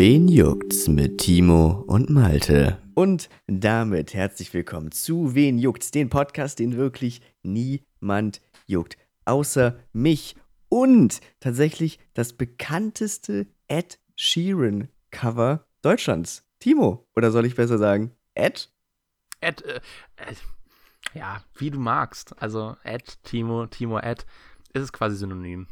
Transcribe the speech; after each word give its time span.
Wen 0.00 0.28
juckt's 0.28 0.86
mit 0.86 1.18
Timo 1.18 1.82
und 1.88 2.08
Malte? 2.08 2.80
Und 2.94 3.28
damit 3.48 4.14
herzlich 4.14 4.54
willkommen 4.54 4.92
zu 4.92 5.34
Wen 5.34 5.58
juckt's, 5.58 5.90
den 5.90 6.08
Podcast, 6.08 6.60
den 6.60 6.76
wirklich 6.76 7.20
niemand 7.42 8.40
juckt, 8.66 8.96
außer 9.24 9.76
mich 9.92 10.36
und 10.68 11.20
tatsächlich 11.40 11.98
das 12.14 12.32
bekannteste 12.32 13.48
Ed 13.66 13.98
Sheeran 14.14 14.86
Cover 15.10 15.66
Deutschlands. 15.82 16.48
Timo, 16.60 17.08
oder 17.16 17.32
soll 17.32 17.44
ich 17.44 17.56
besser 17.56 17.78
sagen 17.78 18.12
Ed? 18.34 18.72
Ed, 19.40 19.62
äh, 19.62 19.80
äh, 20.14 20.34
ja, 21.12 21.42
wie 21.56 21.72
du 21.72 21.80
magst. 21.80 22.40
Also 22.40 22.76
Ed, 22.84 23.18
Timo, 23.24 23.66
Timo, 23.66 23.98
Ed, 23.98 24.26
ist 24.74 24.82
es 24.82 24.92
quasi 24.92 25.16
synonym. 25.16 25.66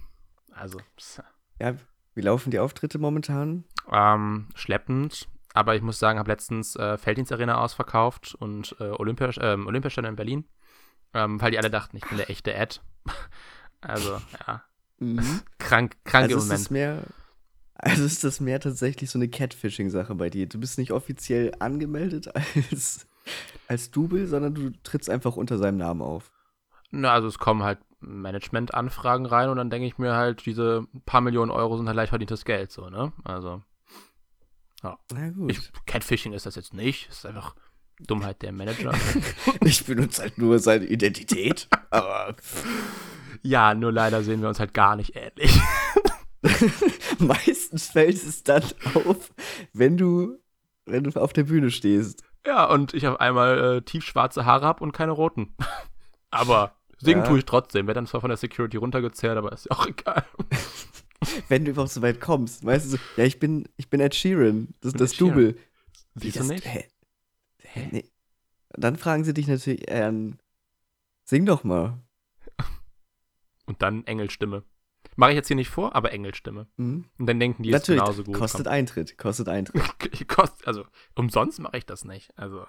Also, 0.50 0.80
pss. 0.96 1.22
Ja, 1.60 1.76
wie 2.14 2.22
laufen 2.22 2.50
die 2.50 2.58
Auftritte 2.58 2.98
momentan? 2.98 3.62
Ähm, 3.90 4.48
schleppend. 4.54 5.28
Aber 5.54 5.74
ich 5.74 5.82
muss 5.82 5.98
sagen, 5.98 6.18
habe 6.18 6.30
letztens 6.30 6.76
äh, 6.76 6.98
Felddienstarena 6.98 7.58
ausverkauft 7.58 8.34
und 8.34 8.76
äh, 8.78 8.90
Olympia, 8.90 9.30
ähm, 9.40 9.66
Olympiastadion 9.66 10.12
in 10.12 10.16
Berlin, 10.16 10.44
ähm, 11.14 11.40
weil 11.40 11.50
die 11.50 11.58
alle 11.58 11.70
dachten, 11.70 11.96
ich 11.96 12.04
bin 12.06 12.18
der 12.18 12.28
echte 12.28 12.52
Ed. 12.52 12.82
also, 13.80 14.20
ja. 14.46 14.62
Mhm. 14.98 15.40
Krank, 15.58 15.96
krank 16.04 16.24
Also 16.24 16.34
im 16.34 16.38
ist 16.38 16.44
Moment. 16.44 16.60
das 16.60 16.70
mehr, 16.70 17.02
also 17.74 18.04
ist 18.04 18.24
das 18.24 18.40
mehr 18.40 18.60
tatsächlich 18.60 19.10
so 19.10 19.18
eine 19.18 19.28
Catfishing-Sache 19.28 20.14
bei 20.14 20.30
dir. 20.30 20.46
Du 20.46 20.58
bist 20.60 20.78
nicht 20.78 20.92
offiziell 20.92 21.52
angemeldet 21.58 22.34
als, 22.70 23.06
als 23.68 23.90
Double, 23.90 24.26
sondern 24.26 24.54
du 24.54 24.70
trittst 24.82 25.08
einfach 25.08 25.36
unter 25.36 25.58
seinem 25.58 25.78
Namen 25.78 26.02
auf. 26.02 26.32
Na, 26.90 27.12
also 27.12 27.28
es 27.28 27.38
kommen 27.38 27.62
halt 27.62 27.78
Management-Anfragen 28.00 29.26
rein 29.26 29.48
und 29.48 29.56
dann 29.56 29.70
denke 29.70 29.86
ich 29.86 29.98
mir 29.98 30.14
halt, 30.14 30.44
diese 30.46 30.86
paar 31.04 31.20
Millionen 31.20 31.50
Euro 31.50 31.76
sind 31.76 31.86
halt 31.86 31.96
leicht 31.96 32.10
verdientes 32.10 32.44
Geld, 32.44 32.70
so, 32.70 32.88
ne? 32.88 33.12
Also, 33.24 33.62
Na 35.12 35.30
gut. 35.30 35.50
ich, 35.52 35.72
Catfishing 35.86 36.32
ist 36.32 36.46
das 36.46 36.54
jetzt 36.54 36.74
nicht, 36.74 37.08
es 37.10 37.18
ist 37.18 37.26
einfach 37.26 37.54
Dummheit 38.00 38.42
der 38.42 38.52
Manager. 38.52 38.92
Ich 39.64 39.84
benutze 39.84 40.22
halt 40.22 40.38
nur 40.38 40.58
seine 40.58 40.84
Identität. 40.84 41.68
aber 41.90 42.36
ja, 43.42 43.74
nur 43.74 43.92
leider 43.92 44.22
sehen 44.22 44.40
wir 44.42 44.48
uns 44.48 44.60
halt 44.60 44.74
gar 44.74 44.96
nicht 44.96 45.14
ähnlich. 45.16 45.58
meistens 47.18 47.88
fällt 47.88 48.16
es 48.16 48.42
dann 48.42 48.62
auf, 48.94 49.32
wenn 49.72 49.96
du, 49.96 50.38
wenn 50.84 51.04
du 51.04 51.20
auf 51.20 51.32
der 51.32 51.44
Bühne 51.44 51.70
stehst. 51.70 52.22
Ja, 52.46 52.64
und 52.66 52.94
ich 52.94 53.06
auf 53.06 53.18
einmal 53.20 53.76
äh, 53.76 53.82
tiefschwarze 53.82 54.44
Haare 54.44 54.66
habe 54.66 54.82
und 54.84 54.92
keine 54.92 55.12
roten. 55.12 55.56
aber 56.30 56.76
singen 56.98 57.22
Ja. 57.22 57.26
tue 57.26 57.38
ich 57.38 57.44
trotzdem. 57.44 57.86
Werde 57.86 57.98
dann 57.98 58.06
zwar 58.06 58.20
von 58.20 58.30
der 58.30 58.36
Security 58.36 58.76
runtergezerrt, 58.76 59.36
aber 59.36 59.52
ist 59.52 59.66
ja 59.68 59.76
auch 59.76 59.86
egal. 59.86 60.24
Wenn 61.48 61.64
du 61.64 61.72
überhaupt 61.72 61.92
so 61.92 62.02
weit 62.02 62.20
kommst. 62.20 62.64
Weißt 62.64 62.86
du 62.86 62.90
so, 62.90 62.98
ja, 63.16 63.24
ich 63.24 63.38
bin, 63.38 63.68
ich 63.76 63.88
bin 63.88 64.00
Ed 64.00 64.14
Sheeran. 64.14 64.68
Das 64.80 64.92
ist 64.92 65.00
das 65.00 65.12
Ed. 65.12 65.20
Double. 65.20 65.56
Siehst 66.14 66.40
du 66.40 66.44
nicht? 66.44 66.64
Hä? 66.64 66.88
Hä? 67.62 67.88
Nee. 67.92 68.04
Dann 68.70 68.96
fragen 68.96 69.24
sie 69.24 69.34
dich 69.34 69.46
natürlich, 69.46 69.84
ähm, 69.88 70.38
sing 71.24 71.46
doch 71.46 71.64
mal. 71.64 72.00
Und 73.66 73.82
dann 73.82 74.06
Engelstimme. 74.06 74.64
Mache 75.16 75.30
ich 75.30 75.36
jetzt 75.36 75.46
hier 75.46 75.56
nicht 75.56 75.70
vor, 75.70 75.94
aber 75.94 76.12
Engelstimme. 76.12 76.66
Hm? 76.76 77.06
Und 77.18 77.26
dann 77.26 77.40
denken 77.40 77.62
die, 77.62 77.70
ist 77.70 77.74
Natürlich, 77.74 78.00
genauso 78.02 78.24
gut. 78.24 78.34
kostet 78.34 78.68
Eintritt, 78.68 79.16
kostet 79.16 79.48
Eintritt. 79.48 79.82
Kost, 80.28 80.66
also, 80.66 80.84
umsonst 81.14 81.58
mache 81.58 81.78
ich 81.78 81.86
das 81.86 82.04
nicht. 82.04 82.36
Also, 82.38 82.66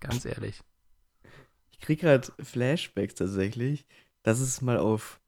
ganz 0.00 0.24
ehrlich. 0.24 0.60
Ich 1.70 1.78
krieg 1.78 2.00
gerade 2.00 2.26
Flashbacks 2.42 3.14
tatsächlich, 3.14 3.86
dass 4.24 4.40
es 4.40 4.60
mal 4.60 4.78
auf, 4.78 5.20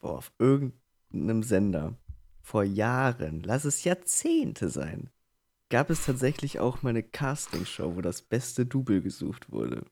boah, 0.00 0.16
auf 0.16 0.32
irgendeinem 1.10 1.42
Sender 1.42 1.94
vor 2.42 2.64
Jahren, 2.64 3.42
lass 3.42 3.64
es 3.64 3.84
Jahrzehnte 3.84 4.68
sein, 4.70 5.10
gab 5.70 5.90
es 5.90 6.04
tatsächlich 6.06 6.60
auch 6.60 6.82
mal 6.82 6.90
eine 6.90 7.02
Castingshow, 7.02 7.94
wo 7.96 8.00
das 8.00 8.22
beste 8.22 8.64
Double 8.66 9.02
gesucht 9.02 9.50
wurde. 9.50 9.84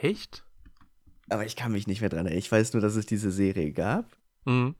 Echt? 0.00 0.44
Aber 1.28 1.44
ich 1.44 1.54
kann 1.56 1.72
mich 1.72 1.86
nicht 1.86 2.00
mehr 2.00 2.10
dran 2.10 2.26
erinnern. 2.26 2.38
Ich 2.38 2.50
weiß 2.50 2.72
nur, 2.72 2.82
dass 2.82 2.96
es 2.96 3.06
diese 3.06 3.30
Serie 3.30 3.72
gab. 3.72 4.16
Mhm. 4.44 4.74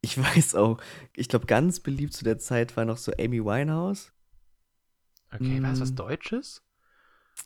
Ich 0.00 0.18
weiß 0.22 0.54
auch, 0.56 0.80
ich 1.16 1.28
glaube, 1.28 1.46
ganz 1.46 1.80
beliebt 1.80 2.12
zu 2.12 2.24
der 2.24 2.38
Zeit 2.38 2.76
war 2.76 2.84
noch 2.84 2.98
so 2.98 3.12
Amy 3.18 3.44
Winehouse. 3.44 4.12
Okay, 5.32 5.60
war 5.62 5.70
das 5.70 5.80
was 5.80 5.92
Mm. 5.92 5.96
Deutsches? 5.96 6.62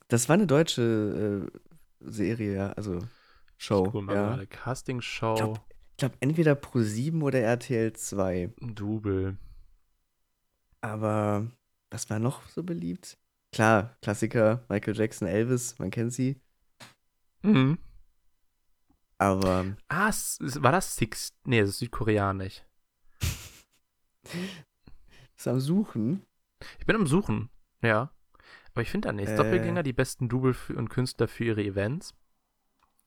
Das 0.09 0.29
war 0.29 0.35
eine 0.35 0.47
deutsche 0.47 1.51
äh, 1.51 1.59
Serie, 2.01 2.55
ja, 2.55 2.73
also 2.73 2.99
Show. 3.57 3.87
Ich 3.87 3.93
guck 3.93 4.05
mal 4.05 4.15
ja. 4.15 4.29
gerade. 4.31 4.47
Castingshow, 4.47 5.35
Glaub- 5.37 5.61
Ich 5.71 5.78
glaube, 5.99 6.17
entweder 6.21 6.55
Pro7 6.55 7.23
oder 7.23 7.41
RTL 7.41 7.93
2. 7.93 8.55
Double. 8.61 9.37
Aber 10.81 11.51
was 11.91 12.09
war 12.09 12.19
noch 12.19 12.49
so 12.49 12.63
beliebt? 12.63 13.19
Klar, 13.53 13.97
Klassiker, 14.03 14.65
Michael 14.69 14.97
Jackson, 14.97 15.29
Elvis, 15.29 15.79
man 15.79 15.91
kennt 15.91 16.13
sie. 16.13 16.41
Mhm. 17.43 17.79
Aber 19.19 19.77
Ah, 19.89 20.13
war 20.39 20.73
das 20.73 20.95
Six? 20.95 21.35
Nee, 21.45 21.61
das 21.61 21.71
ist 21.71 21.79
südkoreanisch. 21.81 22.63
ist 25.37 25.49
am 25.49 25.61
Suchen. 25.61 26.23
Ich 26.79 26.87
bin 26.87 26.97
am 26.97 27.07
Suchen, 27.07 27.51
ja. 27.83 28.13
Aber 28.73 28.83
ich 28.83 28.91
finde 28.91 29.09
da 29.09 29.13
nichts. 29.13 29.33
Äh. 29.33 29.37
Doppelgänger, 29.37 29.83
die 29.83 29.93
besten 29.93 30.29
Double 30.29 30.55
und 30.77 30.89
Künstler 30.89 31.27
für 31.27 31.45
ihre 31.45 31.65
Events. 31.65 32.15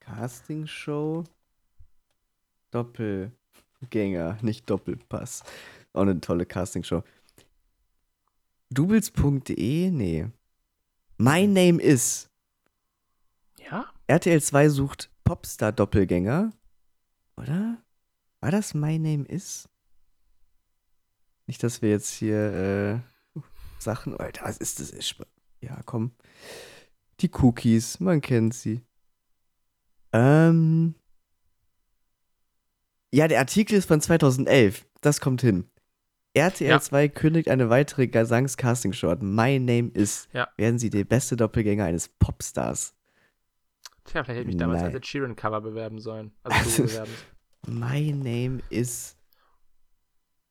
Castingshow. 0.01 1.24
Doppelgänger, 2.71 4.37
nicht 4.41 4.69
Doppelpass. 4.69 5.43
Auch 5.93 6.01
eine 6.01 6.19
tolle 6.19 6.45
Castingshow. 6.45 7.03
Doubles.de? 8.69 9.91
Nee. 9.91 10.27
My 11.17 11.45
Name 11.45 11.81
is. 11.81 12.29
Ja? 13.59 13.85
RTL 14.07 14.41
2 14.41 14.69
sucht 14.69 15.11
Popstar-Doppelgänger. 15.23 16.51
Oder? 17.37 17.77
War 18.39 18.51
das 18.51 18.73
My 18.73 18.97
Name 18.97 19.25
is? 19.25 19.69
Nicht, 21.47 21.63
dass 21.63 21.81
wir 21.81 21.89
jetzt 21.89 22.11
hier 22.11 23.03
äh, 23.35 23.41
Sachen. 23.79 24.17
Alter, 24.17 24.45
was 24.45 24.57
ist 24.57 24.79
das? 24.79 24.93
Ja, 25.59 25.81
komm. 25.85 26.11
Die 27.19 27.29
Cookies, 27.31 27.99
man 27.99 28.21
kennt 28.21 28.53
sie. 28.53 28.81
Ähm. 30.13 30.95
Ja, 33.11 33.27
der 33.27 33.39
Artikel 33.39 33.75
ist 33.75 33.88
von 33.88 33.99
2011. 34.01 34.85
Das 35.01 35.19
kommt 35.19 35.41
hin. 35.41 35.69
RTL 36.33 36.69
Ja. 36.69 36.79
2 36.79 37.09
kündigt 37.09 37.49
eine 37.49 37.69
weitere 37.69 38.07
Gesangs-Casting-Show 38.07 39.09
an. 39.09 39.35
My 39.35 39.59
Name 39.59 39.89
is. 39.94 40.29
Ja. 40.31 40.47
Werden 40.55 40.79
Sie 40.79 40.89
der 40.89 41.03
beste 41.03 41.35
Doppelgänger 41.35 41.83
eines 41.85 42.07
Popstars? 42.07 42.95
Tja, 44.05 44.23
vielleicht 44.23 44.29
hätte 44.29 44.39
ich 44.41 44.47
mich 44.47 44.57
damals 44.57 44.77
Nein. 44.81 44.85
als 44.88 44.95
Ed 44.95 45.05
Sheeran 45.05 45.35
Cover 45.35 45.59
bewerben 45.61 46.00
sollen. 46.00 46.31
Also 46.44 46.57
Also- 46.57 46.83
bewerben. 46.83 47.11
My 47.67 48.11
Name 48.13 48.61
is. 48.69 49.17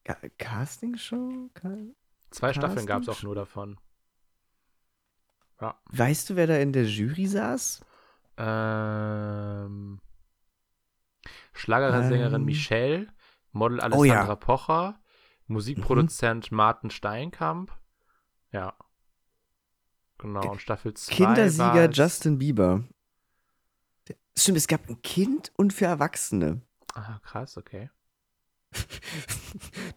Ca 0.05 0.17
Casting 0.39 0.97
Show? 0.97 1.49
Ca 1.55 1.71
Zwei 2.31 2.53
Staffeln 2.53 2.87
gab 2.87 3.03
es 3.03 3.09
auch 3.09 3.23
nur 3.23 3.35
davon. 3.35 3.79
Ja. 5.61 5.79
Weißt 5.91 6.31
du, 6.31 6.37
wer 6.37 6.47
da 6.47 6.57
in 6.59 6.73
der 6.73 6.85
Jury 6.85 7.27
saß? 7.27 7.81
Ähm, 8.37 10.01
Schlagersängerin 11.61 12.43
Ähm. 12.43 12.45
Michelle, 12.45 13.07
Model 13.53 13.79
Oh 13.93 14.05
ja. 14.05 14.15
Alessandra 14.15 14.37
Pocher, 14.37 15.01
Musikproduzent 15.47 16.51
Martin 16.53 16.91
Steinkamp. 16.91 17.73
Ja. 18.53 18.75
Genau, 20.19 20.51
und 20.51 20.61
Staffel 20.61 20.95
2 20.95 21.15
Kindersieger 21.15 21.91
Justin 21.91 22.39
Bieber. 22.39 22.85
Stimmt, 24.37 24.59
es 24.59 24.69
gab 24.69 24.89
ein 24.89 25.03
Kind 25.03 25.53
und 25.57 25.73
für 25.73 25.87
Erwachsene. 25.87 26.63
Ah, 26.95 27.19
krass, 27.23 27.57
okay. 27.59 27.91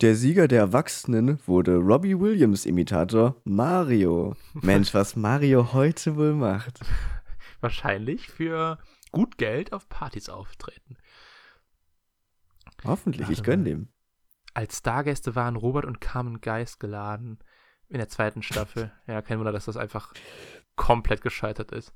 Der 0.01 0.15
Sieger 0.15 0.47
der 0.47 0.59
Erwachsenen 0.59 1.39
wurde 1.45 1.75
Robbie 1.75 2.19
Williams 2.19 2.65
Imitator 2.65 3.35
Mario. 3.43 4.35
Mensch, 4.53 4.93
was 4.93 5.15
Mario 5.15 5.73
heute 5.73 6.15
wohl 6.15 6.33
macht. 6.33 6.79
Wahrscheinlich 7.61 8.27
für 8.27 8.79
gut 9.11 9.37
Geld 9.37 9.71
auf 9.71 9.87
Partys 9.89 10.27
auftreten. 10.27 10.97
Hoffentlich, 12.85 13.29
ich 13.29 13.37
Warte 13.37 13.41
gönn 13.43 13.59
mal. 13.61 13.65
dem. 13.69 13.87
Als 14.53 14.79
Stargäste 14.79 15.35
waren 15.35 15.55
Robert 15.55 15.85
und 15.85 16.01
Carmen 16.01 16.41
Geist 16.41 16.79
geladen 16.79 17.39
in 17.89 17.97
der 17.97 18.09
zweiten 18.09 18.43
Staffel. 18.43 18.91
Ja, 19.07 19.21
kein 19.21 19.37
Wunder, 19.39 19.51
dass 19.51 19.65
das 19.65 19.77
einfach 19.77 20.13
komplett 20.75 21.21
gescheitert 21.21 21.71
ist. 21.71 21.93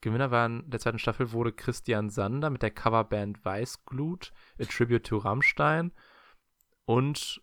Gewinner 0.00 0.30
waren 0.30 0.68
der 0.68 0.80
zweiten 0.80 0.98
Staffel 0.98 1.32
wurde 1.32 1.52
Christian 1.52 2.10
Sander 2.10 2.50
mit 2.50 2.60
der 2.60 2.70
Coverband 2.70 3.42
Weißglut, 3.42 4.32
A 4.60 4.64
Tribute 4.64 5.06
to 5.06 5.16
Rammstein. 5.16 5.92
Und 6.84 7.40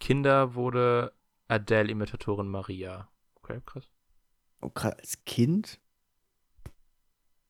Kinder 0.00 0.54
wurde 0.54 1.12
Adele-Imitatorin 1.46 2.48
Maria. 2.48 3.08
Okay, 3.36 3.60
krass. 3.64 3.88
Oh, 4.60 4.70
gerade 4.70 4.98
als 4.98 5.24
Kind 5.24 5.78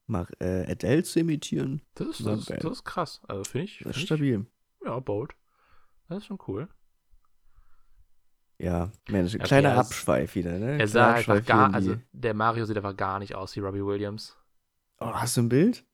Mar 0.06 0.28
äh, 0.40 0.70
Adele 0.70 1.02
zu 1.02 1.20
imitieren, 1.20 1.82
Das 1.94 2.08
ist, 2.08 2.26
das, 2.26 2.44
das 2.46 2.72
ist 2.72 2.84
krass. 2.84 3.20
Also 3.28 3.44
finde 3.44 3.64
ich, 3.64 3.78
das 3.78 3.88
ist 3.88 3.94
find 3.94 3.96
ich 3.98 4.04
stabil. 4.06 4.46
ja, 4.84 4.98
bold. 5.00 5.32
Das 6.08 6.18
ist 6.18 6.26
schon 6.26 6.38
cool. 6.46 6.68
Ja, 8.58 8.90
Mensch, 9.08 9.34
Ja, 9.34 9.44
kleiner 9.44 9.70
er 9.70 9.80
ist- 9.80 9.86
Abschweif 9.88 10.34
wieder, 10.34 10.58
ne? 10.58 10.78
Er 10.78 10.88
sah 10.88 11.12
einfach 11.14 11.44
gar, 11.44 11.74
also 11.74 11.96
der 12.12 12.32
Mario 12.34 12.64
sieht 12.64 12.76
einfach 12.76 12.96
gar 12.96 13.18
nicht 13.18 13.34
aus 13.34 13.54
wie 13.54 13.60
Robbie 13.60 13.84
Williams. 13.84 14.36
Oh, 14.98 15.12
hast 15.12 15.36
du 15.36 15.42
ein 15.42 15.48
Bild? 15.50 15.84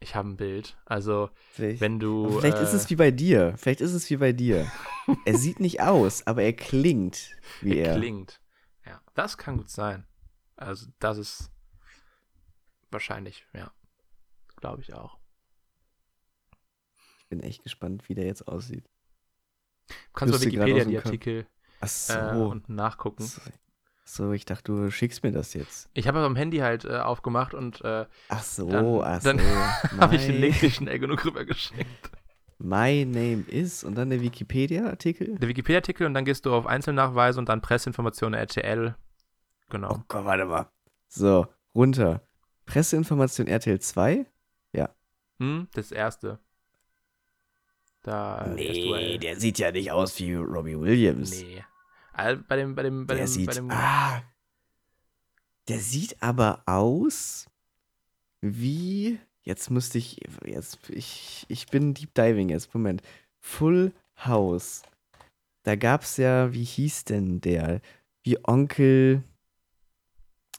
Ich 0.00 0.16
habe 0.16 0.30
ein 0.30 0.36
Bild. 0.36 0.76
Also, 0.84 1.30
Vielleicht, 1.52 1.80
wenn 1.80 2.00
du. 2.00 2.24
aber 2.26 2.40
vielleicht 2.40 2.58
ist 2.58 2.72
äh, 2.72 2.76
es 2.76 2.90
wie 2.90 2.96
bei 2.96 3.12
dir. 3.12 3.54
Vielleicht 3.56 3.80
ist 3.80 3.92
es 3.92 4.10
wie 4.10 4.16
bei 4.16 4.32
dir. 4.32 4.66
er 5.24 5.36
sieht 5.38 5.60
nicht 5.60 5.80
aus, 5.80 6.26
aber 6.26 6.42
er 6.42 6.54
klingt 6.54 7.36
wie 7.60 7.76
er 7.78 7.92
er. 7.92 7.98
klingt. 7.98 8.40
Ja, 8.84 9.00
das 9.14 9.38
kann 9.38 9.58
gut 9.58 9.70
sein. 9.70 10.04
Also, 10.56 10.86
das 10.98 11.18
ist 11.18 11.51
wahrscheinlich, 12.92 13.46
ja. 13.54 13.72
Glaube 14.56 14.82
ich 14.82 14.94
auch. 14.94 15.18
Ich 17.18 17.26
bin 17.28 17.40
echt 17.40 17.62
gespannt, 17.62 18.08
wie 18.08 18.14
der 18.14 18.26
jetzt 18.26 18.46
aussieht. 18.46 18.84
Du 19.88 19.94
kannst 20.14 20.34
bei 20.34 20.38
grad 20.50 20.66
Wikipedia 20.66 20.84
die. 20.84 20.96
Artikel 20.98 21.46
Ach 21.80 21.88
so. 21.88 22.12
äh, 22.14 22.36
unten 22.36 22.74
nachgucken. 22.74 23.28
so. 24.04 24.32
Ich 24.32 24.44
dachte, 24.44 24.64
du 24.72 24.90
schickst 24.90 25.22
mir 25.22 25.32
das 25.32 25.54
jetzt. 25.54 25.88
Ich 25.94 26.06
habe 26.06 26.18
aber 26.18 26.26
am 26.26 26.36
Handy 26.36 26.58
halt 26.58 26.84
äh, 26.84 26.98
aufgemacht 26.98 27.54
und 27.54 27.80
äh, 27.82 28.06
Ach 28.28 28.42
so, 28.42 28.68
Dann- 28.68 29.02
ach 29.02 29.20
so. 29.20 29.30
habe 30.00 30.16
ich 30.16 30.26
den 30.26 30.40
Link 30.40 30.62
nicht 30.62 30.76
schnell 30.76 30.98
genug 30.98 31.24
rübergeschickt. 31.24 32.10
My 32.58 33.04
name 33.04 33.42
is 33.48 33.82
und 33.82 33.96
dann 33.96 34.10
der 34.10 34.20
Wikipedia-Artikel. 34.20 35.36
Der 35.38 35.48
Wikipedia-Artikel 35.48 36.06
und 36.06 36.14
dann 36.14 36.24
gehst 36.24 36.46
du 36.46 36.54
auf 36.54 36.66
Einzelnachweise 36.66 37.40
und 37.40 37.48
dann 37.48 37.60
Presseinformationen 37.60 38.38
RTL. 38.38 38.94
Genau. 39.68 39.94
Oh 39.96 40.02
Gott, 40.06 40.24
warte 40.24 40.44
mal. 40.44 40.70
So, 41.08 41.48
runter. 41.74 42.22
Presseinformation 42.66 43.46
RTL 43.46 43.80
2? 43.80 44.26
Hm, 45.38 45.66
das 45.74 45.90
erste. 45.90 46.38
Da. 48.02 48.46
nee, 48.54 49.18
der 49.18 49.40
sieht 49.40 49.58
ja 49.58 49.72
nicht 49.72 49.90
aus 49.90 50.16
wie 50.20 50.34
Robbie 50.34 50.78
Williams. 50.78 51.30
Nee. 51.42 51.64
All- 52.12 52.36
Bei 52.36 52.56
dem, 52.56 52.76
bei 52.76 52.82
dem, 52.84 53.06
bei 53.06 53.14
der 53.14 53.24
dem, 53.24 53.28
sieht. 53.32 53.46
bei 53.46 53.54
dem 53.54 53.70
ah, 53.70 54.22
der 55.66 55.80
sieht 55.80 56.22
aber 56.22 56.62
aus 56.66 57.46
wie. 58.40 59.18
Jetzt 59.42 59.70
müsste 59.70 59.98
ich. 59.98 60.20
Jetzt, 60.44 60.90
ich, 60.90 61.44
ich 61.48 61.66
bin 61.66 61.94
Deep 61.94 62.14
Diving 62.14 62.48
jetzt. 62.50 62.72
Moment. 62.74 63.02
Full 63.40 63.92
House. 64.24 64.82
Da 65.64 65.74
gab 65.74 66.02
es 66.02 66.18
ja, 66.18 66.52
wie 66.52 66.62
hieß 66.64 67.04
denn 67.04 67.40
der? 67.40 67.80
Wie 68.22 68.38
Onkel. 68.46 69.24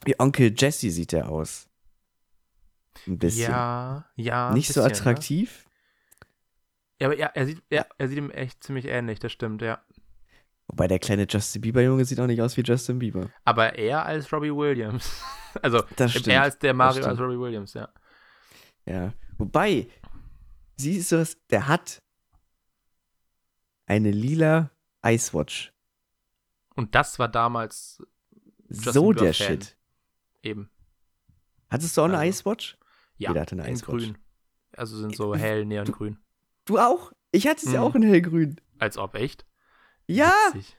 Wie 0.04 0.20
Onkel 0.20 0.54
Jesse 0.58 0.90
sieht 0.90 1.14
der 1.14 1.30
aus. 1.30 1.70
Ein 3.08 3.18
bisschen. 3.18 3.52
Ja, 3.52 4.06
ja. 4.16 4.52
Nicht 4.54 4.68
so 4.68 4.82
bisschen, 4.82 4.84
ne? 4.84 4.98
attraktiv. 4.98 5.66
Ja, 7.00 7.08
aber 7.08 7.18
ja, 7.18 7.28
er 7.28 7.46
sieht, 7.46 7.64
ja, 7.70 7.86
er 7.98 8.08
sieht 8.08 8.18
ihm 8.18 8.30
echt 8.32 8.64
ziemlich 8.64 8.86
ähnlich, 8.86 9.20
das 9.20 9.32
stimmt, 9.32 9.62
ja. 9.62 9.82
Wobei 10.68 10.88
der 10.88 11.00
kleine 11.00 11.28
Justin 11.30 11.62
Bieber-Junge 11.62 12.06
sieht 12.06 12.20
auch 12.20 12.28
nicht 12.28 12.42
aus 12.42 12.56
wie 12.56 12.62
Justin 12.62 13.00
Bieber. 13.00 13.30
Aber 13.44 13.76
eher 13.76 14.06
als 14.06 14.32
Robbie 14.32 14.56
Williams. 14.56 15.22
Also, 15.62 15.84
Das 15.98 16.10
stimmt. 16.10 16.30
eher 16.30 16.42
als 16.42 16.58
der 16.58 16.74
Mario 16.74 17.06
als 17.06 17.20
Robbie 17.20 17.38
Williams, 17.38 17.76
ja. 17.76 17.88
Ja. 18.88 19.14
Wobei, 19.38 19.88
siehst 20.78 21.12
du 21.12 21.18
das? 21.18 21.38
Der 21.52 21.68
hat 21.68 22.02
eine 23.86 24.10
lila 24.10 24.72
Icewatch. 25.06 25.72
Und 26.76 26.96
das 26.96 27.20
war 27.20 27.28
damals 27.28 28.02
Justin 28.68 28.94
so 28.94 29.10
Bieber 29.10 29.22
der 29.26 29.34
Fan. 29.36 29.48
Shit. 29.62 29.78
eben. 30.42 30.72
Hattest 31.70 31.96
du 31.98 32.02
auch 32.02 32.06
eine 32.06 32.18
Also, 32.18 32.30
Icewatch? 32.30 32.78
Ja, 33.18 33.30
Jeder 33.30 33.42
hatte 33.42 33.56
eine 33.56 33.68
in 33.68 33.74
Icewatch. 33.76 34.04
grün. 34.04 34.18
Also 34.76 34.98
sind 34.98 35.16
so 35.16 35.36
hell 35.36 35.66
neongrün. 35.66 36.18
Du 36.66 36.80
auch? 36.80 37.12
Ich 37.32 37.48
hatte 37.48 37.66
sie 37.66 37.78
Mhm. 37.78 37.84
auch 37.84 37.96
in 37.96 38.04
hellgrün. 38.04 38.60
Als 38.80 38.98
ob, 38.98 39.16
echt? 39.16 39.46
Ja! 40.08 40.34
Witzig. 40.54 40.78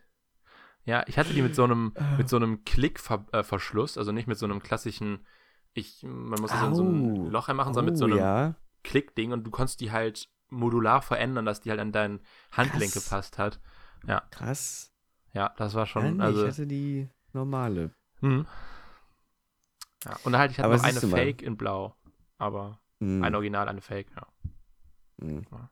Ja, 0.84 1.04
ich 1.06 1.16
hatte 1.16 1.32
die 1.32 1.40
mit 1.42 1.54
so 1.54 1.64
einem, 1.64 1.94
mit 2.18 2.28
so 2.28 2.36
einem 2.36 2.64
Klickverschluss, 2.64 3.96
also 3.96 4.12
nicht 4.12 4.26
mit 4.26 4.36
so 4.38 4.44
einem 4.44 4.62
klassischen, 4.62 5.24
ich, 5.72 6.02
man 6.02 6.40
muss 6.40 6.52
das 6.52 6.60
in 6.60 6.74
so 6.74 6.82
ein 6.82 7.30
Loch 7.30 7.48
reinmachen, 7.48 7.72
sondern 7.72 7.92
mit 7.94 7.98
so 7.98 8.04
Oh, 8.04 8.08
einem 8.08 8.18
ja. 8.18 8.54
Klickding 8.82 9.32
und 9.32 9.44
du 9.44 9.50
konntest 9.50 9.80
die 9.80 9.92
halt 9.92 10.28
modular 10.50 11.00
verändern, 11.00 11.46
dass 11.46 11.62
die 11.62 11.70
halt 11.70 11.80
an 11.80 11.90
dein 11.92 12.20
Handgelenk 12.52 12.92
Krass. 12.92 13.04
gepasst 13.04 13.38
hat. 13.38 13.60
Krass. 14.30 14.92
Ja, 15.32 15.54
das 15.56 15.72
war 15.74 15.86
Ja, 15.86 15.90
schon, 15.92 16.16
nee, 16.18 16.22
also, 16.22 16.42
ich 16.42 16.48
hatte 16.48 16.66
die 16.66 17.08
normale. 17.32 17.90
hm. 18.20 18.46
Ja, 20.04 20.16
und 20.24 20.36
halt, 20.36 20.50
ich 20.50 20.58
hatte 20.58 20.66
Aber 20.66 20.76
noch 20.76 20.84
eine 20.84 21.00
du 21.00 21.06
mal. 21.08 21.16
Fake 21.16 21.40
in 21.42 21.56
Blau, 21.56 21.96
aber 22.44 22.80
Hm. 23.00 23.22
ein 23.24 23.34
Original, 23.34 23.68
eine 23.68 23.80
Fake, 23.80 24.06
ja. 24.16 24.26
Hm. 25.20 25.44
Ja. 25.50 25.70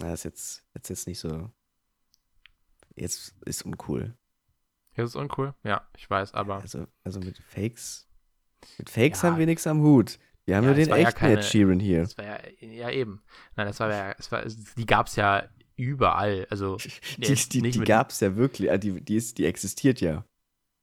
Na, 0.00 0.12
ist 0.12 0.24
jetzt, 0.24 0.64
jetzt 0.74 0.90
ist 0.90 1.06
nicht 1.06 1.20
so. 1.20 1.50
Jetzt 2.96 3.34
ist 3.44 3.64
uncool. 3.64 4.16
Das 4.96 5.10
ist 5.10 5.16
uncool, 5.16 5.54
ja, 5.64 5.86
ich 5.96 6.08
weiß, 6.08 6.34
aber 6.34 6.56
Also, 6.60 6.86
also 7.02 7.18
mit 7.20 7.38
Fakes. 7.38 8.08
Mit 8.78 8.88
Fakes 8.90 9.22
Ja. 9.22 9.28
haben 9.30 9.38
wir 9.38 9.46
nichts 9.46 9.66
am 9.66 9.80
Hut. 9.82 10.18
Wir 10.46 10.56
haben 10.56 10.64
Ja, 10.64 10.70
nur 10.70 10.76
den 10.76 10.88
ja 10.90 10.96
echten 10.96 11.24
Ed 11.24 11.44
Sheeran 11.44 11.80
hier. 11.80 12.00
das 12.02 12.16
war 12.18 12.24
ja, 12.24 12.38
ja 12.60 12.90
eben. 12.90 13.22
Nein, 13.56 13.66
das 13.66 13.80
war 13.80 13.90
ja, 13.90 14.14
es 14.18 14.30
war, 14.30 14.44
die 14.44 14.86
gab 14.86 15.06
es 15.08 15.16
ja 15.16 15.48
überall, 15.76 16.46
also, 16.50 16.76
Die, 16.76 16.90
jetzt 17.28 17.52
die, 17.54 17.62
die 17.62 17.78
gab 17.80 18.10
es 18.10 18.20
ja 18.20 18.36
wirklich. 18.36 18.70
ah, 18.70 18.76
Die, 18.78 19.00
die, 19.00 19.16
ist, 19.16 19.38
die 19.38 19.46
existiert 19.46 20.00
ja. 20.00 20.24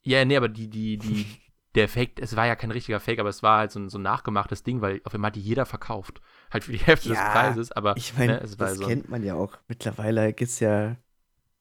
Ja, 0.04 0.26
nee, 0.26 0.36
aber 0.36 0.50
die, 0.50 0.68
die, 0.70 0.98
die, 0.98 1.26
der 1.76 1.88
Fake, 1.88 2.20
es 2.22 2.36
war 2.36 2.46
ja 2.48 2.56
kein 2.56 2.72
richtiger 2.72 3.00
Fake, 3.00 3.20
aber 3.20 3.30
es 3.30 3.44
war 3.44 3.60
halt 3.60 3.72
so 3.72 3.80
ein, 3.80 3.90
so 3.90 3.98
ein 3.98 4.02
nachgemachtes 4.02 4.64
Ding, 4.64 4.82
weil 4.82 5.02
auf 5.06 5.14
einmal 5.14 5.30
hat 5.30 5.36
die 5.36 5.42
jeder 5.42 5.66
verkauft. 5.66 6.22
Halt 6.52 6.66
für 6.66 6.72
die 6.74 6.80
Hälfte 6.80 7.10
des 7.10 7.18
Ja, 7.18 7.32
Preises, 7.32 7.72
aber 7.72 7.96
Ich 7.98 8.18
meine, 8.18 8.34
ne, 8.34 8.42
es 8.42 8.60
war 8.60 8.68
das 8.70 8.78
so. 8.78 8.88
kennt 8.88 9.10
man 9.10 9.24
ja 9.24 9.36
auch. 9.36 9.58
Mittlerweile 9.68 10.34
gibt 10.34 10.52
es 10.52 10.60
ja 10.60 10.98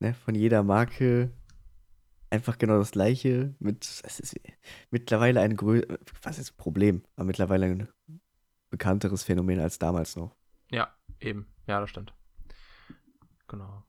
ne, 0.01 0.15
von 0.15 0.35
jeder 0.35 0.62
Marke 0.65 1.31
einfach 2.29 2.59
genau 2.59 2.79
das 2.79 2.91
gleiche. 2.93 3.55
Mit, 3.61 3.85
es 3.85 4.19
ist 4.21 4.41
mittlerweile 4.91 5.41
ein 5.41 5.57
grö 5.57 5.83
was 6.23 6.39
ist 6.39 6.57
Problem, 6.57 7.03
aber 7.17 7.27
mittlerweile 7.27 7.67
ein 7.67 7.89
bekannteres 8.71 9.23
Phänomen 9.23 9.61
als 9.61 9.79
damals 9.79 10.17
noch. 10.17 10.35
Ja, 10.71 10.93
eben. 11.21 11.47
Ja, 11.67 11.81
das 11.81 11.91
stimmt. 11.91 12.15
Genau. 13.49 13.85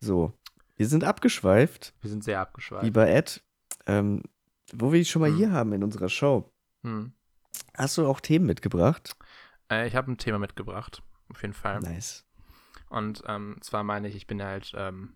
So, 0.00 0.32
wir 0.76 0.86
sind 0.88 1.04
abgeschweift, 1.04 1.94
Wir 2.00 2.10
sind 2.10 2.24
sehr 2.24 2.40
abgeschweift. 2.40 2.82
lieber 2.84 3.08
Ed. 3.08 3.42
Ähm, 3.86 4.22
wo 4.72 4.92
wir 4.92 4.98
dich 4.98 5.10
schon 5.10 5.20
mal 5.22 5.30
Hm. 5.30 5.36
hier 5.36 5.52
haben 5.52 5.72
in 5.72 5.84
unserer 5.84 6.08
Show. 6.08 6.52
Hm. 6.82 7.12
Hast 7.76 7.96
du 7.98 8.06
auch 8.06 8.20
Themen 8.20 8.46
mitgebracht? 8.46 9.16
Äh, 9.70 9.86
ich 9.88 9.94
habe 9.96 10.10
ein 10.10 10.18
Thema 10.18 10.38
mitgebracht, 10.38 11.02
auf 11.30 11.40
jeden 11.42 11.54
Fall. 11.54 11.80
Nice. 11.80 12.26
Und 12.88 13.22
ähm, 13.26 13.56
zwar 13.62 13.84
meine 13.84 14.08
ich, 14.08 14.16
ich 14.16 14.26
bin 14.26 14.42
halt, 14.42 14.72
ähm, 14.76 15.14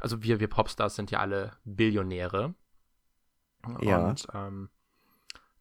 also 0.00 0.22
wir, 0.22 0.40
wir 0.40 0.48
Popstars 0.48 0.94
sind 0.96 1.10
ja 1.10 1.20
alle 1.20 1.52
Billionäre. 1.64 2.54
Ja. 3.80 4.08
Und 4.10 4.26
ähm, 4.34 4.70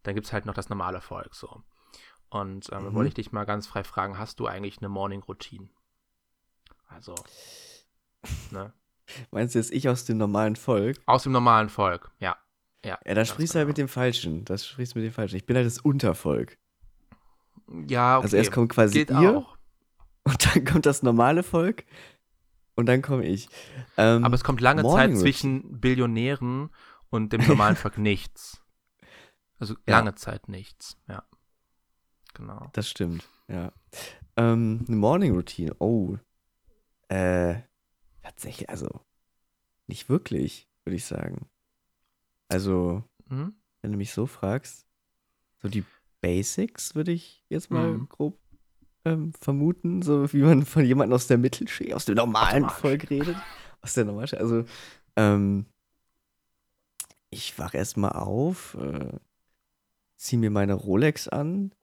dann 0.04 0.16
gibt 0.16 0.28
es 0.28 0.34
halt 0.34 0.46
noch 0.46 0.54
das 0.54 0.70
normale 0.70 1.02
Volk 1.02 1.36
so. 1.36 1.64
Und 2.30 2.70
ähm, 2.74 2.86
Mhm. 2.86 2.94
wollte 2.94 3.08
ich 3.10 3.14
dich 3.14 3.32
mal 3.32 3.46
ganz 3.46 3.68
frei 3.68 3.84
fragen, 3.84 4.18
hast 4.18 4.40
du 4.40 4.48
eigentlich 4.48 4.80
eine 4.80 4.90
Morning 4.90 5.22
Routine? 5.24 5.70
Also, 6.90 7.16
ne? 8.52 8.74
Meinst 9.32 9.56
du 9.56 9.60
jetzt 9.60 9.72
ich 9.72 9.88
aus 9.88 10.04
dem 10.06 10.18
normalen 10.18 10.56
Volk? 10.58 10.98
Aus 11.06 11.24
dem 11.24 11.32
normalen 11.32 11.70
Volk, 11.70 12.12
ja. 12.20 12.36
Ja, 12.86 13.00
Ja, 13.06 13.14
da 13.14 13.26
sprichst 13.26 13.54
du 13.54 13.60
halt 13.60 13.66
genau. 13.66 13.70
mit 13.70 13.78
dem 13.78 13.88
Falschen. 13.88 14.46
Das 14.46 14.66
sprichst 14.68 14.96
du 14.96 15.00
mit 15.00 15.08
dem 15.08 15.14
Falschen. 15.14 15.36
Ich 15.36 15.46
bin 15.46 15.56
halt 15.56 15.66
das 15.66 15.80
Untervolk. 15.80 16.58
Ja, 17.88 18.18
okay. 18.18 18.24
Also 18.26 18.38
erst 18.38 18.52
kommt 18.52 18.70
quasi 18.72 19.00
Geht 19.00 19.10
ihr 19.10 19.38
auch. 19.38 19.58
und 20.24 20.46
dann 20.56 20.64
kommt 20.66 20.86
das 20.86 21.04
normale 21.04 21.44
Volk 21.44 21.86
und 22.76 22.86
dann 22.86 23.02
komme 23.02 23.26
ich. 23.26 23.50
Ähm, 23.98 24.24
Aber 24.24 24.36
es 24.36 24.44
kommt 24.44 24.62
lange 24.62 24.84
Zeit 24.84 25.18
zwischen 25.18 25.80
Billionären 25.82 26.70
und 27.10 27.34
dem 27.34 27.46
normalen 27.46 27.76
Volk 27.78 27.98
nichts. 27.98 28.62
Also 29.60 29.74
Ja. 29.88 29.98
lange 29.98 30.16
Zeit 30.16 30.48
nichts, 30.48 30.98
ja. 31.10 31.24
Genau. 32.36 32.70
Das 32.74 32.88
stimmt, 32.90 33.28
ja. 33.48 33.74
Ähm, 34.38 34.86
eine 34.88 34.96
Morning 34.98 35.34
Routine. 35.34 35.74
Oh. 35.80 36.18
Äh, 37.10 37.56
tatsächlich, 38.22 38.70
also 38.70 39.02
nicht 39.88 40.08
wirklich, 40.10 40.70
würde 40.86 40.96
ich 40.96 41.06
sagen. 41.06 41.50
Also, 42.48 43.04
Mhm. 43.30 43.56
wenn 43.82 43.92
du 43.92 43.98
mich 43.98 44.14
so 44.14 44.26
fragst, 44.26 44.86
so 45.62 45.68
die 45.68 45.84
Basics 46.22 46.96
würde 46.96 47.12
ich 47.12 47.44
jetzt 47.50 47.72
mal 47.72 47.92
Mhm. 47.92 48.10
grob 48.10 48.40
ähm, 49.06 49.34
vermuten, 49.34 50.02
so 50.02 50.32
wie 50.34 50.42
man 50.42 50.66
von 50.66 50.84
jemandem 50.84 51.16
aus 51.16 51.28
der 51.28 51.38
Mittelschicht, 51.38 51.94
aus 51.94 52.06
dem 52.06 52.16
normalen 52.16 52.64
Automatisch. 52.64 52.78
Volk 52.82 53.10
redet. 53.10 53.38
Aus 53.82 53.94
der 53.94 54.06
normalen 54.06 54.38
Also, 54.38 54.66
ähm, 55.16 55.66
ich 57.30 57.58
wach 57.60 57.74
erstmal 57.74 58.14
auf, 58.14 58.76
äh, 58.76 59.18
zieh 60.18 60.38
mir 60.38 60.50
meine 60.50 60.74
Rolex 60.74 61.28
an, 61.28 61.74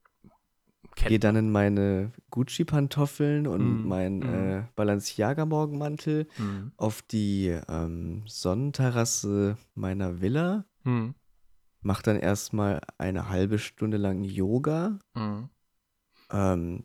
gehe 0.97 1.19
dann 1.19 1.37
in 1.37 1.51
meine 1.51 2.13
Gucci-Pantoffeln 2.31 3.47
und 3.47 3.83
Mhm, 3.83 3.89
mein 3.89 4.19
mhm. 4.19 4.23
äh, 4.25 4.65
Balenciaga-Morgenmantel 4.77 6.27
Mhm. 6.39 6.73
auf 6.77 7.03
die 7.03 7.49
ähm, 7.69 8.23
Sonnenterrasse 8.27 9.57
meiner 9.75 10.21
Villa. 10.21 10.65
Mhm. 10.85 11.15
Mach 11.83 12.01
dann 12.03 12.17
erstmal 12.17 12.81
eine 12.99 13.29
halbe 13.29 13.59
Stunde 13.59 13.97
lang 13.99 14.25
Yoga. 14.25 14.99
Mhm. 15.15 15.51
Ähm, 16.31 16.85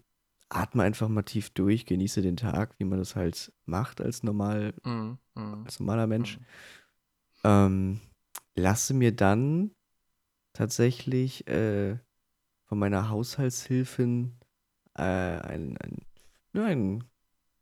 atme 0.49 0.83
einfach 0.83 1.07
mal 1.07 1.23
tief 1.23 1.51
durch, 1.51 1.85
genieße 1.85 2.21
den 2.21 2.35
Tag, 2.35 2.75
wie 2.79 2.83
man 2.83 2.99
das 2.99 3.15
halt 3.15 3.53
macht 3.65 4.01
als 4.01 4.23
normal, 4.23 4.73
Mhm. 4.83 5.17
Mhm. 5.35 5.63
als 5.65 5.79
normaler 5.79 6.07
Mensch. 6.07 6.39
Ähm, 7.43 8.01
lasse 8.55 8.93
mir 8.93 9.15
dann 9.15 9.71
tatsächlich 10.53 11.47
äh, 11.47 11.97
von 12.69 12.77
meiner 12.77 13.09
Haushaltshilfin 13.09 14.38
äh, 14.95 15.01
ein, 15.01 15.75
ein, 15.77 15.97
ja, 16.53 16.65
ein 16.65 17.03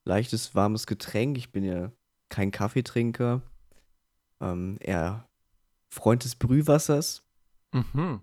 leichtes, 0.03 0.53
warmes 0.53 0.85
Getränk. 0.85 1.37
Ich 1.37 1.51
bin 1.51 1.63
ja 1.63 1.91
kein 2.29 2.51
Kaffeetrinker, 2.51 3.41
ähm, 4.41 4.77
eher 4.81 5.29
Freund 5.89 6.25
des 6.25 6.35
Brühwassers. 6.35 7.23
Mhm. 7.73 8.21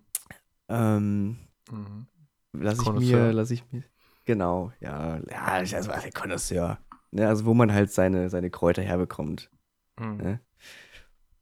Ähm, 0.68 1.38
Mhm. 1.70 2.06
lasse 2.52 2.82
ich 2.82 2.92
mir, 2.92 3.32
lasse 3.32 3.54
ich 3.54 3.72
mir, 3.72 3.82
genau, 4.26 4.70
ja, 4.80 5.18
ja, 5.30 5.44
also 5.46 5.90
ein 5.90 6.12
Connoisseur. 6.12 6.78
Ne, 7.10 7.26
also 7.26 7.46
wo 7.46 7.54
man 7.54 7.72
halt 7.72 7.90
seine, 7.90 8.28
seine 8.28 8.50
Kräuter 8.50 8.82
herbekommt. 8.82 9.50
Mhm. 9.98 10.16
Ne? 10.16 10.40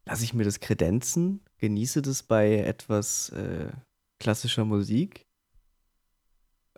Lasse 0.05 0.23
ich 0.23 0.35
mir 0.35 0.45
das 0.45 0.61
kredenzen, 0.61 1.41
genieße 1.59 2.03
das 2.03 2.23
bei 2.23 2.59
etwas 2.59 3.31
äh, 3.31 3.73
klassischer 4.21 4.65
Musik. 4.65 5.27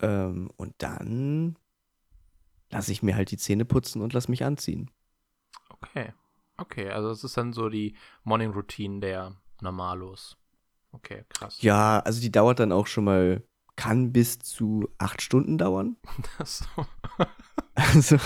Ähm, 0.00 0.50
und 0.56 0.74
dann 0.78 1.58
lasse 2.70 2.92
ich 2.92 3.02
mir 3.02 3.14
halt 3.14 3.30
die 3.30 3.36
Zähne 3.36 3.64
putzen 3.64 4.02
und 4.02 4.12
lasse 4.12 4.30
mich 4.30 4.44
anziehen. 4.44 4.90
Okay. 5.68 6.12
Okay, 6.56 6.88
also 6.88 7.08
das 7.08 7.24
ist 7.24 7.36
dann 7.36 7.52
so 7.52 7.68
die 7.68 7.96
Morning 8.22 8.52
Routine 8.52 9.00
der 9.00 9.36
Normalos. 9.60 10.36
Okay, 10.92 11.24
krass. 11.28 11.60
Ja, 11.60 11.98
also 12.00 12.20
die 12.20 12.30
dauert 12.30 12.60
dann 12.60 12.70
auch 12.70 12.86
schon 12.86 13.04
mal, 13.04 13.42
kann 13.74 14.12
bis 14.12 14.38
zu 14.38 14.88
acht 14.98 15.20
Stunden 15.22 15.58
dauern. 15.58 15.96
So. 16.44 16.64
Also 17.74 18.18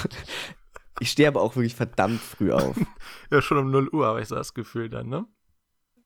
ich 1.01 1.11
stehe 1.11 1.29
aber 1.29 1.41
auch 1.41 1.57
wirklich 1.57 1.75
verdammt 1.75 2.21
früh 2.21 2.53
auf. 2.53 2.77
Ja, 3.31 3.43
schon 3.43 3.59
um 3.59 3.71
0 3.71 3.89
Uhr 3.91 4.07
habe 4.07 4.21
ich 4.21 4.29
so 4.29 4.35
das 4.35 4.55
Gefühl 4.55 4.89
dann, 4.89 5.09
ne? 5.09 5.27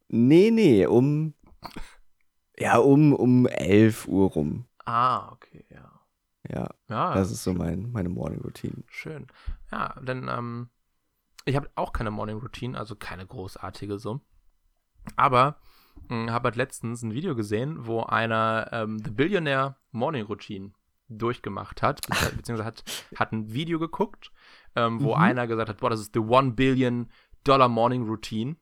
Nee, 0.08 0.50
nee, 0.50 0.86
um, 0.86 1.34
ja, 2.58 2.78
um, 2.78 3.12
um 3.12 3.46
11 3.46 4.08
Uhr 4.08 4.30
rum. 4.30 4.66
Ah, 4.84 5.30
okay, 5.32 5.64
ja. 5.70 6.00
Ja, 6.48 6.68
Ja, 6.88 7.14
das 7.14 7.30
ist 7.30 7.44
so 7.44 7.54
mein, 7.54 7.92
meine 7.92 8.08
Morning 8.08 8.40
Routine. 8.40 8.82
schön. 8.88 9.26
Ja, 9.70 9.94
denn 10.00 10.28
ähm, 10.28 10.70
ich 11.44 11.54
habe 11.56 11.70
auch 11.76 11.92
keine 11.92 12.10
Morning 12.10 12.38
Routine, 12.38 12.76
also 12.76 12.96
keine 12.96 13.26
großartige 13.26 13.98
so. 13.98 14.20
Aber 15.16 15.56
habe 16.10 16.46
halt 16.48 16.56
letztens 16.56 17.02
ein 17.02 17.12
Video 17.14 17.34
gesehen, 17.34 17.86
wo 17.86 18.02
einer 18.02 18.68
ähm, 18.72 18.98
The 18.98 19.10
Billionaire 19.10 19.76
Morning 19.92 20.26
Routine 20.26 20.72
durchgemacht 21.08 21.80
hat, 21.82 22.00
bezieh- 22.06 22.32
beziehungsweise 22.36 22.66
hat, 22.66 22.84
hat 23.16 23.32
ein 23.32 23.52
Video 23.52 23.78
geguckt, 23.78 24.32
ähm, 24.74 25.02
wo 25.02 25.14
Mhm. 25.14 25.20
einer 25.20 25.46
gesagt 25.46 25.68
hat, 25.68 25.78
boah, 25.78 25.90
das 25.90 26.00
ist 26.00 26.12
the 26.14 26.20
One 26.20 26.52
Billion 26.52 27.10
Dollar 27.44 27.68
Morning 27.68 28.02
Routine. 28.04 28.56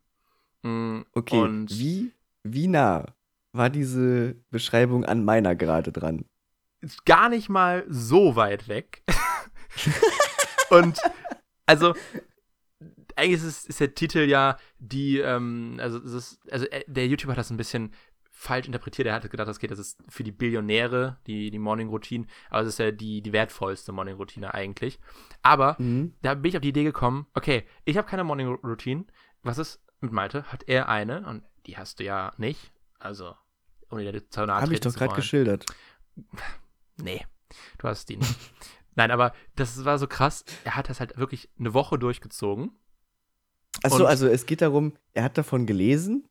Mm, 0.62 1.00
Okay, 1.12 1.38
Und 1.40 1.70
wie, 1.70 2.12
wie 2.42 2.68
nah 2.68 3.06
war 3.52 3.70
diese 3.70 4.36
Beschreibung 4.50 5.04
an 5.04 5.24
meiner 5.24 5.54
gerade 5.54 5.92
dran? 5.92 6.24
ist 6.82 7.04
gar 7.04 7.28
nicht 7.28 7.50
mal 7.50 7.84
so 7.88 8.36
weit 8.36 8.66
weg. 8.66 9.02
und 10.70 10.98
also 11.66 11.94
eigentlich 13.16 13.40
ist, 13.42 13.44
es, 13.44 13.66
ist 13.66 13.80
der 13.80 13.94
Titel 13.94 14.20
ja 14.20 14.56
die, 14.78 15.18
ähm, 15.18 15.76
also, 15.78 15.98
ist, 15.98 16.40
also 16.50 16.66
äh, 16.66 16.82
der 16.86 17.06
YouTuber 17.06 17.32
hat 17.32 17.38
das 17.38 17.50
ein 17.50 17.58
bisschen 17.58 17.92
falsch 18.30 18.66
interpretiert. 18.66 19.06
Er 19.06 19.14
hatte 19.14 19.28
gedacht, 19.28 19.48
das 19.48 19.58
geht, 19.58 19.70
das 19.70 19.78
ist 19.78 19.98
für 20.08 20.24
die 20.24 20.32
Billionäre, 20.32 21.18
die, 21.26 21.50
die 21.50 21.58
Morning 21.58 21.90
Routine, 21.90 22.26
aber 22.48 22.62
es 22.62 22.68
ist 22.68 22.78
ja 22.78 22.90
die, 22.90 23.20
die 23.20 23.32
wertvollste 23.34 23.92
Morning 23.92 24.16
Routine 24.16 24.54
eigentlich. 24.54 24.98
Aber 25.42 25.76
Mhm. 25.78 26.14
da 26.22 26.32
bin 26.34 26.48
ich 26.48 26.56
auf 26.56 26.62
die 26.62 26.70
Idee 26.70 26.84
gekommen, 26.84 27.26
okay, 27.34 27.64
ich 27.84 27.98
habe 27.98 28.08
keine 28.08 28.24
Morning 28.24 28.48
Routine. 28.48 29.04
Was 29.42 29.58
ist 29.58 29.82
mit 30.00 30.12
Malte? 30.12 30.44
Hat 30.44 30.62
er 30.66 30.88
eine? 30.88 31.26
Und 31.26 31.42
die 31.66 31.76
hast 31.76 32.00
du 32.00 32.04
ja 32.04 32.32
nicht. 32.38 32.72
Also, 33.00 33.34
ohne 33.90 34.12
dir 34.12 34.30
zu 34.30 34.46
nahe 34.46 34.60
Habe 34.62 34.74
ich 34.74 34.80
doch 34.80 34.94
gerade 34.94 35.14
geschildert. 35.14 35.66
Nee, 37.02 37.24
du 37.78 37.88
hast 37.88 38.10
die 38.10 38.18
nicht. 38.18 38.36
Nein, 38.94 39.10
aber 39.10 39.32
das 39.56 39.86
war 39.86 39.98
so 39.98 40.06
krass. 40.06 40.44
Er 40.64 40.76
hat 40.76 40.90
das 40.90 41.00
halt 41.00 41.16
wirklich 41.16 41.48
eine 41.58 41.72
Woche 41.72 41.98
durchgezogen. 41.98 42.72
Achso, 43.82 44.04
also 44.04 44.26
es 44.26 44.44
geht 44.44 44.60
darum, 44.60 44.92
er 45.14 45.24
hat 45.24 45.38
davon 45.38 45.64
gelesen, 45.64 46.28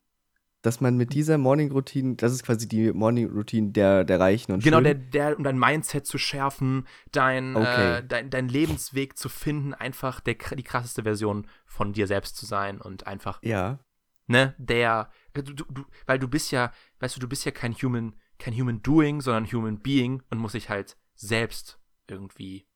dass 0.62 0.80
man 0.80 0.96
mit 0.96 1.12
dieser 1.12 1.38
Morning 1.38 1.72
Routine, 1.72 2.14
das 2.14 2.32
ist 2.32 2.44
quasi 2.44 2.68
die 2.68 2.92
Morning 2.92 3.28
Routine 3.30 3.72
der, 3.72 4.04
der 4.04 4.20
Reichen 4.20 4.52
und 4.52 4.62
Genau, 4.62 4.80
der, 4.80 4.92
Schönen. 4.92 5.10
der, 5.10 5.36
um 5.38 5.42
dein 5.42 5.58
Mindset 5.58 6.06
zu 6.06 6.18
schärfen, 6.18 6.86
dein, 7.10 7.56
Okay. 7.56 7.98
äh, 7.98 8.04
dein, 8.06 8.30
dein 8.30 8.48
Lebensweg 8.48 9.18
zu 9.18 9.28
finden, 9.28 9.74
einfach 9.74 10.20
der, 10.20 10.34
die 10.34 10.62
krasseste 10.62 11.02
Version 11.02 11.48
von 11.66 11.92
dir 11.92 12.06
selbst 12.06 12.36
zu 12.36 12.46
sein 12.46 12.80
und 12.80 13.06
einfach, 13.08 13.42
Ja, 13.42 13.80
ne, 14.30 14.54
der, 14.58 15.10
du, 15.34 15.42
du, 15.42 15.64
weil 16.06 16.20
du 16.20 16.28
bist 16.28 16.52
ja, 16.52 16.72
weißt 17.00 17.16
du, 17.16 17.20
du 17.20 17.28
bist 17.28 17.44
ja 17.44 17.50
kein 17.50 17.74
Human, 17.74 18.14
kein 18.38 18.54
Human 18.54 18.80
Doing, 18.80 19.20
sondern 19.20 19.50
Human 19.50 19.80
Being 19.80 20.22
und 20.30 20.38
muss 20.38 20.52
dich 20.52 20.70
halt 20.70 20.96
selbst 21.14 21.80
irgendwie, 22.06 22.68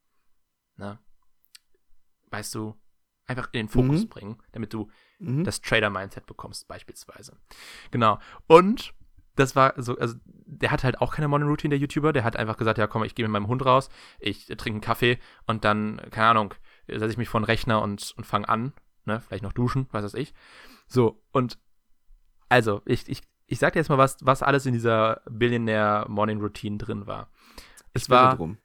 ne, 0.76 0.98
weißt 2.30 2.56
du, 2.56 2.74
einfach 3.26 3.46
in 3.52 3.66
den 3.66 3.68
Fokus 3.68 4.02
Mhm. 4.02 4.08
bringen, 4.08 4.42
damit 4.50 4.72
du 4.72 4.90
mhm. 5.20 5.44
das 5.44 5.60
Trader-Mindset 5.60 6.26
bekommst, 6.26 6.66
beispielsweise. 6.66 7.38
Genau. 7.92 8.18
Und 8.48 8.92
das 9.36 9.54
war 9.54 9.74
so, 9.76 9.96
also 9.96 10.16
der 10.26 10.72
hat 10.72 10.82
halt 10.82 11.00
auch 11.00 11.14
keine 11.14 11.28
Morning 11.28 11.48
Routine, 11.48 11.70
der 11.70 11.78
YouTuber. 11.78 12.12
Der 12.12 12.24
hat 12.24 12.36
einfach 12.36 12.56
gesagt, 12.56 12.78
ja 12.78 12.88
komm, 12.88 13.04
ich 13.04 13.14
gehe 13.14 13.24
mit 13.24 13.32
meinem 13.32 13.46
Hund 13.46 13.64
raus, 13.64 13.88
ich 14.18 14.46
trinke 14.46 14.70
einen 14.70 14.80
Kaffee 14.80 15.18
und 15.46 15.64
dann, 15.64 16.00
keine 16.10 16.28
Ahnung, 16.28 16.54
setze 16.88 17.06
ich 17.06 17.16
mich 17.16 17.28
vor 17.28 17.40
den 17.40 17.46
Rechner 17.46 17.80
und, 17.80 18.12
und 18.16 18.24
fange 18.24 18.48
an, 18.48 18.72
ne, 19.04 19.20
vielleicht 19.20 19.42
noch 19.42 19.52
duschen, 19.52 19.86
was 19.90 20.04
weiß 20.04 20.14
ich. 20.14 20.34
So, 20.86 21.22
und 21.32 21.58
also, 22.48 22.82
ich, 22.84 23.08
ich, 23.08 23.22
ich 23.46 23.58
sag 23.58 23.72
dir 23.72 23.80
jetzt 23.80 23.88
mal, 23.88 23.98
was, 23.98 24.16
was 24.20 24.42
alles 24.42 24.66
in 24.66 24.72
dieser 24.74 25.22
Billionaire 25.28 26.06
Morning 26.08 26.40
Routine 26.40 26.78
drin 26.78 27.06
war. 27.06 27.30
Es 27.92 28.10
war, 28.10 28.36
drum. 28.36 28.58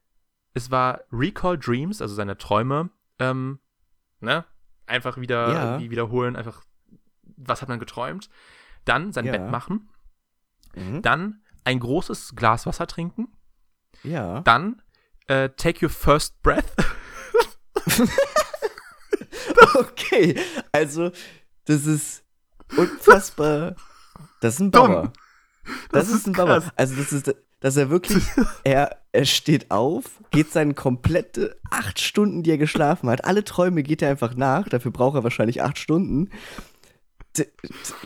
es 0.53 0.71
war 0.71 1.01
Recall 1.11 1.57
Dreams, 1.57 2.01
also 2.01 2.15
seine 2.15 2.37
Träume, 2.37 2.89
ähm, 3.19 3.59
ne? 4.19 4.45
Einfach 4.85 5.17
wieder 5.17 5.51
Ja. 5.53 5.63
irgendwie 5.63 5.91
wiederholen, 5.91 6.35
einfach, 6.35 6.63
was 7.37 7.61
hat 7.61 7.69
man 7.69 7.79
geträumt? 7.79 8.29
Dann 8.85 9.11
sein 9.13 9.25
Ja. 9.25 9.33
Bett 9.33 9.49
machen, 9.51 9.89
Mhm. 10.75 11.01
dann 11.01 11.41
ein 11.63 11.79
großes 11.79 12.35
Glas 12.35 12.65
Wasser 12.65 12.87
trinken, 12.87 13.27
Ja. 14.03 14.41
dann 14.41 14.81
äh, 15.27 15.49
take 15.49 15.85
your 15.85 15.91
first 15.91 16.41
breath. 16.41 16.75
Okay, 19.79 20.35
also 20.71 21.11
das 21.65 21.85
ist 21.85 22.23
unfassbar. 22.75 23.75
Das 24.41 24.55
ist 24.55 24.59
ein. 24.59 24.71
Bauer. 24.71 25.13
Das, 25.91 26.07
Das 26.07 26.09
ist 26.09 26.27
ein 26.27 26.31
ist 26.31 26.37
Bauer. 26.37 26.47
krass. 26.61 26.71
Also 26.75 26.95
das 26.95 27.13
ist, 27.13 27.35
dass 27.59 27.77
er 27.77 27.89
wirklich, 27.89 28.23
er, 28.63 28.97
er 29.11 29.25
steht 29.25 29.69
auf, 29.71 30.05
geht 30.31 30.51
seine 30.51 30.73
komplette 30.73 31.59
acht 31.69 31.99
Stunden, 31.99 32.43
die 32.43 32.51
er 32.51 32.57
geschlafen 32.57 33.09
hat, 33.09 33.25
alle 33.25 33.43
Träume 33.43 33.83
geht 33.83 34.01
er 34.01 34.09
einfach 34.09 34.35
nach, 34.35 34.67
dafür 34.69 34.91
braucht 34.91 35.15
er 35.15 35.23
wahrscheinlich 35.23 35.61
acht 35.61 35.77
Stunden, 35.77 36.29
t- 37.33 37.43
t- 37.45 37.51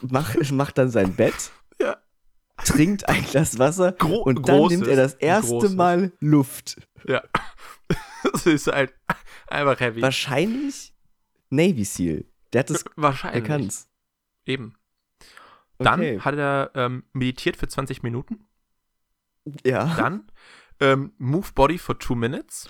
mach, 0.01 0.35
macht 0.51 0.77
dann 0.77 0.89
sein 0.89 1.15
Bett, 1.15 1.51
Ja. 1.79 1.97
trinkt 2.65 3.07
ein 3.07 3.23
Glas 3.25 3.59
Wasser 3.59 3.91
Gro 3.93 4.23
und 4.23 4.47
dann 4.49 4.65
nimmt 4.67 4.87
er 4.87 4.95
das 4.97 5.13
ein 5.15 5.19
erste 5.21 5.51
großes. 5.51 5.73
Mal 5.75 6.11
Luft. 6.19 6.81
Ja. 7.07 7.21
das 8.33 8.45
ist 8.45 8.67
halt 8.67 8.93
einfach 9.47 9.79
heavy. 9.79 10.01
Wahrscheinlich 10.01 10.92
Navy 11.53 11.83
Seal. 11.83 12.25
Der 12.51 12.59
hat 12.59 12.69
das, 12.69 12.83
der 12.83 12.91
Wahrscheinlich. 12.95 13.43
kann's. 13.43 13.87
Eben. 14.45 14.75
Dann 15.77 15.99
Okay. 15.99 16.19
hat 16.19 16.35
er 16.35 16.71
ähm, 16.75 17.03
meditiert 17.13 17.57
für 17.57 17.67
20 17.67 18.03
Minuten. 18.03 18.45
Ja. 19.65 19.93
Dann 19.95 20.31
ähm, 20.79 21.13
Move 21.17 21.47
Body 21.53 21.77
for 21.77 21.97
two 21.99 22.15
minutes. 22.15 22.69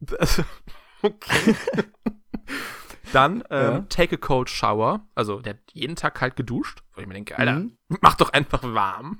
Das, 0.00 0.42
okay. 1.02 1.54
Dann 3.12 3.42
ähm, 3.50 3.72
Ja. 3.72 3.80
Take 3.88 4.14
a 4.14 4.18
Cold 4.18 4.48
Shower. 4.48 5.04
Also 5.16 5.40
der 5.40 5.54
hat 5.54 5.60
jeden 5.72 5.96
Tag 5.96 6.14
kalt 6.14 6.36
geduscht. 6.36 6.82
Wo 6.94 7.00
ich 7.00 7.06
mir 7.08 7.14
denke, 7.14 7.36
Alter, 7.38 7.54
Mhm. 7.58 7.76
mach 8.00 8.14
doch 8.14 8.32
einfach 8.32 8.62
warm. 8.62 9.18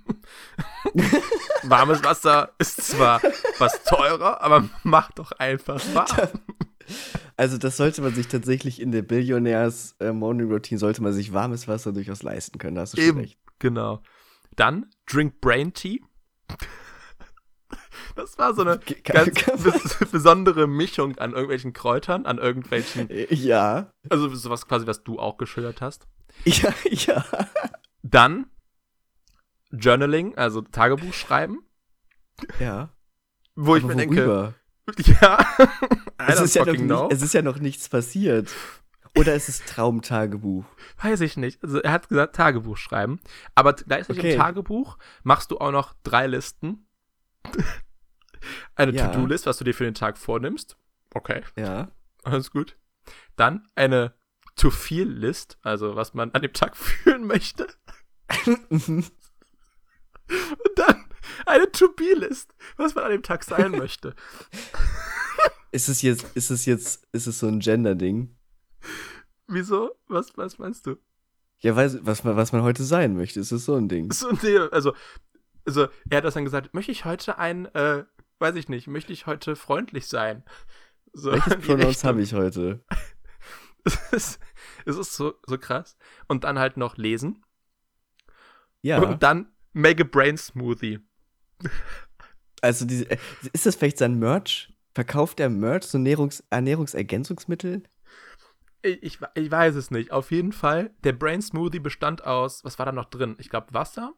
Warmes 1.64 2.02
Wasser 2.04 2.52
ist 2.58 2.82
zwar 2.82 3.20
was 3.58 3.82
teurer, 3.84 4.40
aber 4.42 4.68
mach 4.84 5.10
doch 5.12 5.32
einfach 5.32 5.80
warm. 5.92 6.28
Also 7.40 7.56
das 7.56 7.78
sollte 7.78 8.02
man 8.02 8.14
sich 8.14 8.28
tatsächlich 8.28 8.82
in 8.82 8.92
der 8.92 9.00
Billionärs 9.00 9.96
äh, 9.98 10.12
Morning 10.12 10.52
Routine 10.52 10.78
sollte 10.78 11.02
man 11.02 11.14
sich 11.14 11.32
warmes 11.32 11.66
Wasser 11.68 11.90
durchaus 11.92 12.22
leisten 12.22 12.58
können. 12.58 12.74
Da 12.74 12.82
hast 12.82 12.92
du 12.92 12.96
schon 13.00 13.08
Eben. 13.08 13.18
recht. 13.20 13.38
Genau. 13.58 14.02
Dann 14.56 14.90
Drink 15.06 15.40
Brain 15.40 15.72
Tea. 15.72 16.02
Das 18.14 18.36
war 18.36 18.54
so 18.54 18.60
eine 18.60 18.78
ganz 19.04 19.96
besondere 20.10 20.66
Mischung 20.66 21.16
an 21.18 21.30
irgendwelchen 21.30 21.72
Kräutern, 21.72 22.26
an 22.26 22.36
irgendwelchen, 22.38 23.08
Ja, 23.30 23.92
also 24.10 24.28
sowas 24.34 24.66
quasi, 24.66 24.86
was 24.86 25.02
du 25.04 25.18
auch 25.18 25.38
geschildert 25.38 25.80
hast. 25.80 26.08
ja, 26.44 26.74
ja. 26.90 27.24
Dann 28.02 28.50
Journaling, 29.70 30.36
also 30.36 30.60
Tagebuch 30.60 31.14
schreiben, 31.14 31.60
Ja. 32.58 32.90
wo 33.54 33.76
ich 33.76 33.84
Aber 33.84 33.94
mir 33.94 34.00
denke, 34.00 34.16
worüber? 34.16 34.54
Ja. 35.20 35.38
Es 36.26 36.40
ist, 36.40 36.54
ja 36.56 36.64
noch 36.64 36.72
nicht, 36.72 37.12
es 37.12 37.22
ist 37.22 37.34
ja 37.34 37.42
noch 37.42 37.58
nichts 37.58 37.88
passiert. 37.88 38.48
Oder 39.16 39.34
ist 39.34 39.48
es 39.48 39.64
Traumtagebuch? 39.64 40.64
Weiß 41.02 41.20
ich 41.20 41.36
nicht. 41.36 41.62
Also 41.62 41.80
er 41.80 41.92
hat 41.92 42.08
gesagt, 42.08 42.36
Tagebuch 42.36 42.76
schreiben. 42.76 43.20
Aber 43.54 43.72
gleichzeitig 43.74 44.20
Okay. 44.22 44.32
im 44.34 44.38
Tagebuch 44.40 44.98
machst 45.22 45.50
du 45.50 45.58
auch 45.58 45.72
noch 45.72 45.94
drei 46.04 46.26
Listen. 46.26 46.86
Eine 48.76 48.92
Ja. 48.92 49.08
To-Do-List, 49.08 49.46
was 49.46 49.58
du 49.58 49.64
dir 49.64 49.74
für 49.74 49.84
den 49.84 49.94
Tag 49.94 50.16
vornimmst. 50.18 50.76
Okay, 51.14 51.42
Ja. 51.56 51.90
alles 52.22 52.50
gut. 52.50 52.76
Dann 53.36 53.68
eine 53.74 54.14
To-Feel-List, 54.56 55.58
also 55.62 55.96
was 55.96 56.14
man 56.14 56.30
an 56.32 56.42
dem 56.42 56.52
Tag 56.52 56.76
fühlen 56.76 57.26
möchte. 57.26 57.66
Und 58.68 59.10
dann 60.76 60.99
eine 61.46 61.70
To-Be-List, 61.70 62.54
was 62.76 62.94
man 62.94 63.04
an 63.04 63.10
dem 63.12 63.22
Tag 63.22 63.44
sein 63.44 63.72
möchte. 63.72 64.14
ist 65.72 65.88
es 65.88 66.02
jetzt, 66.02 66.24
ist 66.34 66.50
es 66.50 66.66
jetzt, 66.66 67.06
ist 67.12 67.26
es 67.26 67.38
so 67.38 67.46
ein 67.46 67.60
Gender-Ding? 67.60 68.34
Wieso? 69.46 69.96
Was, 70.08 70.36
was 70.36 70.58
meinst 70.58 70.86
du? 70.86 70.96
Ja, 71.60 71.76
weiß, 71.76 71.98
was 72.02 72.24
man, 72.24 72.36
was 72.36 72.52
man 72.52 72.62
heute 72.62 72.84
sein 72.84 73.16
möchte, 73.16 73.40
ist 73.40 73.52
es 73.52 73.64
so 73.64 73.74
ein 73.74 73.88
Ding. 73.88 74.10
So, 74.12 74.30
nee, 74.42 74.56
also, 74.70 74.94
also, 75.66 75.88
er 76.08 76.18
hat 76.18 76.24
das 76.24 76.34
dann 76.34 76.44
gesagt, 76.44 76.72
möchte 76.72 76.92
ich 76.92 77.04
heute 77.04 77.38
ein, 77.38 77.66
äh, 77.74 78.04
weiß 78.38 78.54
ich 78.56 78.68
nicht, 78.68 78.86
möchte 78.86 79.12
ich 79.12 79.26
heute 79.26 79.56
freundlich 79.56 80.06
sein? 80.06 80.42
So, 81.12 81.32
Welches 81.32 81.56
Pronouns 81.56 82.04
habe 82.04 82.22
ich 82.22 82.34
heute? 82.34 82.84
Es 83.82 84.12
ist, 84.12 84.40
es 84.84 84.96
ist 84.98 85.14
so, 85.14 85.34
so 85.46 85.56
krass. 85.56 85.96
Und 86.28 86.44
dann 86.44 86.58
halt 86.58 86.76
noch 86.76 86.98
lesen. 86.98 87.42
Ja. 88.82 89.00
Und 89.00 89.22
dann 89.22 89.50
make 89.72 90.02
a 90.02 90.06
brain 90.06 90.36
smoothie. 90.36 91.00
Also 92.62 92.84
diese, 92.84 93.06
ist 93.54 93.64
das 93.64 93.74
vielleicht 93.74 93.96
sein 93.96 94.18
Merch? 94.18 94.70
Verkauft 94.94 95.40
er 95.40 95.48
Merch, 95.48 95.84
so 95.84 95.96
Ernährungs 95.96 96.44
Ernährungsergänzungsmittel? 96.50 97.84
Ich, 98.82 99.02
ich, 99.02 99.18
ich 99.34 99.50
weiß 99.50 99.74
es 99.76 99.90
nicht. 99.90 100.12
Auf 100.12 100.30
jeden 100.30 100.52
Fall, 100.52 100.90
der 101.04 101.12
Brain 101.12 101.40
Smoothie 101.42 101.80
bestand 101.80 102.24
aus, 102.24 102.62
was 102.64 102.78
war 102.78 102.86
da 102.86 102.92
noch 102.92 103.06
drin? 103.06 103.36
Ich 103.38 103.48
glaube 103.48 103.72
Wasser, 103.72 104.12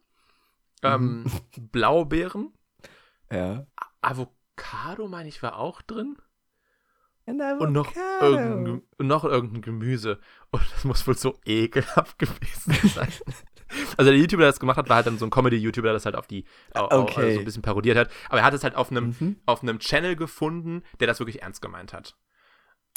ähm, 0.83 1.25
Blaubeeren, 1.57 2.53
Ja. 3.31 3.67
Avocado, 4.01 5.09
meine 5.09 5.29
ich, 5.29 5.43
war 5.43 5.57
auch 5.59 5.83
drin. 5.83 6.17
Und, 7.41 7.73
noch 7.73 7.93
irgendein, 8.21 8.83
noch 8.99 9.25
irgendein 9.25 9.62
Gemüse. 9.62 10.19
Und 10.51 10.62
das 10.73 10.85
muss 10.85 11.07
wohl 11.07 11.17
so 11.17 11.39
ekelhaft 11.45 12.19
gewesen 12.19 12.89
sein. 12.89 13.09
Also 13.97 14.11
der 14.11 14.19
YouTuber, 14.19 14.43
der 14.43 14.51
das 14.51 14.61
gemacht 14.61 14.77
hat, 14.77 14.89
war 14.89 14.97
halt 14.97 15.07
dann 15.07 15.17
so 15.19 15.25
ein 15.25 15.31
Comedy-YouTuber, 15.31 15.87
der 15.89 15.93
das 15.95 16.05
halt 16.05 16.15
auf 16.17 16.27
die 16.27 16.45
au, 16.75 16.85
au, 16.91 17.01
Okay. 17.03 17.21
also 17.21 17.33
so 17.35 17.39
ein 17.41 17.45
bisschen 17.47 17.62
parodiert 17.62 17.97
hat. 17.97 18.11
Aber 18.29 18.39
er 18.41 18.45
hat 18.45 18.53
es 18.55 18.65
halt 18.65 18.75
auf 18.75 18.91
einem, 18.91 19.17
Mhm. 19.19 19.37
auf 19.47 19.62
einem 19.62 19.79
Channel 19.79 20.15
gefunden, 20.17 20.83
der 21.01 21.07
das 21.07 21.21
wirklich 21.21 21.41
ernst 21.43 21.62
gemeint 21.62 21.93
hat. 21.95 22.17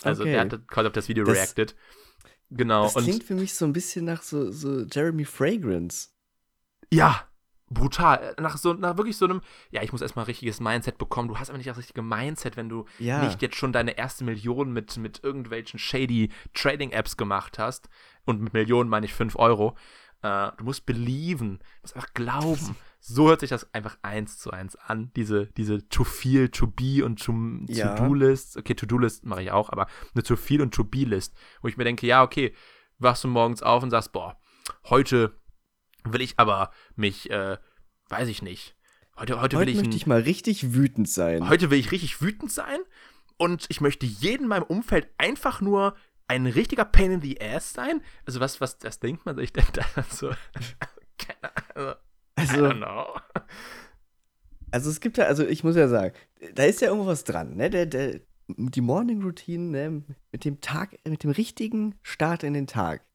Also 0.03 0.23
Okay. 0.23 0.33
der 0.33 0.41
hat 0.41 0.67
quasi 0.67 0.87
auf 0.87 0.93
das 0.93 1.07
Video 1.07 1.23
Das- 1.23 1.37
reacted. 1.37 1.75
Genau. 2.51 2.83
Das 2.83 2.95
und 2.97 3.03
klingt 3.03 3.23
für 3.23 3.35
mich 3.35 3.53
so 3.55 3.65
ein 3.65 3.73
bisschen 3.73 4.05
nach 4.05 4.21
so, 4.21 4.51
so 4.51 4.81
Jeremy 4.81 5.25
Fragrance. 5.25 6.09
ja, 6.91 7.27
brutal. 7.69 8.35
Nach 8.39 8.57
so, 8.57 8.73
nach 8.73 8.97
wirklich 8.97 9.17
so 9.17 9.25
einem, 9.25 9.41
ja, 9.71 9.81
ich 9.81 9.91
muss 9.91 10.01
erstmal 10.01 10.23
ein 10.25 10.27
richtiges 10.27 10.59
Mindset 10.59 10.97
bekommen. 10.97 11.27
Du 11.27 11.37
hast 11.37 11.49
aber 11.49 11.57
nicht 11.57 11.69
das 11.69 11.77
richtige 11.77 12.01
Mindset, 12.01 12.57
wenn 12.57 12.69
du 12.69 12.85
Ja. 12.99 13.23
nicht 13.23 13.41
jetzt 13.41 13.55
schon 13.55 13.73
deine 13.73 13.97
erste 13.97 14.23
Million 14.23 14.71
mit, 14.71 14.97
mit 14.97 15.23
irgendwelchen 15.23 15.79
shady 15.79 16.29
Trading-Apps 16.53 17.17
gemacht 17.17 17.57
hast. 17.59 17.89
Und 18.25 18.41
mit 18.41 18.53
Millionen 18.53 18.89
meine 18.89 19.05
ich 19.05 19.13
5 19.13 19.35
Euro. 19.37 19.75
Äh, 20.21 20.51
du 20.57 20.63
musst 20.63 20.85
belieben, 20.85 21.59
du 21.59 21.65
musst 21.81 21.95
einfach 21.95 22.13
glauben. 22.13 22.75
So 23.07 23.27
hört 23.27 23.41
sich 23.41 23.51
das 23.51 23.71
einfach 23.71 23.99
eins 24.01 24.39
zu 24.39 24.49
eins 24.49 24.75
an. 24.75 25.11
Diese, 25.15 25.45
diese 25.57 25.87
to 25.89 26.03
feel, 26.03 26.49
to 26.49 26.65
be 26.65 27.05
und 27.05 27.23
to, 27.23 27.31
Ja. 27.67 27.93
To-Do-List. 27.93 28.57
Okay, 28.57 28.73
To-Do-List 28.73 29.27
mache 29.27 29.43
ich 29.43 29.51
auch, 29.51 29.69
aber 29.69 29.85
eine 30.15 30.23
to 30.23 30.35
feel 30.35 30.59
und 30.63 30.73
to 30.73 30.83
be-List, 30.83 31.35
wo 31.61 31.67
ich 31.67 31.77
mir 31.77 31.83
denke, 31.83 32.07
ja, 32.07 32.23
okay, 32.23 32.55
wachst 32.97 33.23
du 33.23 33.27
morgens 33.27 33.61
auf 33.61 33.83
und 33.83 33.91
sagst, 33.91 34.11
boah, 34.11 34.39
heute 34.89 35.35
will 36.05 36.21
ich 36.21 36.37
aber 36.37 36.71
mich, 36.95 37.29
äh, 37.29 37.57
weiß 38.09 38.27
ich 38.27 38.41
nicht. 38.41 38.75
Heute, 39.17 39.39
heute, 39.41 39.55
will 39.55 39.61
Heute 39.61 39.71
ich, 39.71 39.77
möchte 39.77 39.95
ich 39.95 40.07
mal 40.07 40.21
richtig 40.21 40.73
wütend 40.73 41.09
sein. 41.09 41.47
heute 41.49 41.71
will 41.71 41.79
ich 41.79 41.91
richtig 41.91 42.21
wütend 42.21 42.51
sein 42.51 42.79
und 43.37 43.65
ich 43.69 43.79
möchte 43.81 44.05
jedem 44.05 44.43
in 44.43 44.49
meinem 44.49 44.63
Umfeld 44.63 45.07
einfach 45.17 45.61
nur 45.61 45.95
ein 46.27 46.45
richtiger 46.47 46.85
Pain 46.85 47.11
in 47.11 47.21
the 47.21 47.39
Ass 47.39 47.73
sein. 47.73 48.01
Also 48.25 48.39
was, 48.39 48.59
was, 48.59 48.77
das 48.77 48.99
denkt 48.99 49.25
man 49.25 49.35
sich 49.37 49.53
denn 49.53 49.65
da 49.73 49.83
so? 50.09 50.31
Keine 51.17 51.75
Ahnung. 51.75 51.95
Also, 52.35 52.65
also 54.71 54.89
es 54.89 54.99
gibt 54.99 55.17
ja, 55.17 55.25
also 55.25 55.45
ich 55.45 55.63
muss 55.63 55.75
ja 55.75 55.87
sagen, 55.87 56.13
da 56.53 56.63
ist 56.63 56.81
ja 56.81 56.89
irgendwo 56.89 57.07
was 57.07 57.23
dran, 57.23 57.55
ne? 57.55 57.69
Der, 57.69 57.85
der, 57.85 58.19
die 58.47 58.81
Morning 58.81 59.21
Routine, 59.23 59.63
ne? 59.71 60.03
Mit 60.31 60.43
dem 60.43 60.59
Tag, 60.59 60.97
mit 61.07 61.23
dem 61.23 61.31
richtigen 61.31 61.95
Start 62.03 62.43
in 62.43 62.53
den 62.53 62.67
Tag, 62.67 63.05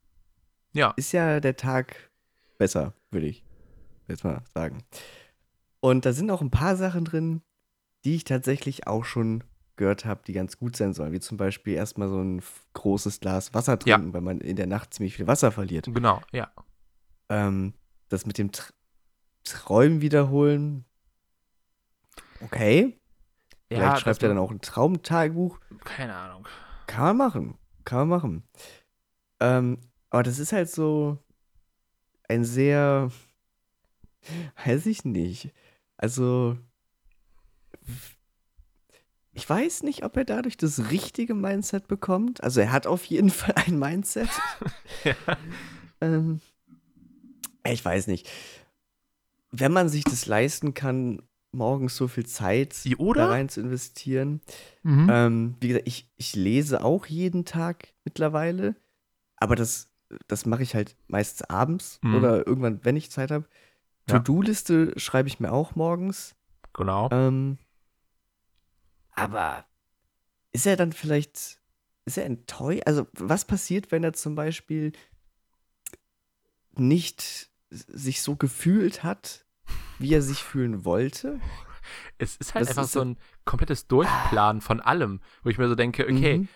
Ja, 0.73 0.93
ist 0.97 1.13
ja 1.13 1.41
der 1.41 1.57
Tag 1.57 2.10
besser, 2.61 2.93
würde 3.11 3.27
ich 3.27 3.43
jetzt 4.07 4.23
mal 4.23 4.43
sagen. 4.55 4.85
Und 5.81 6.05
da 6.05 6.13
sind 6.13 6.31
auch 6.31 6.43
ein 6.43 6.51
paar 6.51 6.77
Sachen 6.77 7.05
drin, 7.07 7.41
die 8.05 8.15
ich 8.17 8.25
tatsächlich 8.25 8.87
auch 8.87 9.05
schon 9.05 9.43
gehört 9.77 10.05
habe, 10.05 10.21
die 10.27 10.35
ganz 10.35 10.59
gut 10.59 10.77
sein 10.77 10.93
sollen. 10.93 11.13
Wie 11.13 11.21
zum 11.21 11.39
Beispiel 11.39 11.73
erstmal 11.75 12.09
so 12.09 12.21
ein 12.23 12.43
großes 12.75 13.21
Glas 13.21 13.55
Wasser 13.55 13.79
Ja. 13.87 13.97
trinken, 13.97 14.13
weil 14.13 14.21
man 14.21 14.41
in 14.43 14.57
der 14.57 14.67
Nacht 14.67 14.93
ziemlich 14.93 15.17
viel 15.17 15.27
Wasser 15.27 15.51
verliert. 15.53 15.87
genau, 15.87 16.21
ja. 16.33 16.51
Ähm, 17.31 17.73
das 18.11 18.27
mit 18.27 18.39
dem 18.39 18.53
Tr 18.53 18.73
Träumen 19.43 20.03
wiederholen. 20.03 20.85
Okay. 22.43 22.99
Vielleicht 23.69 23.83
ja, 23.95 23.97
schreibt 23.97 24.23
er 24.23 24.29
dann 24.29 24.39
auch 24.39 24.51
ein 24.51 24.61
Traumtagebuch. 24.61 25.59
Keine 25.85 26.15
Ahnung. 26.15 26.47
Kann 26.87 27.17
man 27.17 27.17
machen. 27.17 27.59
Kann 27.85 28.07
man 28.07 28.09
machen. 28.09 28.43
Ähm, 29.41 29.79
aber 30.11 30.23
das 30.25 30.39
ist 30.39 30.53
halt 30.53 30.69
so 30.71 31.19
ein 32.31 32.45
sehr, 32.45 33.11
weiß 34.65 34.87
ich 34.87 35.05
nicht. 35.05 35.53
Also, 35.97 36.57
ich 39.33 39.49
weiß 39.49 39.83
nicht, 39.85 40.05
ob 40.05 40.17
er 40.17 40.25
dadurch 40.25 40.57
das 40.57 40.91
richtige 40.91 41.35
Mindset 41.35 41.87
bekommt. 41.89 42.43
Also, 42.43 42.61
er 42.61 42.73
hat 42.73 42.87
auf 42.87 43.05
jeden 43.05 43.31
Fall 43.31 43.55
ein 43.57 43.79
Mindset. 43.79 44.29
Ja. 45.05 45.15
ähm, 46.03 46.41
ich 47.65 47.85
weiß 47.85 48.07
nicht. 48.09 48.29
Wenn 49.51 49.73
man 49.73 49.89
sich 49.89 50.05
das 50.05 50.27
leisten 50.27 50.75
kann, 50.75 51.23
morgens 51.53 51.97
so 51.97 52.07
viel 52.07 52.27
Zeit 52.27 52.85
Die 52.85 52.97
Oder? 52.97 53.27
da 53.27 53.31
rein 53.31 53.49
zu 53.49 53.61
investieren, 53.61 54.41
Mhm. 54.83 55.09
ähm, 55.11 55.57
wie 55.61 55.69
gesagt, 55.69 55.89
ich, 55.89 56.11
ich 56.17 56.35
lese 56.37 56.83
auch 56.85 57.07
jeden 57.07 57.45
Tag 57.45 57.89
mittlerweile, 58.05 58.77
aber 59.37 59.57
das, 59.57 59.90
das 60.27 60.47
mache 60.47 60.63
ich 60.63 60.75
halt 60.75 60.97
meistens 61.09 61.43
abends 61.49 61.99
Mhm. 62.03 62.15
oder 62.15 62.47
irgendwann, 62.47 62.85
wenn 62.85 62.97
ich 62.97 63.11
Zeit 63.11 63.31
habe. 63.31 63.49
Ja. 64.09 64.19
To-Do-Liste 64.19 64.93
schreibe 64.99 65.29
ich 65.29 65.41
mir 65.41 65.53
auch 65.53 65.75
morgens. 65.77 66.35
Genau. 66.73 67.09
Ähm, 67.13 67.59
aber 69.13 69.65
ist 70.53 70.67
er 70.67 70.77
dann 70.77 70.93
vielleicht, 70.93 71.61
ist 72.05 72.19
er 72.19 72.25
enttäuscht? 72.25 72.83
Also, 72.87 73.07
was 73.13 73.45
passiert, 73.45 73.93
wenn 73.93 74.03
er 74.05 74.13
zum 74.13 74.35
Beispiel 74.35 74.93
nicht 76.77 77.51
sich 77.69 78.23
so 78.23 78.37
gefühlt 78.37 79.03
hat, 79.05 79.45
wie 79.99 80.15
er 80.15 80.23
sich 80.23 80.43
fühlen 80.43 80.85
wollte? 80.85 81.41
Es 82.19 82.37
ist 82.37 82.55
halt 82.55 82.63
das 82.63 82.71
einfach 82.71 82.85
ist 82.85 82.93
so 82.93 83.01
ein 83.01 83.17
komplettes 83.45 83.87
Durchplanen 83.89 84.61
von 84.61 84.81
allem, 84.81 85.21
wo 85.43 85.49
ich 85.51 85.59
mir 85.59 85.69
so 85.69 85.75
denke, 85.75 86.05
okay, 86.05 86.39
Mhm. 86.39 86.49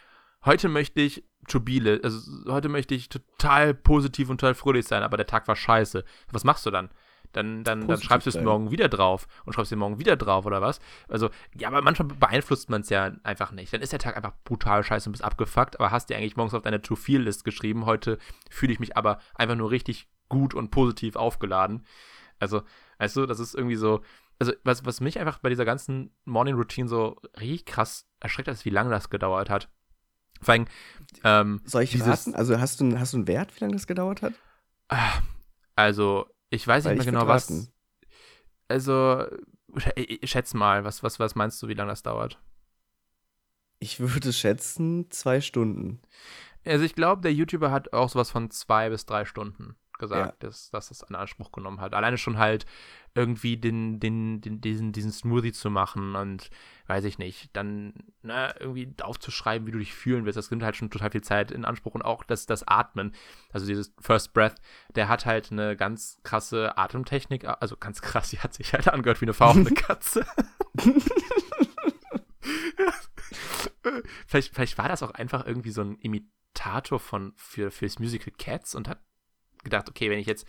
Heute 0.44 0.68
möchte 0.68 1.00
ich 1.00 1.24
Tubile, 1.48 2.00
also 2.02 2.50
heute 2.50 2.68
möchte 2.68 2.94
ich 2.94 3.08
total 3.08 3.74
positiv 3.74 4.30
und 4.30 4.38
total 4.38 4.54
fröhlich 4.54 4.86
sein, 4.86 5.02
aber 5.02 5.16
der 5.16 5.26
Tag 5.26 5.46
war 5.48 5.56
scheiße. 5.56 6.04
Was 6.30 6.44
machst 6.44 6.64
du 6.66 6.70
dann? 6.70 6.90
Dann, 7.34 7.64
dann, 7.64 7.88
dann 7.88 8.00
schreibst 8.00 8.26
du 8.26 8.30
es 8.30 8.40
morgen 8.40 8.70
wieder 8.70 8.88
drauf 8.88 9.26
und 9.44 9.52
schreibst 9.52 9.72
dir 9.72 9.76
morgen 9.76 9.98
wieder 9.98 10.16
drauf 10.16 10.46
oder 10.46 10.62
was? 10.62 10.78
Also, 11.08 11.30
ja, 11.58 11.66
aber 11.68 11.82
manchmal 11.82 12.08
beeinflusst 12.08 12.70
man 12.70 12.82
es 12.82 12.90
ja 12.90 13.10
einfach 13.24 13.50
nicht. 13.50 13.72
Dann 13.72 13.82
ist 13.82 13.92
der 13.92 13.98
Tag 13.98 14.16
einfach 14.16 14.34
brutal 14.44 14.84
scheiße 14.84 15.08
und 15.08 15.12
bist 15.12 15.24
abgefuckt, 15.24 15.80
aber 15.80 15.90
hast 15.90 16.10
dir 16.10 16.16
eigentlich 16.16 16.36
morgens 16.36 16.54
auf 16.54 16.62
deine 16.62 16.80
To-Feel-List 16.80 17.44
geschrieben. 17.44 17.86
Heute 17.86 18.18
fühle 18.50 18.72
ich 18.72 18.78
mich 18.78 18.96
aber 18.96 19.18
einfach 19.34 19.56
nur 19.56 19.72
richtig 19.72 20.08
gut 20.28 20.54
und 20.54 20.70
positiv 20.70 21.16
aufgeladen. 21.16 21.84
Also, 22.38 22.62
weißt 22.98 23.16
du, 23.16 23.26
das 23.26 23.40
ist 23.40 23.54
irgendwie 23.54 23.76
so. 23.76 24.00
Also, 24.38 24.52
was, 24.62 24.84
was 24.84 25.00
mich 25.00 25.18
einfach 25.18 25.38
bei 25.38 25.48
dieser 25.48 25.64
ganzen 25.64 26.14
Morning 26.24 26.54
Routine 26.54 26.88
so 26.88 27.16
richtig 27.40 27.66
krass 27.66 28.08
erschreckt 28.20 28.48
hat, 28.48 28.54
ist, 28.54 28.64
wie 28.64 28.70
lange 28.70 28.90
das 28.90 29.10
gedauert 29.10 29.50
hat. 29.50 29.68
Vor 30.44 30.52
allem, 30.54 30.66
ähm, 31.24 31.60
Soll 31.64 31.82
ich 31.82 31.90
Dieses- 31.90 32.06
raten? 32.08 32.34
Also, 32.34 32.58
hast 32.60 32.80
du, 32.80 32.84
einen- 32.84 33.00
hast 33.00 33.12
du 33.12 33.18
einen 33.18 33.26
Wert, 33.28 33.54
wie 33.56 33.60
lange 33.60 33.74
das 33.74 33.86
gedauert 33.86 34.22
hat? 34.22 34.34
Also, 35.76 36.26
ich 36.50 36.66
weiß 36.66 36.84
Weil 36.84 36.94
nicht 36.94 37.06
ich 37.06 37.12
mehr 37.12 37.20
genau, 37.20 37.32
was. 37.32 37.72
Also, 38.68 39.26
sch- 39.74 39.92
ich 39.96 40.30
schätz 40.30 40.54
mal, 40.54 40.84
was, 40.84 41.02
was, 41.02 41.18
was 41.18 41.34
meinst 41.34 41.62
du, 41.62 41.68
wie 41.68 41.74
lange 41.74 41.90
das 41.90 42.02
dauert? 42.02 42.38
Ich 43.78 44.00
würde 44.00 44.32
schätzen, 44.32 45.10
zwei 45.10 45.40
Stunden. 45.40 46.00
Also, 46.64 46.84
ich 46.84 46.94
glaube, 46.94 47.22
der 47.22 47.32
YouTuber 47.34 47.70
hat 47.70 47.92
auch 47.92 48.08
sowas 48.08 48.30
von 48.30 48.50
zwei 48.50 48.88
bis 48.88 49.04
drei 49.06 49.24
Stunden. 49.24 49.76
Gesagt, 49.98 50.42
ja. 50.42 50.48
dass, 50.48 50.70
dass 50.70 50.88
das 50.88 51.02
in 51.02 51.14
Anspruch 51.14 51.52
genommen 51.52 51.80
hat. 51.80 51.94
Alleine 51.94 52.18
schon 52.18 52.38
halt 52.38 52.66
irgendwie 53.14 53.56
den, 53.56 54.00
den, 54.00 54.40
den, 54.40 54.60
diesen, 54.60 54.92
diesen 54.92 55.12
Smoothie 55.12 55.52
zu 55.52 55.70
machen 55.70 56.16
und 56.16 56.50
weiß 56.86 57.04
ich 57.04 57.18
nicht, 57.18 57.50
dann 57.56 57.94
ne, 58.22 58.54
irgendwie 58.58 58.92
aufzuschreiben, 59.00 59.66
wie 59.66 59.72
du 59.72 59.78
dich 59.78 59.94
fühlen 59.94 60.24
willst. 60.24 60.36
Das 60.36 60.50
nimmt 60.50 60.64
halt 60.64 60.76
schon 60.76 60.90
total 60.90 61.12
viel 61.12 61.22
Zeit 61.22 61.52
in 61.52 61.64
Anspruch 61.64 61.94
und 61.94 62.02
auch 62.02 62.24
das, 62.24 62.46
das 62.46 62.66
Atmen, 62.66 63.14
also 63.52 63.66
dieses 63.66 63.94
First 64.00 64.34
Breath, 64.34 64.56
der 64.96 65.08
hat 65.08 65.26
halt 65.26 65.52
eine 65.52 65.76
ganz 65.76 66.18
krasse 66.24 66.76
Atemtechnik, 66.76 67.44
also 67.44 67.76
ganz 67.76 68.02
krass, 68.02 68.30
die 68.34 68.40
hat 68.40 68.52
sich 68.54 68.72
halt 68.72 68.88
angehört 68.88 69.20
wie 69.20 69.26
eine 69.26 69.34
fauchende 69.34 69.70
Katze. 69.74 70.26
vielleicht, 74.26 74.54
vielleicht 74.54 74.78
war 74.78 74.88
das 74.88 75.02
auch 75.02 75.12
einfach 75.12 75.46
irgendwie 75.46 75.70
so 75.70 75.82
ein 75.82 75.98
Imitator 75.98 76.98
von, 76.98 77.32
für, 77.36 77.70
fürs 77.70 77.98
Musical 78.00 78.32
Cats 78.36 78.74
und 78.74 78.88
hat 78.88 78.98
gedacht, 79.64 79.88
okay, 79.88 80.10
wenn 80.10 80.18
ich 80.18 80.26
jetzt 80.26 80.46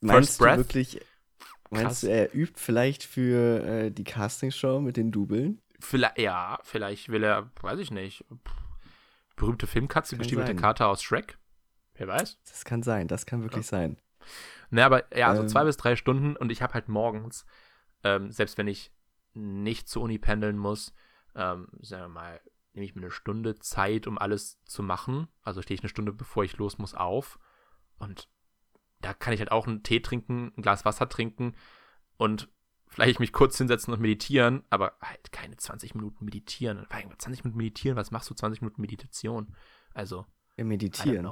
Meinst 0.00 0.30
First 0.30 0.38
Breath, 0.38 0.54
du 0.54 0.58
wirklich, 0.60 1.00
meinst 1.70 2.02
du, 2.02 2.06
er 2.08 2.34
übt 2.34 2.58
vielleicht 2.58 3.04
für 3.04 3.64
äh, 3.64 3.90
die 3.90 4.04
Castingshow 4.04 4.80
mit 4.80 4.96
den 4.96 5.12
Dubeln? 5.12 5.60
Vielleicht, 5.78 6.18
ja, 6.18 6.58
vielleicht 6.62 7.08
will 7.08 7.24
er, 7.24 7.50
weiß 7.60 7.78
ich 7.78 7.90
nicht, 7.90 8.24
berühmte 9.36 9.66
Filmkatze, 9.66 10.16
gestiefelte 10.16 10.54
Karte 10.54 10.86
aus 10.86 11.02
Shrek. 11.02 11.38
Wer 11.94 12.08
weiß? 12.08 12.38
Das 12.48 12.64
kann 12.64 12.82
sein, 12.82 13.08
das 13.08 13.26
kann 13.26 13.42
wirklich 13.42 13.66
ja. 13.66 13.70
sein. 13.70 13.96
Ne, 14.70 14.84
aber 14.84 15.16
ja, 15.16 15.34
so 15.34 15.42
ähm, 15.42 15.48
zwei 15.48 15.64
bis 15.64 15.76
drei 15.76 15.96
Stunden 15.96 16.36
und 16.36 16.52
ich 16.52 16.62
habe 16.62 16.74
halt 16.74 16.88
morgens, 16.88 17.44
ähm, 18.04 18.30
selbst 18.30 18.56
wenn 18.56 18.68
ich 18.68 18.92
nicht 19.34 19.88
zur 19.88 20.02
Uni 20.02 20.18
pendeln 20.18 20.56
muss, 20.56 20.94
ähm, 21.34 21.68
sagen 21.80 22.04
wir 22.04 22.08
mal, 22.08 22.40
nehme 22.72 22.84
ich 22.84 22.94
mir 22.94 23.02
eine 23.02 23.10
Stunde 23.10 23.58
Zeit, 23.58 24.06
um 24.06 24.18
alles 24.18 24.62
zu 24.64 24.82
machen. 24.82 25.28
Also 25.42 25.62
stehe 25.62 25.74
ich 25.74 25.82
eine 25.82 25.88
Stunde, 25.88 26.12
bevor 26.12 26.44
ich 26.44 26.56
los 26.56 26.78
muss, 26.78 26.94
auf. 26.94 27.38
Und 28.00 28.28
da 29.00 29.14
kann 29.14 29.32
ich 29.32 29.40
halt 29.40 29.52
auch 29.52 29.66
einen 29.66 29.84
Tee 29.84 30.00
trinken, 30.00 30.52
ein 30.56 30.62
Glas 30.62 30.84
Wasser 30.84 31.08
trinken 31.08 31.54
und 32.16 32.48
vielleicht 32.88 33.20
mich 33.20 33.32
kurz 33.32 33.56
hinsetzen 33.56 33.94
und 33.94 34.00
meditieren, 34.00 34.64
aber 34.68 34.94
halt 35.00 35.32
keine 35.32 35.56
20 35.56 35.94
Minuten 35.94 36.24
meditieren. 36.24 36.86
20 36.90 37.44
Minuten 37.44 37.58
meditieren, 37.58 37.96
was 37.96 38.10
machst 38.10 38.28
du 38.28 38.34
20 38.34 38.62
Minuten 38.62 38.80
Meditation? 38.80 39.54
Also. 39.94 40.26
Ja, 40.56 40.64
meditieren. 40.64 41.24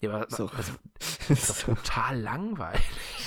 Ja, 0.00 0.10
aber, 0.10 0.26
so. 0.28 0.48
also, 0.48 0.72
das 1.28 1.50
ist 1.50 1.62
total 1.62 2.20
langweilig. 2.20 2.82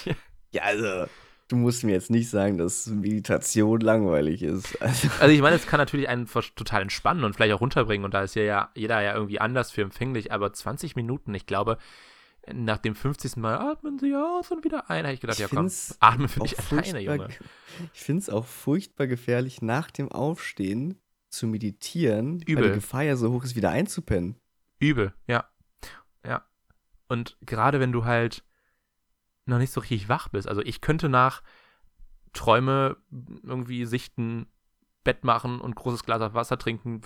Ja, 0.52 0.62
also, 0.62 1.12
du 1.50 1.58
musst 1.58 1.84
mir 1.84 1.92
jetzt 1.92 2.10
nicht 2.10 2.30
sagen, 2.30 2.58
dass 2.58 2.88
Meditation 2.88 3.82
langweilig 3.82 4.42
ist. 4.42 4.78
Also, 4.82 5.10
also 5.20 5.34
ich 5.34 5.42
meine, 5.42 5.58
es 5.58 5.68
kann 5.68 5.80
natürlich 5.80 6.08
einen 6.08 6.30
total 6.56 6.84
entspannen 6.84 7.26
und 7.26 7.36
vielleicht 7.36 7.54
auch 7.54 7.60
runterbringen 7.60 8.06
und 8.06 8.14
da 8.14 8.24
ist 8.24 8.36
ja 8.36 8.70
jeder 8.74 9.02
ja 9.02 9.14
irgendwie 9.14 9.42
anders 9.42 9.72
für 9.72 9.82
empfänglich, 9.82 10.32
aber 10.32 10.54
20 10.54 10.96
Minuten, 10.96 11.34
ich 11.34 11.46
glaube, 11.46 11.78
nach 12.54 12.78
dem 12.78 12.96
50. 12.96 13.38
Mal 13.38 13.56
atmen 13.58 14.00
sie 14.00 14.16
aus 14.16 14.52
und 14.52 14.64
wieder 14.64 14.90
ein. 14.90 15.04
habe 15.04 15.14
ich 15.14 15.22
gedacht, 15.22 15.38
ich 15.38 15.42
ja 15.42 15.48
komm, 15.48 15.72
atmen 16.00 16.30
für 16.30 16.42
dich 16.42 16.60
alleine, 16.60 17.00
Junge. 17.00 17.30
Ich 17.94 18.02
finde 18.02 18.22
es 18.22 18.30
auch 18.30 18.46
furchtbar 18.46 19.08
gefährlich, 19.08 19.62
nach 19.62 19.92
dem 19.92 20.12
Aufstehen 20.12 21.00
zu 21.30 21.48
meditieren, 21.48 22.42
Übel. 22.42 22.64
weil 22.64 22.70
die 22.70 22.76
Gefahr 22.76 23.04
ja 23.04 23.16
so 23.16 23.32
hoch 23.32 23.44
ist, 23.44 23.56
wieder 23.56 23.72
einzupennen. 23.72 24.40
Übel, 24.80 25.14
ja. 25.28 25.50
Ja. 26.26 26.46
Und 27.08 27.38
gerade 27.42 27.80
wenn 27.80 27.92
du 27.92 28.06
halt 28.06 28.44
noch 29.46 29.58
nicht 29.58 29.72
so 29.72 29.82
richtig 29.82 30.10
wach 30.10 30.30
bist. 30.30 30.48
Also 30.48 30.62
ich 30.62 30.82
könnte 30.82 31.10
nach 31.10 31.44
Träume 32.34 32.98
irgendwie 33.44 33.86
sichten, 33.86 34.48
Bett 35.06 35.24
machen 35.24 35.62
und 35.62 35.76
großes 35.76 36.04
Glas 36.04 36.34
Wasser 36.34 36.58
trinken, 36.58 37.02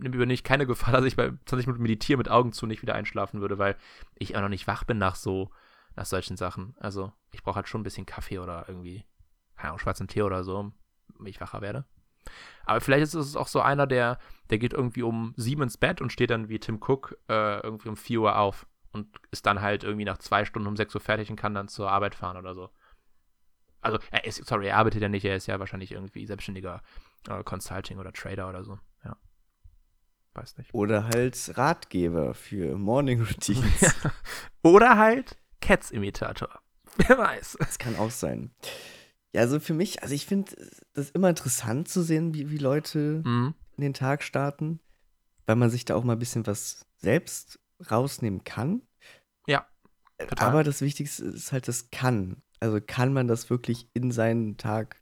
übernehme 0.00 0.32
ich 0.32 0.44
keine 0.44 0.66
Gefahr, 0.66 0.92
dass 0.94 1.04
ich 1.04 1.16
bei 1.16 1.32
20 1.44 1.66
Minuten 1.66 1.82
meditieren 1.82 2.18
mit 2.18 2.30
Augen 2.30 2.52
zu 2.52 2.66
nicht 2.66 2.80
wieder 2.80 2.94
einschlafen 2.94 3.42
würde, 3.42 3.58
weil 3.58 3.76
ich 4.14 4.36
auch 4.36 4.40
noch 4.40 4.48
nicht 4.48 4.66
wach 4.66 4.84
bin 4.84 4.96
nach 4.96 5.16
so, 5.16 5.50
nach 5.96 6.06
solchen 6.06 6.38
Sachen. 6.38 6.74
Also 6.78 7.12
ich 7.32 7.42
brauche 7.42 7.56
halt 7.56 7.68
schon 7.68 7.82
ein 7.82 7.84
bisschen 7.84 8.06
Kaffee 8.06 8.38
oder 8.38 8.64
irgendwie, 8.68 9.04
keine 9.56 9.70
Ahnung, 9.70 9.80
schwarzen 9.80 10.08
Tee 10.08 10.22
oder 10.22 10.44
so, 10.44 10.72
damit 11.18 11.34
ich 11.34 11.40
wacher 11.40 11.60
werde. 11.60 11.84
Aber 12.64 12.80
vielleicht 12.80 13.02
ist 13.02 13.14
es 13.14 13.36
auch 13.36 13.48
so 13.48 13.60
einer, 13.60 13.86
der, 13.86 14.18
der 14.50 14.58
geht 14.58 14.72
irgendwie 14.72 15.02
um 15.02 15.34
sieben 15.36 15.62
ins 15.62 15.76
Bett 15.76 16.00
und 16.00 16.12
steht 16.12 16.30
dann 16.30 16.48
wie 16.48 16.58
Tim 16.58 16.76
Cook 16.76 17.18
äh, 17.28 17.60
irgendwie 17.60 17.88
um 17.88 17.96
vier 17.96 18.20
Uhr 18.20 18.38
auf 18.38 18.66
und 18.92 19.08
ist 19.30 19.46
dann 19.46 19.60
halt 19.60 19.84
irgendwie 19.84 20.04
nach 20.04 20.18
zwei 20.18 20.44
Stunden 20.44 20.68
um 20.68 20.76
sechs 20.76 20.94
Uhr 20.94 21.00
fertig 21.00 21.30
und 21.30 21.36
kann 21.36 21.54
dann 21.54 21.68
zur 21.68 21.90
Arbeit 21.90 22.14
fahren 22.14 22.36
oder 22.36 22.54
so. 22.54 22.70
Also, 23.80 23.98
er 24.10 24.24
ist, 24.24 24.44
sorry, 24.44 24.68
er 24.68 24.76
arbeitet 24.76 25.02
ja 25.02 25.08
nicht, 25.08 25.24
er 25.24 25.36
ist 25.36 25.46
ja 25.46 25.60
wahrscheinlich 25.60 25.92
irgendwie 25.92 26.26
selbstständiger 26.26 26.82
äh, 27.28 27.42
Consulting 27.42 27.98
oder 27.98 28.12
Trader 28.12 28.48
oder 28.48 28.64
so. 28.64 28.78
Ja. 29.04 29.16
Weiß 30.34 30.56
nicht. 30.58 30.72
Oder 30.74 31.04
halt 31.04 31.56
Ratgeber 31.56 32.34
für 32.34 32.76
Morning 32.76 33.20
Routines. 33.20 33.94
oder 34.62 34.96
halt 34.96 35.36
Cats-Imitator. 35.60 36.60
Wer 36.96 37.18
weiß. 37.18 37.56
Das 37.58 37.78
kann 37.78 37.96
auch 37.96 38.10
sein. 38.10 38.50
Ja, 39.32 39.42
also 39.42 39.60
für 39.60 39.74
mich, 39.74 40.02
also 40.02 40.14
ich 40.14 40.26
finde 40.26 40.54
das 40.94 41.10
immer 41.10 41.28
interessant 41.28 41.88
zu 41.88 42.02
sehen, 42.02 42.34
wie, 42.34 42.50
wie 42.50 42.58
Leute 42.58 43.22
mhm. 43.24 43.54
in 43.76 43.82
den 43.82 43.94
Tag 43.94 44.22
starten, 44.22 44.80
weil 45.46 45.56
man 45.56 45.70
sich 45.70 45.84
da 45.84 45.94
auch 45.94 46.04
mal 46.04 46.14
ein 46.14 46.18
bisschen 46.18 46.46
was 46.46 46.86
selbst 46.96 47.60
rausnehmen 47.90 48.44
kann. 48.44 48.82
Ja. 49.46 49.66
Total. 50.18 50.48
Aber 50.48 50.64
das 50.64 50.80
Wichtigste 50.80 51.24
ist 51.24 51.52
halt 51.52 51.68
das 51.68 51.90
Kann. 51.90 52.42
Also 52.60 52.80
kann 52.80 53.12
man 53.12 53.28
das 53.28 53.50
wirklich 53.50 53.88
in 53.94 54.10
seinen 54.10 54.56
Tag 54.56 55.00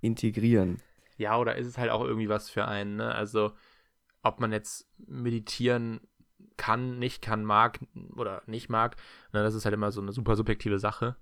integrieren? 0.00 0.82
Ja, 1.20 1.36
oder 1.36 1.56
ist 1.56 1.66
es 1.66 1.76
halt 1.76 1.90
auch 1.90 2.02
irgendwie 2.02 2.30
was 2.30 2.48
für 2.48 2.66
einen, 2.66 2.96
ne? 2.96 3.14
Also, 3.14 3.52
ob 4.22 4.40
man 4.40 4.52
jetzt 4.52 4.88
meditieren 4.96 6.00
kann, 6.56 6.98
nicht 6.98 7.20
kann, 7.20 7.44
mag 7.44 7.78
oder 8.16 8.42
nicht 8.46 8.70
mag, 8.70 8.96
ne, 9.34 9.42
das 9.42 9.54
ist 9.54 9.66
halt 9.66 9.74
immer 9.74 9.92
so 9.92 10.00
eine 10.00 10.12
super 10.12 10.34
subjektive 10.34 10.78
Sache. 10.78 11.16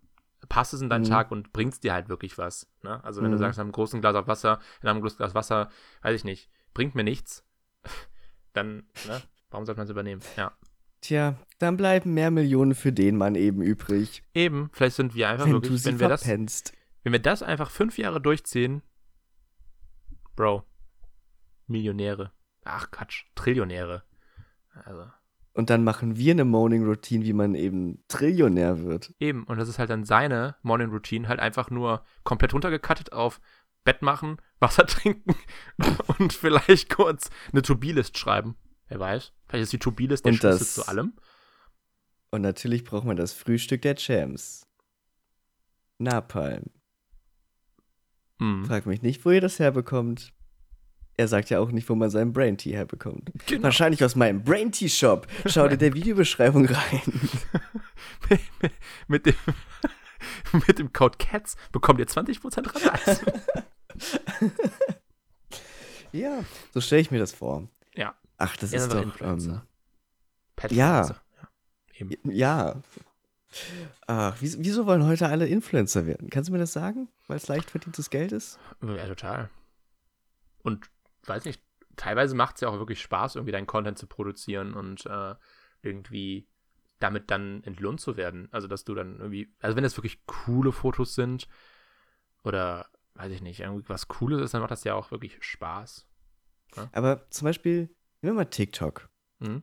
Passt 0.48 0.72
es 0.72 0.82
in 0.82 0.88
deinen 0.88 1.02
mhm. 1.02 1.08
Tag 1.08 1.32
und 1.32 1.52
bringt 1.52 1.72
es 1.72 1.80
dir 1.80 1.94
halt 1.94 2.08
wirklich 2.08 2.38
was. 2.38 2.70
Ne? 2.84 3.02
Also, 3.02 3.22
wenn 3.22 3.30
mhm. 3.30 3.32
du 3.32 3.38
sagst, 3.38 3.58
in 3.58 3.62
einem 3.62 3.72
großen 3.72 4.00
Glas 4.00 4.14
auf 4.14 4.28
Wasser, 4.28 4.61
in 4.82 4.88
einem 4.88 5.00
großen 5.00 5.16
Glas 5.16 5.34
Wasser, 5.34 5.68
weiß 6.02 6.14
ich 6.14 6.22
nicht, 6.22 6.48
bringt 6.74 6.94
mir 6.94 7.02
nichts, 7.02 7.44
dann, 8.52 8.87
ne, 9.08 9.20
warum 9.50 9.66
sollte 9.66 9.80
man 9.80 9.87
es 9.87 9.90
übernehmen? 9.90 10.22
Ja. 10.37 10.52
Tja, 11.00 11.34
dann 11.58 11.76
bleiben 11.76 12.14
mehr 12.14 12.30
Millionen 12.30 12.76
für 12.76 12.92
den 12.92 13.16
Mann 13.16 13.34
eben 13.34 13.62
übrig. 13.62 14.22
Eben, 14.32 14.70
vielleicht 14.72 14.94
sind 14.94 15.16
wir 15.16 15.28
einfach 15.28 15.46
wenn 15.46 15.54
wirklich, 15.54 15.84
wenn 15.84 15.98
wir 15.98 16.06
verpennst. 16.08 16.68
das, 16.68 16.78
wenn 17.02 17.12
wir 17.12 17.20
das 17.20 17.42
einfach 17.42 17.72
fünf 17.72 17.98
Jahre 17.98 18.20
durchziehen, 18.20 18.82
Bro, 20.38 20.62
Millionäre. 21.66 22.31
Ach 22.62 22.92
Quatsch, 22.92 23.24
Trillionäre. 23.35 24.05
Also. 24.85 25.11
Und 25.53 25.68
dann 25.68 25.83
machen 25.83 26.16
wir 26.16 26.31
eine 26.31 26.44
Morning 26.44 26.85
Routine, 26.85 27.24
wie 27.24 27.33
man 27.33 27.57
eben 27.57 28.05
Trillionär 28.07 28.85
wird. 28.85 29.12
Eben, 29.18 29.42
und 29.42 29.59
das 29.59 29.68
ist 29.68 29.81
halt 29.81 29.90
dann 29.90 30.05
seine 30.05 30.55
Morning 30.62 30.90
Routine, 30.90 31.27
halt 31.27 31.40
einfach 31.40 31.70
nur 31.70 32.05
komplett 32.22 32.55
runtergekattet 32.55 33.12
auf 33.12 33.40
Bett 33.83 34.01
machen, 34.01 34.37
Wasser 34.61 34.87
trinken 34.87 35.35
und 36.18 36.33
vielleicht 36.33 36.88
kurz 36.88 37.31
eine 37.51 37.62
To-Be-List 37.62 38.16
schreiben. 38.16 38.55
Wer 38.87 39.01
weiß. 39.01 39.33
Vielleicht 39.48 39.64
ist 39.64 39.72
die 39.72 39.81
To-Be-List 39.81 40.24
der 40.24 40.35
Schlüssel 40.35 40.66
zu 40.66 40.87
allem. 40.87 41.14
Und 42.31 42.42
natürlich 42.42 42.85
braucht 42.85 43.07
man 43.07 43.16
das 43.16 43.33
Frühstück 43.33 43.83
der 43.83 43.96
Champs. 43.96 44.68
Napalm. 45.98 46.70
Hm. 48.40 48.64
Frag 48.64 48.87
mich 48.87 49.03
nicht, 49.03 49.24
wo 49.24 49.31
ihr 49.31 49.40
das 49.40 49.59
herbekommt. 49.59 50.33
Er 51.16 51.27
sagt 51.27 51.51
ja 51.51 51.59
auch 51.59 51.72
nicht, 51.72 51.88
wo 51.88 51.96
man 51.96 52.11
seinen 52.11 52.33
Brain 52.33 52.57
Tea 52.57 52.72
herbekommt. 52.74 53.33
Genau. 53.46 53.64
Wahrscheinlich 53.64 54.05
aus 54.05 54.14
meinem 54.14 54.44
Brain 54.44 54.70
Tea 54.70 54.88
Shop. 54.88 55.27
Schau 55.46 55.66
dir 55.66 55.77
der 55.77 55.92
Videobeschreibung 55.94 56.66
rein. 56.66 57.31
mit, 58.31 58.40
mit, 59.09 59.27
dem, 59.27 59.35
mit 60.68 60.79
dem 60.79 60.92
Code 60.92 61.18
CATS 61.18 61.57
bekommt 61.72 61.98
ihr 61.98 62.07
20% 62.07 62.72
Rabatt. 62.72 63.24
ja, 66.12 66.44
so 66.72 66.81
stelle 66.81 67.01
ich 67.01 67.11
mir 67.11 67.18
das 67.18 67.33
vor. 67.33 67.68
Ja. 67.96 68.14
Ach, 68.37 68.57
das 68.57 68.72
er 68.72 68.83
ist 68.83 68.92
doch. 68.92 69.20
Ähm, 69.20 69.61
ja. 70.70 71.03
Ja. 71.03 71.16
ja. 72.24 72.83
Ach, 74.06 74.37
wieso 74.40 74.87
wollen 74.87 75.06
heute 75.06 75.28
alle 75.28 75.46
Influencer 75.46 76.06
werden? 76.06 76.30
Kannst 76.30 76.48
du 76.48 76.52
mir 76.52 76.58
das 76.58 76.72
sagen? 76.72 77.08
Weil 77.26 77.38
es 77.38 77.48
leicht 77.48 77.70
verdientes 77.70 78.11
Geld 78.11 78.32
ist? 78.32 78.58
Ja, 78.82 79.06
total. 79.06 79.50
Und 80.62 80.90
weiß 81.24 81.44
nicht, 81.44 81.62
teilweise 81.96 82.34
macht 82.34 82.56
es 82.56 82.61
ja 82.62 82.68
auch 82.68 82.78
wirklich 82.78 83.00
Spaß, 83.00 83.37
irgendwie 83.37 83.52
deinen 83.52 83.66
Content 83.66 83.98
zu 83.98 84.06
produzieren 84.06 84.74
und 84.74 85.06
äh, 85.06 85.34
irgendwie 85.82 86.46
damit 86.98 87.30
dann 87.30 87.62
entlohnt 87.64 88.00
zu 88.00 88.16
werden. 88.16 88.48
Also, 88.50 88.66
dass 88.66 88.84
du 88.84 88.94
dann 88.94 89.18
irgendwie, 89.18 89.52
also 89.61 89.76
wenn 89.76 89.84
das 89.84 89.96
wirklich 89.96 90.24
coole 90.26 90.72
Fotos 90.72 91.14
sind 91.14 91.48
oder 92.44 92.87
weiß 93.14 93.32
ich 93.32 93.42
nicht, 93.42 93.61
irgendwie 93.61 93.88
was 93.88 94.08
Cooles 94.08 94.40
ist, 94.40 94.54
dann 94.54 94.61
macht 94.61 94.70
das 94.70 94.84
ja 94.84 94.94
auch 94.94 95.11
wirklich 95.11 95.38
Spaß. 95.40 96.06
Ja? 96.76 96.88
Aber 96.92 97.28
zum 97.30 97.46
Beispiel, 97.46 97.88
nehmen 98.22 98.34
wir 98.37 98.44
mal 98.44 98.44
TikTok. 98.44 99.08
Mhm. 99.38 99.62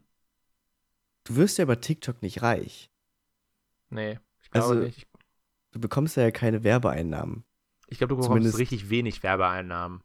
Du 1.24 1.36
wirst 1.38 1.58
ja 1.58 1.64
über 1.64 1.80
TikTok 1.80 2.22
nicht 2.22 2.42
reich. 2.42 2.92
Nee, 3.90 4.20
ich 4.44 4.50
glaube 4.52 4.68
also, 4.70 4.80
nicht. 4.82 5.08
Du 5.72 5.80
bekommst 5.80 6.16
ja 6.18 6.32
keine 6.32 6.64
Werbeeinnahmen. 6.64 7.44
Ich 7.88 7.98
glaube, 8.00 8.10
du 8.10 8.16
bekommst 8.16 8.30
Zumindest, 8.30 8.60
richtig 8.60 8.90
wenig 8.90 9.22
Werbeeinnahmen. 9.24 10.02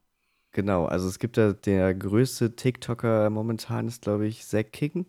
Genau, 0.52 0.84
also 0.86 1.06
es 1.08 1.18
gibt 1.20 1.36
da 1.36 1.52
der 1.52 1.94
größte 1.94 2.56
TikToker 2.56 3.30
momentan 3.30 3.86
ist, 3.86 4.02
glaube 4.02 4.26
ich, 4.26 4.44
Zack 4.46 4.72
Kicken. 4.72 5.06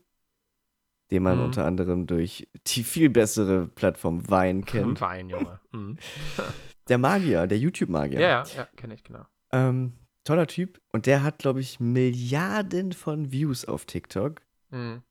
den 1.10 1.24
man 1.24 1.40
Mhm. 1.40 1.44
unter 1.46 1.66
anderem 1.66 2.08
durch 2.08 2.48
die 2.68 2.84
viel 2.86 3.10
bessere 3.10 3.68
Plattform 3.68 4.30
Vine 4.30 4.62
kennt. 4.96 5.02
Wein, 5.02 5.30
Junge. 5.30 5.60
Mhm. 5.74 5.98
Der 6.88 6.98
Magier, 6.98 7.48
der 7.48 7.58
YouTube-Magier. 7.58 8.20
Ja, 8.20 8.28
ja, 8.30 8.46
ja 8.56 8.66
kenne 8.78 8.94
ich, 8.96 9.04
genau. 9.04 9.26
Ähm, 9.52 9.94
toller 10.24 10.48
Typ. 10.48 10.80
Und 10.94 11.06
der 11.08 11.22
hat, 11.24 11.40
glaube 11.40 11.60
ich, 11.60 11.80
Milliarden 11.82 12.92
von 12.94 13.32
Views 13.32 13.66
auf 13.66 13.86
TikTok 13.86 14.42
Mhm. 14.70 15.02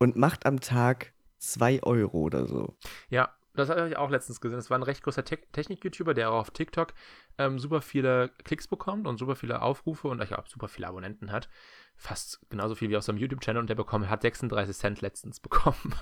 und 0.00 0.16
macht 0.16 0.44
am 0.44 0.58
Tag 0.60 1.12
2 1.38 1.82
Euro 1.82 2.18
oder 2.18 2.46
so. 2.46 2.76
Ja, 3.08 3.34
das 3.58 3.70
habe 3.70 3.88
ich 3.88 3.96
auch 3.96 4.10
letztens 4.10 4.40
gesehen. 4.40 4.58
Das 4.58 4.70
war 4.70 4.78
ein 4.78 4.84
recht 4.84 5.02
großer 5.02 5.24
Te 5.24 5.38
Technik-YouTuber, 5.52 6.14
der 6.14 6.30
auch 6.30 6.40
auf 6.40 6.50
TikTok 6.50 6.94
ähm, 7.38 7.58
super 7.58 7.82
viele 7.82 8.30
Klicks 8.44 8.68
bekommt 8.68 9.06
und 9.06 9.18
super 9.18 9.34
viele 9.34 9.62
Aufrufe 9.62 10.08
und 10.08 10.22
ich 10.22 10.28
glaube 10.28 10.48
super 10.48 10.68
viele 10.68 10.86
Abonnenten 10.86 11.32
hat. 11.32 11.48
Fast 11.96 12.40
genauso 12.50 12.76
viel 12.76 12.88
wie 12.88 12.96
auf 12.96 13.02
seinem 13.02 13.18
YouTube-Channel 13.18 13.60
und 13.60 13.68
der 13.68 13.74
bekommen, 13.74 14.08
hat 14.08 14.22
36 14.22 14.76
Cent 14.76 15.00
letztens 15.00 15.40
bekommen 15.40 15.94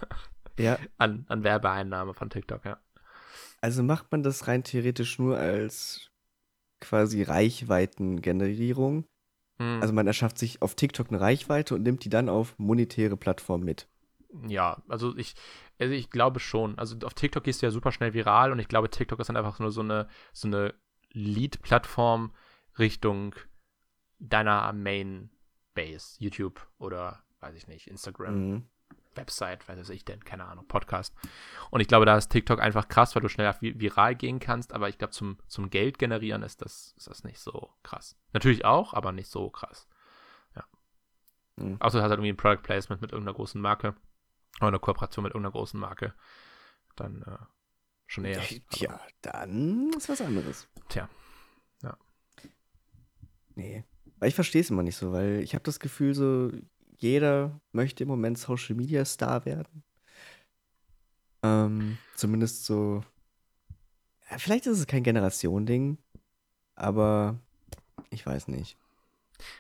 Ja, 0.59 0.79
an, 0.99 1.25
an 1.29 1.45
Werbeeinnahme 1.45 2.15
von 2.15 2.31
TikTok, 2.31 2.65
ja. 2.65 2.79
also 3.61 3.83
macht 3.83 4.13
man 4.13 4.23
das 4.23 4.47
rein 4.49 4.63
theoretisch 4.63 5.19
nur 5.19 5.39
als 5.39 6.11
quasi 6.81 7.23
Reichweitengenerierung. 7.23 9.07
Mhm. 9.59 9.79
Also 9.81 9.95
man 9.95 10.07
erschafft 10.07 10.39
sich 10.39 10.61
auf 10.61 10.75
TikTok 10.75 11.09
eine 11.09 11.21
Reichweite 11.21 11.75
und 11.75 11.83
nimmt 11.83 12.05
die 12.05 12.11
dann 12.11 12.29
auf 12.29 12.59
monetäre 12.59 13.17
Plattformen 13.17 13.65
mit. 13.65 13.89
Ja, 14.47 14.83
also 14.89 15.17
ich, 15.17 15.35
also 15.79 15.93
ich 15.93 16.11
glaube 16.11 16.41
schon. 16.41 16.79
Also 16.79 16.97
auf 17.05 17.15
TikTok 17.15 17.45
gehst 17.45 17.63
du 17.63 17.67
ja 17.67 17.71
super 17.71 17.93
schnell 17.93 18.15
viral 18.15 18.53
und 18.53 18.59
ich 18.59 18.69
glaube, 18.69 18.91
TikTok 18.91 19.21
ist 19.21 19.29
dann 19.29 19.37
einfach 19.37 19.59
nur 19.59 19.71
so 19.71 19.81
eine, 19.83 20.09
so 20.33 20.49
eine 20.49 20.75
Lead-Plattform 21.13 22.35
Richtung 22.79 23.35
deiner 24.19 24.73
Main-Base, 24.73 26.17
YouTube 26.19 26.67
oder 26.79 27.23
weiß 27.41 27.55
ich 27.55 27.67
nicht, 27.69 27.87
Instagram, 27.87 28.35
Mhm. 28.51 28.69
Website, 29.15 29.67
weiß 29.67 29.89
ich 29.91 30.05
denn, 30.05 30.23
keine 30.25 30.45
Ahnung, 30.45 30.69
Podcast. 30.69 31.15
Und 31.71 31.81
ich 31.81 31.89
glaube, 31.89 32.05
da 32.05 32.19
ist 32.19 32.29
TikTok 32.29 32.61
einfach 32.61 32.87
krass, 32.89 33.15
weil 33.15 33.23
du 33.23 33.29
schneller 33.31 33.55
vi- 33.63 33.81
viral 33.81 34.15
gehen 34.15 34.41
kannst, 34.41 34.75
aber 34.75 34.91
ich 34.91 34.99
glaube, 34.99 35.13
zum, 35.13 35.39
zum 35.47 35.71
Geld 35.71 35.99
generieren 35.99 36.43
ist 36.43 36.61
das, 36.61 36.93
ist 36.99 37.09
das 37.09 37.25
nicht 37.25 37.39
so 37.41 37.71
krass. 37.83 38.15
Natürlich 38.35 38.67
auch, 38.67 38.93
aber 38.93 39.13
nicht 39.13 39.31
so 39.31 39.49
krass. 39.49 39.89
Ja. 40.55 40.65
Mhm. 41.57 41.77
Außer 41.81 41.97
du 41.99 42.03
hast 42.05 42.11
halt 42.11 42.19
irgendwie 42.19 42.33
ein 42.33 42.37
Product 42.37 42.63
Placement 42.63 43.01
mit 43.01 43.13
irgendeiner 43.13 43.35
großen 43.37 43.59
Marke 43.61 43.95
oder 44.61 44.69
eine 44.69 44.79
Kooperation 44.79 45.23
mit 45.23 45.33
irgendeiner 45.33 45.53
großen 45.53 45.79
Marke. 45.79 46.15
Dann 46.97 47.23
äh, 47.23 47.39
schon 48.07 48.25
eher. 48.25 48.39
Aber, 48.39 48.49
Tja, 48.71 49.01
dann 49.23 49.93
ist 49.93 50.09
was 50.09 50.21
anderes. 50.21 50.69
Tja. 50.89 51.09
Nee. 53.57 53.85
Weil 54.19 54.29
ich 54.29 54.35
verstehe 54.35 54.61
es 54.61 54.71
immer 54.71 54.83
nicht 54.83 54.97
so, 54.97 55.13
weil 55.13 55.41
ich 55.41 55.55
habe 55.55 55.65
das 55.65 55.81
Gefühl, 55.81 56.15
so 56.15 56.53
jeder 56.99 57.61
möchte 57.73 58.05
im 58.05 58.09
Moment 58.09 58.39
Social 58.39 58.77
Media 58.77 59.05
Star 59.05 59.45
werden. 59.45 59.83
Ähm, 61.43 61.99
zumindest 62.15 62.65
so. 62.65 63.03
Ja, 64.31 64.39
vielleicht 64.39 64.67
ist 64.67 64.79
es 64.79 64.87
kein 64.87 65.03
Generation-Ding, 65.03 65.99
aber 66.75 67.39
ich 68.11 68.25
weiß 68.25 68.49
nicht. 68.49 68.79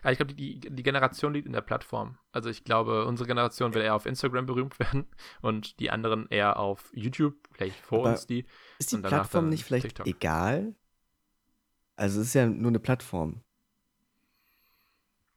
Ja, 0.05 0.11
ich 0.11 0.19
glaube, 0.19 0.35
die, 0.35 0.61
die 0.61 0.83
Generation 0.83 1.35
liegt 1.35 1.47
in 1.47 1.53
der 1.53 1.61
Plattform. 1.61 2.19
Also 2.33 2.49
ich 2.51 2.65
glaube, 2.65 3.05
unsere 3.07 3.27
Generation 3.27 3.75
will 3.75 3.83
eher 3.83 3.95
auf 3.95 4.07
Instagram 4.07 4.47
berühmt 4.47 4.79
werden 4.79 5.07
und 5.43 5.79
die 5.81 5.91
anderen 5.91 6.27
eher 6.31 6.59
auf 6.59 6.91
YouTube, 6.95 7.35
vielleicht 7.53 7.77
vor 7.81 8.01
Aber 8.01 8.11
uns 8.11 8.27
die. 8.27 8.47
Ist 8.79 8.93
die 8.93 8.99
Plattform 8.99 9.49
nicht 9.49 9.65
vielleicht 9.65 9.85
TikTok. 9.85 10.07
egal? 10.07 10.75
Also 11.97 12.21
es 12.21 12.29
ist 12.29 12.35
ja 12.35 12.47
nur 12.47 12.69
eine 12.69 12.79
Plattform. 12.79 13.43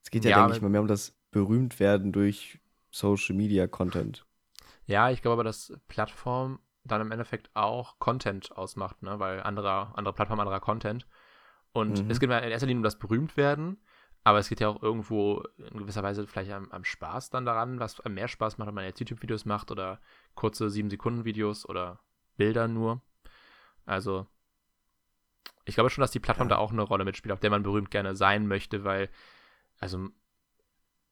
Es 0.03 0.11
geht 0.11 0.23
ja, 0.25 0.31
Ja, 0.31 0.41
denke 0.41 0.53
ich 0.57 0.61
mal, 0.61 0.69
mehr 0.69 0.81
um 0.81 0.87
das 0.87 1.15
Berühmtwerden 1.31 2.11
durch 2.11 2.59
Social 2.91 3.35
Media 3.35 3.67
Content. 3.67 4.25
Ja, 4.85 5.09
ich 5.11 5.21
glaube 5.21 5.33
aber, 5.33 5.43
dass 5.43 5.73
Plattform 5.87 6.59
dann 6.83 7.01
im 7.01 7.11
Endeffekt 7.11 7.49
auch 7.55 7.99
Content 7.99 8.51
ausmacht, 8.57 9.03
ne? 9.03 9.19
Weil 9.19 9.41
andere, 9.43 9.95
andere 9.95 10.13
Plattformen, 10.13 10.41
anderer 10.41 10.59
Content. 10.59 11.05
Und 11.73 11.99
Mhm. 11.99 12.09
es 12.09 12.19
geht 12.19 12.29
mir 12.29 12.41
in 12.43 12.51
erster 12.51 12.67
Linie 12.67 12.79
um 12.79 12.83
das 12.83 12.99
Berühmtwerden, 12.99 13.77
aber 14.23 14.39
es 14.39 14.49
geht 14.49 14.59
ja 14.59 14.67
auch 14.67 14.81
irgendwo 14.83 15.43
in 15.57 15.77
gewisser 15.79 16.03
Weise 16.03 16.27
vielleicht 16.27 16.51
am, 16.51 16.69
am 16.71 16.83
Spaß 16.83 17.29
dann 17.29 17.45
daran, 17.45 17.79
was 17.79 18.03
mehr 18.07 18.27
Spaß 18.27 18.57
macht, 18.57 18.67
wenn 18.67 18.75
man 18.75 18.83
jetzt 18.85 18.99
YouTube-Videos 18.99 19.45
macht 19.45 19.71
oder 19.71 19.99
kurze 20.35 20.65
7-Sekunden-Videos 20.67 21.67
oder 21.67 21.99
Bilder 22.37 22.67
nur. 22.67 23.01
Also, 23.85 24.27
ich 25.65 25.75
glaube 25.75 25.89
schon, 25.89 26.01
dass 26.01 26.11
die 26.11 26.19
Plattform 26.19 26.47
Ja. 26.49 26.55
da 26.55 26.61
auch 26.61 26.71
eine 26.71 26.81
Rolle 26.81 27.05
mitspielt, 27.05 27.31
auf 27.33 27.39
der 27.39 27.49
man 27.49 27.63
berühmt 27.63 27.91
gerne 27.91 28.15
sein 28.15 28.47
möchte, 28.47 28.83
weil, 28.83 29.09
also, 29.79 30.09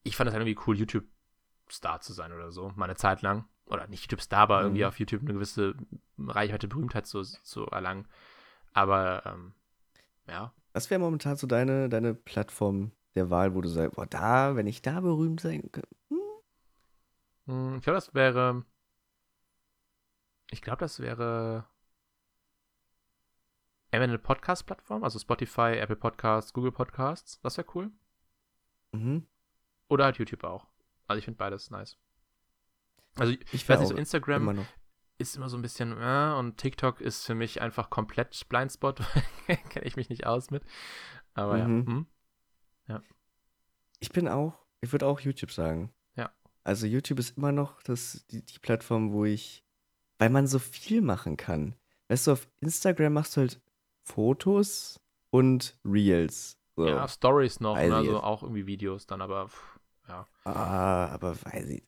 ich 0.04 0.16
fand 0.16 0.28
es 0.28 0.34
halt 0.34 0.46
irgendwie 0.46 0.62
cool, 0.66 0.76
YouTube-Star 0.78 2.00
zu 2.00 2.12
sein 2.12 2.32
oder 2.32 2.50
so, 2.52 2.70
mal 2.76 2.84
eine 2.84 2.96
Zeit 2.96 3.22
lang. 3.22 3.48
Oder 3.66 3.86
nicht 3.88 4.02
YouTube-Star, 4.04 4.40
aber 4.40 4.62
irgendwie 4.62 4.80
Mhm. 4.82 4.86
auf 4.88 4.98
YouTube 4.98 5.22
eine 5.22 5.34
gewisse 5.34 5.74
Reichweite, 6.18 6.68
Berühmtheit 6.68 7.06
zu, 7.06 7.22
zu 7.22 7.66
erlangen. 7.66 8.08
Aber, 8.72 9.22
ähm, 9.26 9.52
ja, 10.26 10.52
Was 10.72 10.88
wäre 10.90 11.00
momentan 11.00 11.36
so 11.36 11.46
deine, 11.46 11.88
deine 11.90 12.14
Plattform 12.14 12.92
der 13.18 13.30
Wahl, 13.30 13.54
wo 13.54 13.60
du 13.60 13.68
sagst, 13.68 13.96
boah, 13.96 14.06
da, 14.06 14.56
wenn 14.56 14.66
ich 14.66 14.82
da 14.82 15.00
berühmt 15.00 15.40
sein 15.40 15.70
könnte. 15.72 15.88
Hm, 17.46 17.76
Ich 17.76 17.82
glaube, 17.82 17.96
das 17.96 18.14
wäre. 18.14 18.64
Ich 20.50 20.62
glaube, 20.62 20.78
das 20.80 21.00
wäre. 21.00 21.66
Eine 23.90 24.18
Podcast-Plattform, 24.18 25.02
also 25.02 25.18
Spotify, 25.18 25.72
Apple 25.78 25.96
Podcasts, 25.96 26.52
Google 26.52 26.72
Podcasts. 26.72 27.40
Das 27.40 27.56
wäre 27.56 27.66
cool. 27.74 27.90
Mhm. 28.92 29.26
Oder 29.88 30.04
halt 30.04 30.18
YouTube 30.18 30.44
auch. 30.44 30.66
Also 31.06 31.18
ich 31.18 31.24
finde 31.24 31.38
beides 31.38 31.70
nice. 31.70 31.96
Also 33.16 33.32
ich, 33.32 33.40
Ich 33.54 33.68
weiß 33.68 33.80
nicht, 33.80 33.88
so 33.88 33.96
Instagram 33.96 34.48
immer 34.48 34.66
ist 35.16 35.36
immer 35.36 35.48
so 35.48 35.56
ein 35.56 35.62
bisschen 35.62 35.96
äh, 36.00 36.34
und 36.38 36.58
TikTok 36.58 37.00
ist 37.00 37.24
für 37.26 37.34
mich 37.34 37.60
einfach 37.62 37.88
komplett 37.90 38.46
Blindspot. 38.48 38.98
Kenne 39.70 39.86
ich 39.86 39.96
mich 39.96 40.10
nicht 40.10 40.26
aus 40.26 40.50
mit. 40.50 40.62
Aber 41.34 41.54
Mhm. 41.54 41.58
ja. 41.60 41.66
Hm? 41.86 42.06
Ich 44.00 44.10
bin 44.10 44.28
auch, 44.28 44.54
ich 44.80 44.92
würde 44.92 45.06
auch 45.06 45.20
YouTube 45.20 45.50
sagen. 45.50 45.92
Ja. 46.14 46.30
Also 46.64 46.86
YouTube 46.86 47.18
ist 47.18 47.36
immer 47.36 47.52
noch 47.52 47.82
das, 47.82 48.24
die, 48.30 48.42
die 48.44 48.58
Plattform, 48.58 49.12
wo 49.12 49.24
ich, 49.24 49.64
weil 50.18 50.30
man 50.30 50.46
so 50.46 50.58
viel 50.58 51.00
machen 51.00 51.36
kann. 51.36 51.74
Weißt 52.08 52.26
du, 52.26 52.32
auf 52.32 52.48
Instagram 52.60 53.12
machst 53.12 53.36
du 53.36 53.40
halt 53.40 53.60
Fotos 54.02 55.00
und 55.30 55.78
Reels. 55.84 56.56
So. 56.76 56.86
ja, 56.86 57.08
Stories 57.08 57.60
noch, 57.60 57.74
ne? 57.74 57.94
also 57.94 58.12
jetzt. 58.12 58.22
auch 58.22 58.42
irgendwie 58.42 58.66
Videos 58.66 59.06
dann, 59.06 59.20
aber 59.20 59.48
pff, 59.48 59.80
ja. 60.08 60.26
Ah, 60.44 61.06
aber 61.06 61.34
weiß 61.44 61.68
ich. 61.70 61.82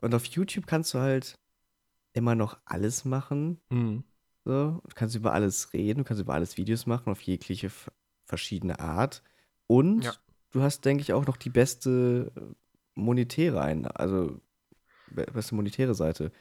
Und 0.00 0.14
auf 0.14 0.24
YouTube 0.24 0.66
kannst 0.66 0.94
du 0.94 0.98
halt 0.98 1.38
immer 2.14 2.34
noch 2.34 2.58
alles 2.64 3.04
machen. 3.04 3.60
Hm. 3.70 4.02
So. 4.44 4.80
Du 4.82 4.94
kannst 4.94 5.14
über 5.14 5.34
alles 5.34 5.72
reden, 5.74 5.98
du 5.98 6.04
kannst 6.04 6.22
über 6.22 6.34
alles 6.34 6.56
Videos 6.56 6.86
machen, 6.86 7.10
auf 7.10 7.20
jegliche 7.20 7.70
verschiedene 8.24 8.80
Art. 8.80 9.22
Und 9.66 10.04
Ja. 10.04 10.14
Du 10.50 10.62
hast, 10.62 10.84
denke 10.84 11.02
ich, 11.02 11.12
auch 11.12 11.26
noch 11.26 11.36
die 11.36 11.50
beste 11.50 12.32
äh, 12.36 12.40
monetäre 12.94 13.60
ein, 13.60 13.86
also 13.86 14.40
be- 15.08 15.26
beste 15.26 15.54
monetäre 15.54 15.94
Seite. 15.94 16.32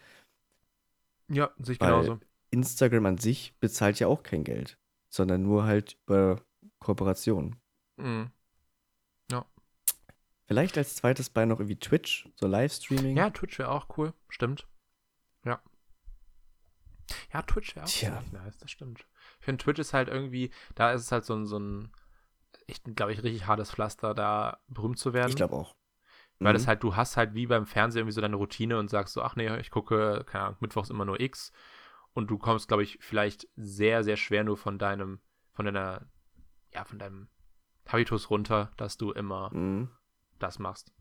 Ja, 1.30 1.52
sehe 1.60 1.74
ich 1.76 1.82
Weil- 1.82 1.90
genauso. 1.90 2.20
Instagram 2.52 3.06
an 3.06 3.18
sich 3.20 3.54
bezahlt 3.60 4.00
ja 4.00 4.08
auch 4.08 4.24
kein 4.24 4.44
Geld, 4.44 4.80
sondern 5.10 5.44
nur 5.44 5.66
halt 5.66 5.98
über 6.06 6.42
Kooperationen. 6.80 7.56
Mhm. 7.98 8.32
Vielleicht 10.48 10.80
als 10.80 10.96
zweites 10.96 11.30
Bein 11.30 11.50
noch 11.50 11.60
irgendwie 11.60 11.78
Twitch, 11.78 12.28
so 12.34 12.48
Livestreaming. 12.48 13.16
Ja, 13.16 13.30
Twitch 13.30 13.60
wäre 13.60 13.70
auch 13.70 13.86
cool, 14.00 14.16
stimmt. 14.30 14.68
Ja. 15.46 15.62
Ja, 17.32 17.44
Twitch 17.44 17.76
wäre 17.76 17.86
auch 17.86 17.90
Tja. 17.90 18.24
nice, 18.32 18.58
das 18.58 18.72
stimmt. 18.72 19.06
Ich 19.40 19.46
finde, 19.46 19.64
Twitch 19.64 19.78
ist 19.78 19.94
halt 19.94 20.08
irgendwie, 20.08 20.50
da 20.74 20.92
ist 20.92 21.02
es 21.04 21.12
halt 21.12 21.24
so 21.24 21.36
ein, 21.36 21.46
so 21.46 21.60
ein 21.60 21.92
echt, 22.70 22.84
glaube 22.96 23.12
ich, 23.14 23.24
richtig 23.24 23.48
hartes 23.48 23.72
Pflaster, 23.72 24.14
da 24.14 24.60
berühmt 24.68 24.98
zu 25.00 25.14
werden. 25.14 25.30
ich 25.32 25.36
glaube 25.36 25.56
auch. 25.56 25.76
Weil 26.40 26.54
Mhm. 26.54 26.58
das 26.58 26.68
halt, 26.68 26.84
du 26.84 26.96
hast 26.96 27.18
halt 27.18 27.34
wie 27.34 27.48
beim 27.48 27.66
Fernsehen 27.66 28.02
irgendwie 28.02 28.14
so 28.14 28.22
deine 28.22 28.38
Routine 28.38 28.80
und 28.80 28.90
sagst 28.90 29.14
so, 29.14 29.22
ach 29.22 29.36
nee, 29.36 29.54
ich 29.58 29.72
gucke, 29.72 30.24
keine 30.26 30.46
Ahnung, 30.46 30.58
mittwochs 30.62 30.90
immer 30.90 31.06
nur 31.06 31.20
X. 31.20 31.52
Und 32.14 32.30
du 32.32 32.38
kommst, 32.38 32.68
glaube 32.68 32.84
ich, 32.84 32.98
vielleicht 33.02 33.48
sehr, 33.56 34.04
sehr 34.04 34.16
schwer 34.18 34.44
nur 34.44 34.58
von 34.58 34.78
deinem, 34.80 35.20
von 35.54 35.66
deiner, 35.66 36.10
ja, 36.74 36.86
von 36.86 36.98
deinem 36.98 37.28
Habitus 37.88 38.30
runter, 38.30 38.72
dass 38.78 38.98
du 38.98 39.12
immer 39.12 39.54
Mhm. 39.54 39.90
das 40.40 40.60
machst. 40.60 40.94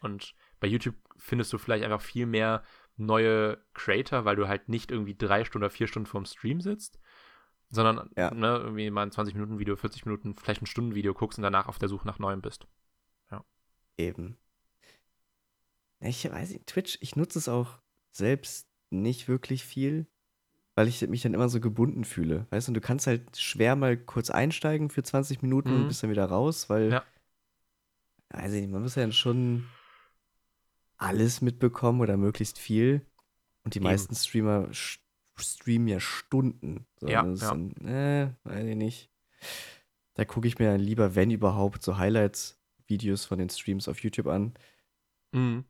Und 0.00 0.34
bei 0.60 0.66
YouTube 0.68 0.96
findest 1.16 1.52
du 1.52 1.58
vielleicht 1.58 1.84
einfach 1.84 2.00
viel 2.00 2.26
mehr 2.26 2.62
neue 2.96 3.64
Creator, 3.74 4.24
weil 4.24 4.36
du 4.36 4.48
halt 4.48 4.68
nicht 4.68 4.90
irgendwie 4.90 5.16
drei 5.16 5.44
Stunden 5.44 5.64
oder 5.64 5.70
vier 5.70 5.86
Stunden 5.86 6.06
vorm 6.06 6.24
Stream 6.24 6.60
sitzt, 6.60 6.98
sondern 7.70 8.10
Ja. 8.16 8.32
ne, 8.32 8.56
irgendwie 8.58 8.90
mal 8.90 9.02
ein 9.02 9.10
20-Minuten-Video, 9.10 9.76
40 9.76 10.06
Minuten, 10.06 10.34
vielleicht 10.34 10.62
ein 10.62 10.66
Stunden-Video 10.66 11.14
guckst 11.14 11.38
und 11.38 11.42
danach 11.42 11.68
auf 11.68 11.78
der 11.78 11.88
Suche 11.88 12.06
nach 12.06 12.18
Neuem 12.18 12.40
bist. 12.40 12.66
Eben. 13.96 14.36
Ja, 16.00 16.08
Ich 16.08 16.24
weiß 16.30 16.50
nicht, 16.50 16.66
Twitch, 16.66 16.98
ich 17.00 17.16
nutze 17.16 17.38
es 17.38 17.48
auch 17.48 17.80
selbst 18.12 18.68
nicht 18.90 19.26
wirklich 19.28 19.64
viel, 19.64 20.06
weil 20.76 20.86
ich 20.86 21.06
mich 21.08 21.22
dann 21.22 21.34
immer 21.34 21.48
so 21.48 21.58
gebunden 21.60 22.04
fühle. 22.04 22.46
Weißt 22.50 22.68
du, 22.68 22.72
du 22.72 22.80
kannst 22.80 23.08
halt 23.08 23.36
schwer 23.36 23.74
mal 23.74 23.96
kurz 23.96 24.30
einsteigen 24.30 24.88
für 24.90 25.02
20 25.02 25.42
Minuten 25.42 25.70
und 25.72 25.82
Mhm. 25.82 25.88
bist 25.88 26.02
dann 26.04 26.10
wieder 26.10 26.26
raus, 26.26 26.70
weil, 26.70 26.92
Ja. 26.92 27.04
weiß 28.30 28.52
ich 28.52 28.60
nicht, 28.62 28.70
man 28.70 28.82
muss 28.82 28.94
ja 28.94 29.02
dann 29.02 29.12
schon 29.12 29.66
alles 30.96 31.40
mitbekommen 31.40 32.00
oder 32.00 32.16
möglichst 32.16 32.58
viel. 32.58 33.04
Und 33.64 33.74
die 33.74 33.78
Eben. 33.78 33.84
meisten 33.84 34.14
Streamer 34.14 34.72
streamen 35.40 35.88
ja 35.88 36.00
Stunden. 36.00 36.86
So, 37.00 37.08
Ja, 37.08 37.24
ja. 37.24 37.34
Dann, 37.34 37.70
äh, 37.86 38.32
weiß 38.44 38.64
ich 38.66 38.76
nicht. 38.76 39.10
Da 40.14 40.24
gucke 40.24 40.48
ich 40.48 40.58
mir 40.58 40.72
dann 40.72 40.80
lieber, 40.80 41.14
wenn 41.14 41.30
überhaupt, 41.30 41.82
so 41.82 41.96
Highlights-Videos 41.96 43.24
von 43.24 43.38
den 43.38 43.50
Streams 43.50 43.88
auf 43.88 44.00
YouTube 44.02 44.26
an. 44.26 44.54
Mhm. 45.32 45.64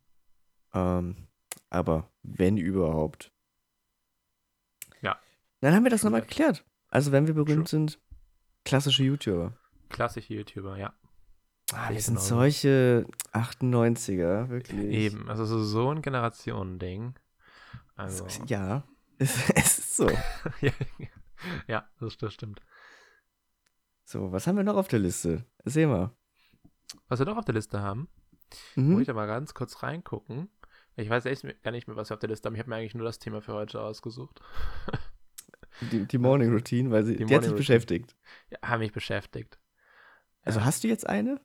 Ähm, 0.72 1.28
aber 1.70 2.10
wenn 2.22 2.56
überhaupt. 2.56 3.32
Ja. 5.02 5.18
Dann 5.60 5.74
haben 5.74 5.84
wir 5.84 5.90
das 5.90 6.02
nochmal 6.02 6.22
geklärt. 6.22 6.64
Also, 6.88 7.12
wenn 7.12 7.26
wir 7.26 7.34
berühmt 7.34 7.68
True. 7.68 7.80
sind, 7.80 8.00
klassische 8.64 9.02
YouTuber. 9.02 9.56
Klassische 9.90 10.34
YouTuber, 10.34 10.78
ja. 10.78 10.94
Ah, 11.72 11.90
wir 11.90 12.00
sind 12.00 12.18
solche 12.18 13.06
98er, 13.32 14.48
wirklich. 14.48 14.90
Eben, 14.90 15.28
also 15.28 15.44
so, 15.44 15.62
so 15.62 15.90
ein 15.90 16.00
Generationending. 16.00 17.14
Also, 17.94 18.26
Ja, 18.46 18.84
es, 19.50 19.50
es 19.50 19.78
ist 19.78 19.96
so. 19.96 20.10
ja, 21.66 21.88
das, 22.00 22.16
das 22.18 22.34
stimmt. 22.34 22.60
So, 24.04 24.32
was 24.32 24.46
haben 24.46 24.56
wir 24.56 24.64
noch 24.64 24.76
auf 24.76 24.88
der 24.88 24.98
Liste? 25.00 25.44
Erzähl 25.64 25.86
mal. 25.86 26.10
Was 27.08 27.18
wir 27.18 27.26
noch 27.26 27.36
auf 27.36 27.44
der 27.44 27.54
Liste 27.54 27.80
haben, 27.80 28.08
Mhm. 28.76 28.92
muss 28.92 29.00
ich 29.02 29.06
da 29.06 29.12
mal 29.12 29.26
ganz 29.26 29.52
kurz 29.52 29.82
reingucken. 29.82 30.48
Ich 30.96 31.10
weiß 31.10 31.26
echt 31.26 31.44
gar 31.62 31.70
nicht 31.70 31.86
mehr, 31.86 31.96
was 31.96 32.10
wir 32.10 32.14
auf 32.14 32.20
der 32.20 32.30
Liste 32.30 32.46
haben. 32.48 32.54
Ich 32.54 32.60
habe 32.60 32.70
mir 32.70 32.76
eigentlich 32.76 32.94
nur 32.94 33.04
das 33.04 33.18
Thema 33.18 33.42
für 33.42 33.52
heute 33.52 33.80
ausgesucht. 33.82 34.40
Die, 35.92 36.06
die 36.06 36.18
Morning 36.18 36.50
Routine, 36.50 36.90
weil 36.90 37.04
sie, 37.04 37.16
Die 37.16 37.24
die, 37.26 37.34
hat 37.34 37.42
dich 37.42 37.50
Routine. 37.50 37.56
beschäftigt. 37.56 38.16
Ja, 38.50 38.58
haben 38.70 38.80
mich 38.80 38.92
beschäftigt. 38.92 39.58
Also 40.42 40.60
Ja. 40.60 40.64
hast 40.64 40.82
du 40.82 40.88
jetzt 40.88 41.06
eine? 41.06 41.40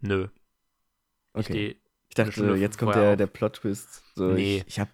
Nö. 0.00 0.24
Ich 1.34 1.46
Okay. 1.46 1.52
steh 1.52 1.80
Ich 2.08 2.14
dachte, 2.16 2.54
jetzt 2.56 2.78
kommt 2.78 2.94
der, 2.96 3.12
auf. 3.12 3.16
der 3.16 3.26
Plot-Twist. 3.28 4.02
So, 4.16 4.32
Nee. 4.32 4.58
Ich, 4.58 4.66
ich 4.66 4.80
hab, 4.80 4.88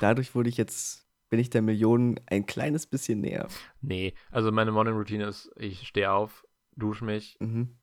dadurch 0.00 0.34
wurde 0.34 0.48
ich 0.50 0.56
jetzt, 0.58 1.07
bin 1.28 1.38
ich 1.40 1.50
der 1.50 1.62
Million 1.62 2.18
ein 2.26 2.46
kleines 2.46 2.86
bisschen 2.86 3.20
näher. 3.20 3.48
Nee, 3.80 4.14
also 4.30 4.50
meine 4.52 4.72
Morning 4.72 4.94
Routine 4.94 5.26
ist, 5.26 5.50
ich 5.56 5.86
stehe 5.86 6.10
auf, 6.12 6.46
dusche 6.76 7.04
mich, 7.04 7.36
Mhm. 7.40 7.78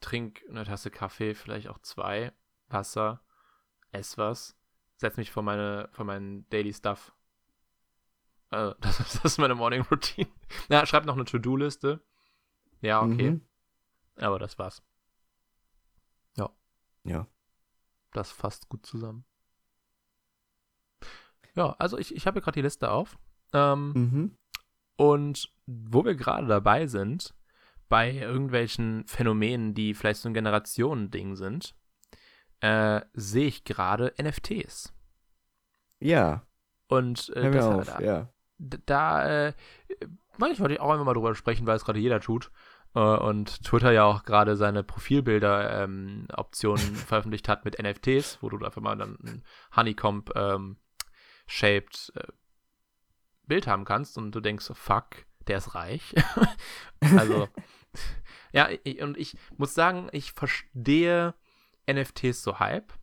trink 0.00 0.42
eine 0.48 0.64
Tasse 0.64 0.90
Kaffee, 0.90 1.34
vielleicht 1.34 1.68
auch 1.68 1.78
zwei, 1.78 2.32
Wasser, 2.68 3.22
ess 3.92 4.18
was, 4.18 4.56
setz 4.96 5.16
mich 5.16 5.30
vor 5.30 5.42
meine, 5.42 5.88
vor 5.92 6.04
meinen 6.04 6.48
Daily 6.50 6.72
Stuff. 6.72 7.14
Äh, 8.50 8.72
das, 8.80 9.00
ist- 9.00 9.14
das 9.16 9.24
ist 9.32 9.38
meine 9.38 9.54
Morning 9.54 9.82
Routine. 9.82 10.30
Ja, 10.68 10.84
schreib 10.86 11.04
noch 11.06 11.14
eine 11.14 11.24
To-Do-Liste. 11.24 12.02
Ja, 12.80 13.02
okay. 13.02 13.30
Mhm. 13.32 13.46
Aber 14.16 14.38
das 14.38 14.58
war's. 14.58 14.82
Ja. 17.06 17.26
Das 18.12 18.30
fasst 18.32 18.70
gut 18.70 18.86
zusammen. 18.86 19.26
Ja, 21.56 21.74
also 21.78 21.98
ich, 21.98 22.14
ich 22.14 22.26
habe 22.26 22.40
gerade 22.40 22.56
die 22.56 22.62
Liste 22.62 22.90
auf. 22.90 23.18
Ähm, 23.52 23.92
Mhm. 23.92 24.36
Und 24.96 25.52
wo 25.66 26.04
wir 26.04 26.14
gerade 26.14 26.46
dabei 26.46 26.86
sind, 26.86 27.34
bei 27.88 28.12
irgendwelchen 28.12 29.04
Phänomenen, 29.06 29.74
die 29.74 29.94
vielleicht 29.94 30.20
so 30.20 30.28
ein 30.28 30.34
Generationending 30.34 31.36
sind, 31.36 31.74
äh, 32.60 33.00
sehe 33.12 33.46
ich 33.46 33.64
gerade 33.64 34.12
NFTs. 34.20 34.92
Ja, 36.00 36.42
Und 36.88 37.30
äh, 37.30 37.50
das, 37.50 37.66
auf, 37.66 37.86
da, 37.86 38.00
ja. 38.00 38.28
da 38.58 39.46
äh, 39.46 39.52
manchmal 40.38 40.60
wollte 40.60 40.74
ich 40.74 40.80
auch 40.80 40.90
einfach 40.90 41.04
mal 41.04 41.14
drüber 41.14 41.34
sprechen, 41.34 41.66
weil 41.66 41.76
es 41.76 41.84
gerade 41.84 41.98
jeder 41.98 42.20
tut. 42.20 42.50
Äh, 42.94 43.00
und 43.00 43.64
Twitter 43.64 43.90
ja 43.90 44.04
auch 44.04 44.22
gerade 44.22 44.56
seine 44.56 44.84
Profilbilder-Optionen 44.84 46.94
veröffentlicht 46.96 47.48
hat 47.48 47.64
mit 47.64 47.82
NFTs, 47.82 48.38
wo 48.42 48.48
du 48.48 48.64
einfach 48.64 48.82
mal 48.82 48.96
dann 48.96 49.18
ein 49.24 49.42
Honeycomb-shaped 51.46 52.12
äh, 52.16 52.32
Bild 53.46 53.66
haben 53.66 53.84
kannst 53.84 54.16
und 54.16 54.32
du 54.32 54.40
denkst, 54.40 54.64
so, 54.64 54.74
fuck, 54.74 55.26
der 55.46 55.58
ist 55.58 55.74
reich. 55.74 56.14
also, 57.00 57.48
ja, 58.52 58.68
ich, 58.84 59.02
und 59.02 59.18
ich 59.18 59.36
muss 59.56 59.74
sagen, 59.74 60.08
ich 60.12 60.32
verstehe 60.32 61.34
NFTs 61.90 62.42
so 62.42 62.58
halb. 62.58 62.98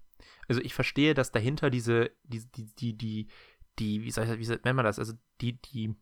Also 0.47 0.61
ich 0.61 0.73
verstehe, 0.73 1.13
dass 1.13 1.31
dahinter 1.31 1.69
diese, 1.69 2.11
die, 2.23 2.43
die, 2.51 2.75
die, 2.75 2.97
die, 2.97 3.27
die, 3.79 4.03
wie 4.03 4.11
soll 4.11 4.27
ich, 4.27 4.39
wie 4.39 4.47
nennt 4.47 4.75
man 4.75 4.85
das? 4.85 4.99
Also 4.99 5.13
die, 5.39 5.61
die, 5.61 5.95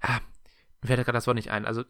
ah, 0.00 0.20
mir 0.80 0.88
fällt 0.88 1.04
gerade 1.04 1.16
das 1.16 1.26
Wort 1.26 1.36
nicht 1.36 1.50
ein. 1.50 1.66
Also 1.66 1.84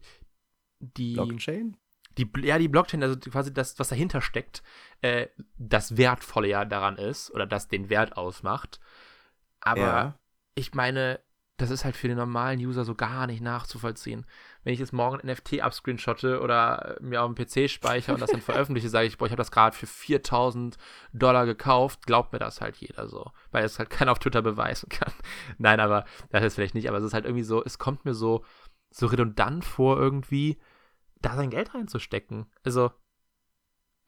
die, 0.81 1.15
Blockchain? 1.15 1.77
die, 2.19 2.29
ja, 2.43 2.59
die 2.59 2.69
Blockchain, 2.69 3.03
also 3.03 3.17
quasi 3.19 3.55
das, 3.55 3.79
was 3.79 3.89
dahinter 3.89 4.21
steckt, 4.21 4.63
äh, 5.01 5.29
das 5.57 5.97
Wertvolle 5.97 6.49
ja 6.49 6.65
daran 6.65 6.97
ist 6.97 7.31
oder 7.31 7.47
das 7.47 7.69
den 7.69 7.89
Wert 7.89 8.17
ausmacht. 8.17 8.81
Aber 9.61 9.81
ja. 9.81 10.19
ich 10.55 10.75
meine, 10.75 11.21
das 11.59 11.71
ist 11.71 11.85
halt 11.85 11.97
für 11.97 12.07
den 12.07 12.17
normalen 12.17 12.61
User 12.61 12.85
so 12.85 12.95
gar 12.95 13.27
nicht 13.27 13.43
nachzuvollziehen. 13.43 14.25
Wenn 14.63 14.73
ich 14.73 14.79
jetzt 14.79 14.93
morgen 14.93 15.21
ein 15.21 15.27
NFT 15.27 15.61
abscreenshotte 15.61 16.41
oder 16.41 16.97
mir 17.01 17.21
auf 17.21 17.35
dem 17.35 17.35
PC 17.35 17.69
speichere 17.69 18.15
und 18.15 18.21
das 18.21 18.31
dann 18.31 18.41
veröffentliche, 18.41 18.89
sage 18.91 19.09
ich, 19.09 19.19
boah, 19.19 19.27
ich 19.27 19.33
habe 19.33 19.41
das 19.41 19.51
gerade 19.51 19.77
für 19.77 19.89
4000 19.89 20.79
Dollar 21.13 21.47
gekauft, 21.47 22.07
glaubt 22.07 22.33
mir 22.33 22.39
das 22.39 22.61
halt 22.61 22.77
jeder 22.77 23.09
so, 23.09 23.33
weil 23.51 23.65
es 23.65 23.79
halt 23.81 23.91
keiner 23.91 24.13
auf 24.13 24.21
Twitter 24.21 24.41
beweisen 24.41 24.89
kann. 24.89 25.13
Nein, 25.59 25.81
aber 25.81 26.05
das 26.31 26.45
ist 26.45 26.55
vielleicht 26.55 26.77
nicht, 26.77 26.89
aber 26.89 26.99
es 26.99 27.05
ist 27.05 27.15
halt 27.15 27.25
irgendwie 27.25 27.45
so, 27.45 27.63
es 27.65 27.79
kommt 27.79 28.05
mir 28.05 28.15
so, 28.15 28.45
so 28.91 29.07
redundant 29.07 29.65
vor, 29.65 29.99
irgendwie 29.99 30.59
da 31.21 31.35
sein 31.35 31.51
Geld 31.51 31.75
reinzustecken. 31.75 32.47
Also, 32.65 32.93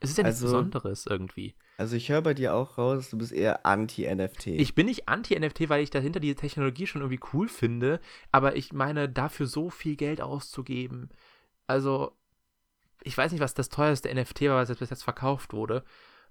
es 0.00 0.10
ist 0.10 0.18
ja 0.18 0.24
nichts 0.24 0.42
Also- 0.42 0.56
Besonderes 0.56 1.06
irgendwie. 1.06 1.54
Also 1.76 1.96
ich 1.96 2.10
höre 2.10 2.20
bei 2.20 2.34
dir 2.34 2.54
auch 2.54 2.76
raus, 2.76 3.08
du 3.10 3.16
bist 3.16 3.32
eher 3.32 3.64
anti-NFT. 3.64 4.48
Ich 4.48 4.74
bin 4.74 4.86
nicht 4.86 5.08
anti-NFT, 5.08 5.68
weil 5.70 5.82
ich 5.82 5.88
dahinter 5.90 6.20
die 6.20 6.34
Technologie 6.34 6.86
schon 6.86 7.00
irgendwie 7.00 7.20
cool 7.32 7.48
finde, 7.48 8.00
aber 8.32 8.56
ich 8.56 8.72
meine, 8.74 9.08
dafür 9.08 9.46
so 9.46 9.70
viel 9.70 9.96
Geld 9.96 10.20
auszugeben. 10.20 11.08
Also, 11.66 12.16
ich 13.02 13.16
weiß 13.16 13.32
nicht, 13.32 13.40
was 13.40 13.54
das 13.54 13.70
teuerste 13.70 14.14
NFT 14.14 14.42
war, 14.42 14.56
was 14.56 14.68
jetzt 14.68 14.80
bis 14.80 14.90
jetzt 14.90 15.04
verkauft 15.04 15.54
wurde, 15.54 15.84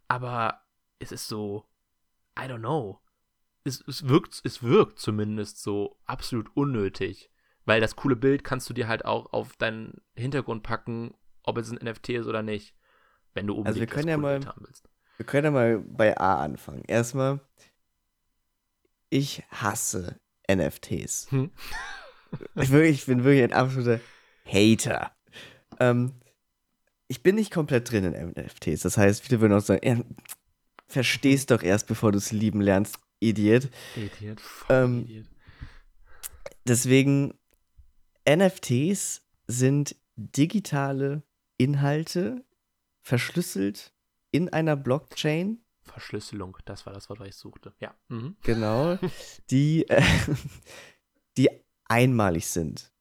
aber 0.07 0.61
es 0.99 1.11
ist 1.11 1.27
so, 1.27 1.65
I 2.37 2.43
don't 2.43 2.59
know. 2.59 2.99
Es, 3.63 3.83
es, 3.87 4.07
wirkt, 4.07 4.41
es 4.43 4.61
wirkt 4.61 4.99
zumindest 4.99 5.63
so 5.63 5.97
absolut 6.05 6.55
unnötig, 6.55 7.31
weil 7.65 7.81
das 7.81 7.95
coole 7.95 8.15
Bild 8.15 8.43
kannst 8.43 8.69
du 8.69 8.73
dir 8.73 8.87
halt 8.87 9.03
auch 9.05 9.33
auf 9.33 9.55
deinen 9.57 10.01
Hintergrund 10.15 10.61
packen, 10.61 11.15
ob 11.43 11.57
es 11.57 11.71
ein 11.71 11.79
NFT 11.83 12.09
ist 12.09 12.27
oder 12.27 12.43
nicht, 12.43 12.75
wenn 13.39 13.47
du 13.47 13.53
unbedingt 13.55 13.67
Also 13.67 13.79
wir 13.79 13.87
können 13.87 14.07
ja 14.09 14.17
mal- 14.17 14.45
haben 14.45 14.65
willst. 14.65 14.87
Wir 15.17 15.25
können 15.25 15.45
ja 15.45 15.51
mal 15.51 15.79
bei 15.79 16.17
A 16.17 16.41
anfangen. 16.43 16.83
Erstmal, 16.87 17.39
ich 19.09 19.43
hasse 19.49 20.19
NFTs. 20.49 21.29
Hm. 21.31 21.51
Ich, 22.55 22.69
wirklich, 22.69 22.99
ich 22.99 23.05
bin 23.05 23.23
wirklich 23.23 23.43
ein 23.43 23.53
absoluter 23.53 23.99
Hater. 24.45 25.11
Ähm, 25.79 26.13
ich 27.07 27.23
bin 27.23 27.35
nicht 27.35 27.51
komplett 27.51 27.89
drin 27.91 28.03
in 28.13 28.31
NFTs. 28.33 28.81
Das 28.83 28.97
heißt, 28.97 29.23
viele 29.23 29.41
würden 29.41 29.53
auch 29.53 29.61
sagen, 29.61 29.81
ja, 29.83 30.03
verstehst 30.87 31.51
doch 31.51 31.63
erst, 31.63 31.87
bevor 31.87 32.11
du 32.11 32.17
es 32.19 32.31
lieben 32.31 32.61
lernst, 32.61 32.99
Idiot. 33.19 33.69
Idiot, 33.95 34.41
Ähm, 34.69 35.01
Idiot. 35.05 35.25
Deswegen, 36.65 37.33
NFTs 38.27 39.21
sind 39.47 39.95
digitale 40.15 41.23
Inhalte, 41.57 42.45
verschlüsselt 43.09 43.91
in 44.31 44.49
einer 44.49 44.75
Blockchain 44.75 45.63
Verschlüsselung, 45.81 46.55
das 46.65 46.85
war 46.85 46.93
das 46.93 47.09
Wort, 47.09 47.19
was 47.19 47.29
ich 47.29 47.35
suchte. 47.35 47.73
Ja. 47.79 47.95
Mhm. 48.09 48.35
Genau, 48.43 48.99
die, 49.49 49.89
äh, 49.89 50.03
die 51.37 51.49
einmalig 51.85 52.45
sind. 52.45 52.91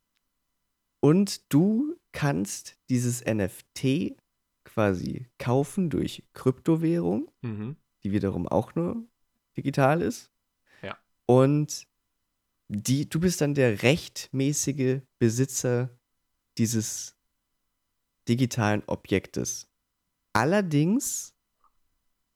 Und 1.01 1.53
du 1.53 1.97
kannst 2.13 2.79
dieses 2.89 3.23
NFT 3.27 4.17
quasi 4.65 5.27
kaufen 5.39 5.91
durch 5.91 6.23
Kryptowährung, 6.33 7.31
Mhm. 7.43 7.77
die 8.03 8.13
wiederum 8.13 8.49
auch 8.49 8.75
nur 8.75 9.05
digital 9.59 10.01
ist. 10.01 10.31
Ja. 10.81 10.97
Und 11.27 11.87
die, 12.69 13.07
du 13.07 13.21
bist 13.21 13.43
dann 13.43 13.53
der 13.55 13.83
rechtmäßige 13.83 15.01
Besitzer 15.19 15.91
dieses 16.57 17.15
digitalen 18.27 18.83
Objektes. 18.87 19.68
Allerdings 20.39 21.35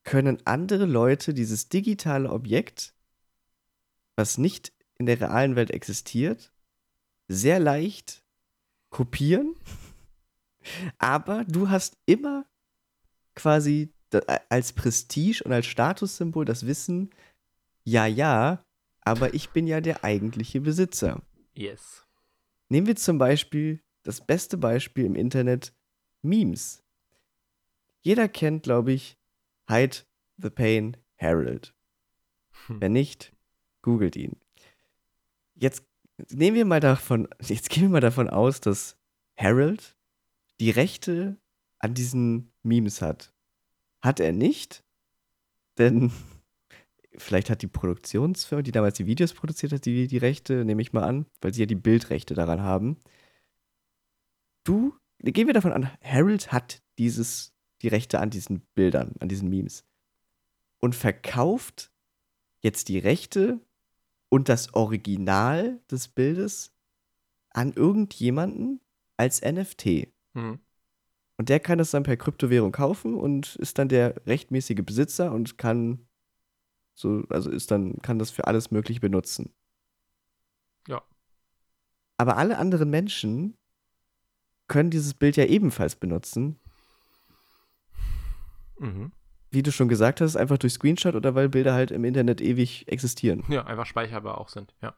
können 0.03 0.45
andere 0.45 0.87
Leute 0.87 1.33
dieses 1.35 1.69
digitale 1.69 2.33
Objekt, 2.33 2.97
was 4.17 4.39
nicht 4.39 4.73
in 4.99 5.07
der 5.07 5.21
realen 5.21 5.55
Welt 5.55 5.71
existiert, 5.71 6.53
sehr 7.29 7.61
leicht 7.61 8.25
kopieren. 8.91 9.55
Aber 10.99 11.45
du 11.45 11.71
hast 11.71 11.97
immer 12.05 12.45
quasi 13.37 13.95
als 14.49 14.73
Prestige 14.73 15.45
und 15.45 15.53
als 15.53 15.67
Statussymbol 15.67 16.45
das 16.45 16.67
Wissen, 16.67 17.11
ja, 17.85 18.07
ja, 18.07 18.65
aber 19.03 19.33
ich 19.33 19.51
bin 19.51 19.69
ja 19.69 19.81
der 19.81 20.03
eigentliche 20.03 20.61
Besitzer. 20.61 21.23
Yes. 21.55 22.05
Nehmen 22.69 22.89
wir 22.89 22.97
zum 22.97 23.19
Beispiel 23.19 23.81
das 24.03 24.27
beste 24.27 24.57
Beispiel 24.57 25.05
im 25.05 25.15
Internet, 25.15 25.73
Memes. 26.23 26.83
Jeder 28.03 28.29
kennt, 28.29 28.65
glaube 28.65 28.93
ich, 28.93 29.17
Hyde 29.69 29.99
the 30.37 30.51
Pain 30.51 30.97
Harold. 31.19 31.75
Hm. 32.67 32.81
Wenn 32.81 32.93
nicht, 32.93 33.33
googelt 33.81 34.17
ihn. 34.17 34.37
Jetzt 35.55 35.85
nehmen 36.31 36.57
wir 36.57 36.65
mal 36.65 36.81
davon, 36.81 37.29
jetzt 37.41 37.71
gehen 37.71 37.85
wir 37.85 37.91
mal 37.91 38.01
davon 38.01 38.29
aus, 38.29 38.61
dass 38.61 38.97
Harold 39.37 39.97
die 40.61 40.71
Rechte 40.71 41.37
an 41.79 41.95
diesen 41.95 42.53
Memes 42.63 43.03
hat. 43.03 43.33
Hat 44.01 44.21
er 44.21 44.33
nicht, 44.33 44.85
denn 45.79 46.13
vielleicht 47.17 47.51
hat 47.51 47.63
die 47.63 47.69
Produktionsfirma, 47.69 48.63
die 48.63 48.73
damals 48.73 48.97
die 48.97 49.07
Videos 49.07 49.33
produziert 49.33 49.73
hat, 49.73 49.85
die, 49.85 50.07
die 50.07 50.19
Rechte, 50.19 50.65
nehme 50.65 50.83
ich 50.83 50.93
mal 50.93 51.05
an, 51.05 51.27
weil 51.41 51.55
sie 51.55 51.61
ja 51.61 51.67
die 51.67 51.75
Bildrechte 51.75 52.35
daran 52.35 52.63
haben. 52.63 52.99
Du, 54.65 54.95
gehen 55.19 55.47
wir 55.47 55.55
davon 55.55 55.73
an, 55.73 55.91
Harold 56.03 56.53
hat 56.53 56.83
dieses, 56.99 57.52
die 57.83 57.89
Rechte 57.89 58.21
an 58.21 58.31
diesen 58.31 58.61
Bildern, 58.75 59.15
an 59.21 59.29
diesen 59.29 59.49
Memes. 59.49 59.85
Und 60.79 60.95
verkauft 60.95 61.93
jetzt 62.61 62.89
die 62.89 62.99
Rechte 62.99 63.61
und 64.29 64.49
das 64.49 64.75
Original 64.75 65.81
des 65.91 66.09
Bildes 66.09 66.73
an 67.51 67.73
irgendjemanden 67.73 68.81
als 69.17 69.43
NFT. 69.43 70.09
Hm. 70.35 70.59
Und 71.37 71.49
der 71.49 71.61
kann 71.61 71.79
das 71.79 71.91
dann 71.91 72.03
per 72.03 72.17
Kryptowährung 72.17 72.73
kaufen 72.73 73.15
und 73.15 73.57
ist 73.57 73.79
dann 73.79 73.89
der 73.89 74.27
rechtmäßige 74.27 74.85
Besitzer 74.85 75.33
und 75.33 75.59
kann 75.59 76.07
so, 76.95 77.25
also 77.31 77.51
ist 77.51 77.71
dann, 77.71 77.97
kann 78.03 78.19
das 78.19 78.31
für 78.31 78.47
alles 78.47 78.71
Mögliche 78.71 79.01
benutzen. 79.01 79.53
Ja. 80.87 81.03
Aber 82.17 82.37
alle 82.37 82.59
anderen 82.59 82.91
Menschen 82.91 83.57
können 84.69 84.91
dieses 84.91 85.15
Bild 85.15 85.37
ja 85.37 85.45
ebenfalls 85.45 85.97
benutzen. 85.97 86.59
Mhm. 88.83 89.13
Wie 89.51 89.63
du 89.63 89.71
schon 89.71 89.89
gesagt 89.89 90.21
hast, 90.21 90.37
einfach 90.37 90.59
durch 90.59 90.73
Screenshot 90.73 91.15
oder 91.15 91.35
weil 91.35 91.49
Bilder 91.49 91.73
halt 91.73 91.91
im 91.91 92.05
Internet 92.05 92.41
ewig 92.41 92.89
existieren. 92.89 93.45
Ja, 93.49 93.65
einfach 93.65 93.87
speicherbar 93.87 94.39
auch 94.39 94.49
sind, 94.49 94.75
ja. 94.83 94.97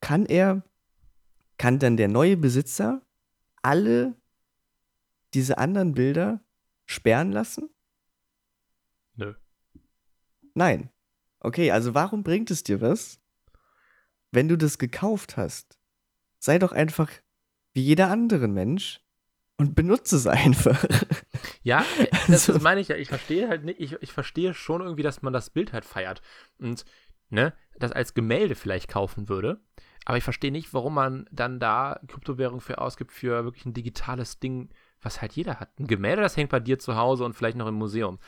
Kann 0.00 0.26
er, 0.26 0.62
kann 1.58 1.78
dann 1.78 1.96
der 1.96 2.08
neue 2.08 2.36
Besitzer 2.36 3.02
alle 3.62 4.14
diese 5.34 5.58
anderen 5.58 5.94
Bilder 5.94 6.40
sperren 6.84 7.32
lassen? 7.32 7.70
Nö. 9.14 9.34
Nein. 10.54 10.90
Okay, 11.40 11.70
also 11.70 11.94
warum 11.94 12.22
bringt 12.22 12.50
es 12.50 12.62
dir 12.62 12.80
was, 12.80 13.20
wenn 14.30 14.48
du 14.48 14.56
das 14.56 14.78
gekauft 14.78 15.36
hast? 15.36 15.78
Sei 16.38 16.58
doch 16.58 16.72
einfach 16.72 17.10
wie 17.72 17.82
jeder 17.82 18.10
andere 18.10 18.46
Mensch 18.46 19.00
und 19.58 19.74
benutze 19.74 20.16
es 20.16 20.26
einfach. 20.26 20.84
Ja, 21.62 21.84
äh, 21.98 22.06
das, 22.28 22.46
So. 22.46 22.52
das 22.52 22.62
meine 22.62 22.80
ich 22.80 22.88
ja. 22.88 22.96
Ich 22.96 23.08
verstehe 23.08 23.48
halt 23.48 23.64
nicht, 23.64 23.80
ich, 23.80 23.92
ich 24.00 24.12
verstehe 24.12 24.54
schon 24.54 24.80
irgendwie, 24.82 25.02
dass 25.02 25.22
man 25.22 25.32
das 25.32 25.50
Bild 25.50 25.72
halt 25.72 25.84
feiert. 25.84 26.20
Und, 26.58 26.84
ne, 27.30 27.52
das 27.78 27.92
als 27.92 28.14
Gemälde 28.14 28.54
vielleicht 28.54 28.88
kaufen 28.88 29.28
würde. 29.28 29.60
Aber 30.04 30.16
ich 30.18 30.24
verstehe 30.24 30.52
nicht, 30.52 30.72
warum 30.72 30.94
man 30.94 31.26
dann 31.32 31.58
da 31.58 31.98
Kryptowährung 32.06 32.60
für 32.60 32.78
ausgibt 32.78 33.10
für 33.12 33.44
wirklich 33.44 33.66
ein 33.66 33.74
digitales 33.74 34.38
Ding, 34.38 34.68
was 35.00 35.20
halt 35.20 35.32
jeder 35.32 35.58
hat. 35.58 35.70
Ein 35.80 35.88
Gemälde, 35.88 36.22
das 36.22 36.36
hängt 36.36 36.50
bei 36.50 36.60
dir 36.60 36.78
zu 36.78 36.94
Hause 36.96 37.24
und 37.24 37.32
vielleicht 37.34 37.56
noch 37.56 37.66
im 37.66 37.74
Museum. 37.74 38.18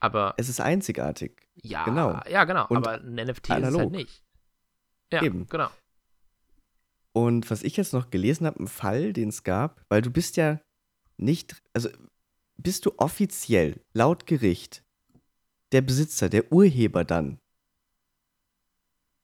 Aber 0.00 0.34
Es 0.38 0.48
ist 0.48 0.60
einzigartig. 0.60 1.46
ja, 1.56 1.84
genau. 1.84 2.20
ja, 2.28 2.44
genau. 2.44 2.66
Und 2.68 2.78
aber 2.78 2.92
ein 3.02 3.14
NFT 3.16 3.28
ist 3.28 3.38
es 3.44 3.50
halt 3.50 3.64
analog. 3.64 3.92
nicht. 3.92 4.22
Ja, 5.12 5.22
Eben. 5.22 5.46
genau. 5.48 5.68
Und 7.12 7.50
was 7.50 7.62
ich 7.62 7.76
jetzt 7.76 7.92
noch 7.94 8.10
gelesen 8.10 8.46
habe, 8.46 8.62
ein 8.62 8.66
Fall, 8.66 9.12
den 9.12 9.28
es 9.30 9.42
gab, 9.42 9.82
weil 9.88 10.02
du 10.02 10.10
bist 10.10 10.36
ja 10.36 10.60
nicht, 11.16 11.62
also 11.72 11.88
bist 12.56 12.86
du 12.86 12.92
offiziell 12.98 13.80
laut 13.92 14.26
Gericht 14.26 14.82
der 15.72 15.82
Besitzer, 15.82 16.28
der 16.28 16.52
Urheber 16.52 17.04
dann? 17.04 17.38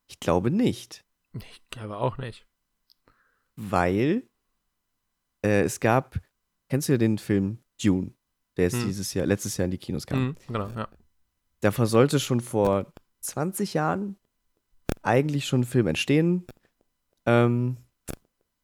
Ich 0.09 0.21
glaube 0.21 0.51
nicht, 0.51 1.05
Ich 1.35 1.63
glaube 1.71 1.97
auch 1.97 2.19
nicht. 2.19 2.47
weil 3.57 4.29
äh, 5.45 5.63
es 5.63 5.81
gab, 5.81 6.21
kennst 6.69 6.89
du 6.89 6.93
ja 6.93 6.99
den 6.99 7.19
Film 7.19 7.59
Dune, 7.83 8.13
der 8.57 8.65
jetzt 8.65 8.75
Hm. 8.81 8.87
dieses 8.87 9.15
Jahr, 9.15 9.27
letztes 9.27 9.57
Jahr 9.57 9.65
in 9.65 9.71
die 9.71 9.79
Kinos 9.79 10.07
kam. 10.07 10.27
Mhm, 10.29 10.37
genau, 10.49 10.69
ja. 10.71 10.89
Davor 11.61 11.87
sollte 11.87 12.21
schon 12.21 12.41
vor 12.41 12.93
20 13.21 13.75
Jahren 13.75 14.17
eigentlich 15.03 15.47
schon 15.47 15.61
ein 15.61 15.65
Film 15.65 15.87
entstehen. 15.87 16.45
Ähm, 17.25 17.77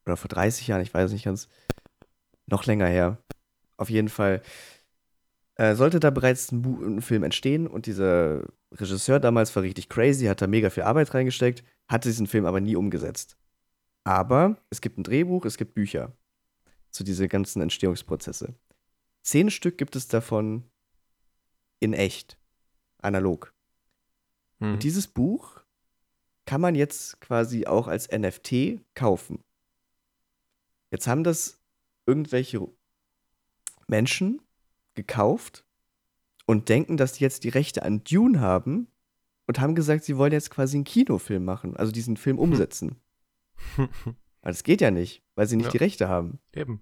oder 0.05 0.17
vor 0.17 0.27
30 0.29 0.67
Jahren, 0.67 0.81
ich 0.81 0.93
weiß 0.93 1.11
nicht 1.11 1.23
ganz. 1.25 1.47
Noch 2.49 2.65
länger 2.65 2.87
her. 2.87 3.17
Auf 3.77 3.89
jeden 3.89 4.09
Fall 4.09 4.41
äh, 5.55 5.75
sollte 5.75 5.99
da 5.99 6.09
bereits 6.09 6.51
ein, 6.51 6.61
Bu 6.61 6.83
ein 6.83 7.01
Film 7.01 7.23
entstehen 7.23 7.67
und 7.67 7.85
dieser 7.85 8.43
Regisseur 8.71 9.19
damals 9.19 9.55
war 9.55 9.63
richtig 9.63 9.89
crazy, 9.89 10.25
hat 10.25 10.41
da 10.41 10.47
mega 10.47 10.69
viel 10.69 10.83
Arbeit 10.83 11.13
reingesteckt, 11.13 11.63
hatte 11.87 12.09
diesen 12.09 12.27
Film 12.27 12.45
aber 12.45 12.61
nie 12.61 12.75
umgesetzt. 12.75 13.37
Aber 14.03 14.57
es 14.69 14.81
gibt 14.81 14.97
ein 14.97 15.03
Drehbuch, 15.03 15.45
es 15.45 15.57
gibt 15.57 15.73
Bücher 15.73 16.13
zu 16.91 17.03
diese 17.03 17.27
ganzen 17.27 17.61
Entstehungsprozesse. 17.61 18.55
Zehn 19.21 19.51
Stück 19.51 19.77
gibt 19.77 19.95
es 19.95 20.07
davon 20.07 20.63
in 21.79 21.93
echt, 21.93 22.37
analog. 23.01 23.53
Mhm. 24.59 24.73
Und 24.73 24.83
dieses 24.83 25.07
Buch 25.07 25.61
kann 26.45 26.61
man 26.61 26.73
jetzt 26.73 27.21
quasi 27.21 27.67
auch 27.67 27.87
als 27.87 28.09
NFT 28.09 28.81
kaufen. 28.95 29.43
Jetzt 30.89 31.07
haben 31.07 31.23
das 31.23 31.58
irgendwelche 32.09 32.67
Menschen 33.87 34.41
gekauft 34.95 35.63
und 36.47 36.69
denken, 36.69 36.97
dass 36.97 37.13
die 37.13 37.23
jetzt 37.23 37.43
die 37.43 37.49
Rechte 37.49 37.83
an 37.83 38.03
Dune 38.03 38.39
haben 38.39 38.87
und 39.47 39.59
haben 39.59 39.75
gesagt, 39.75 40.03
sie 40.03 40.17
wollen 40.17 40.31
jetzt 40.31 40.49
quasi 40.49 40.77
einen 40.77 40.83
Kinofilm 40.83 41.45
machen, 41.45 41.77
also 41.77 41.91
diesen 41.91 42.17
Film 42.17 42.39
umsetzen. 42.39 42.99
Aber 43.77 44.51
das 44.51 44.63
geht 44.63 44.81
ja 44.81 44.89
nicht, 44.91 45.23
weil 45.35 45.47
sie 45.47 45.55
nicht 45.55 45.67
Ja. 45.67 45.71
die 45.71 45.77
Rechte 45.77 46.07
haben. 46.09 46.39
Eben. 46.53 46.81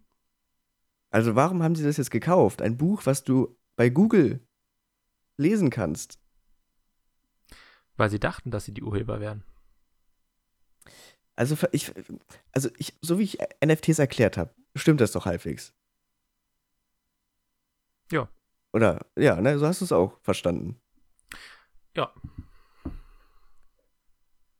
Also 1.09 1.35
warum 1.35 1.63
haben 1.63 1.75
sie 1.75 1.83
das 1.83 1.97
jetzt 1.97 2.11
gekauft? 2.11 2.61
Ein 2.61 2.77
Buch, 2.77 3.05
was 3.05 3.23
du 3.23 3.57
bei 3.75 3.89
Google 3.89 4.45
lesen 5.37 5.69
kannst. 5.69 6.19
Weil 7.95 8.09
sie 8.09 8.19
dachten, 8.19 8.51
dass 8.51 8.65
sie 8.65 8.73
die 8.73 8.83
Urheber 8.83 9.19
wären. 9.19 9.43
Also 11.35 11.55
ich, 11.71 11.91
also 12.51 12.69
ich, 12.77 12.97
so 13.01 13.19
wie 13.19 13.23
ich 13.23 13.37
NFTs 13.63 13.99
erklärt 13.99 14.37
habe, 14.37 14.53
stimmt 14.77 15.01
das 15.01 15.11
doch 15.11 15.25
halbwegs. 15.25 15.73
Ja. 18.11 18.29
Oder, 18.73 19.05
ja, 19.17 19.39
ne, 19.41 19.57
so 19.59 19.65
hast 19.67 19.81
du 19.81 19.85
es 19.85 19.91
auch 19.91 20.19
verstanden. 20.21 20.79
Ja. 21.95 22.13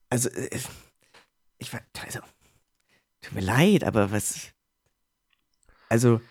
Also, 0.09 0.29
äh, 0.29 0.59
ich 1.57 1.73
war, 1.73 1.81
also, 2.03 2.19
tut 3.21 3.33
mir 3.33 3.41
leid, 3.41 3.83
aber 3.83 4.11
was, 4.11 4.51
also, 5.89 6.21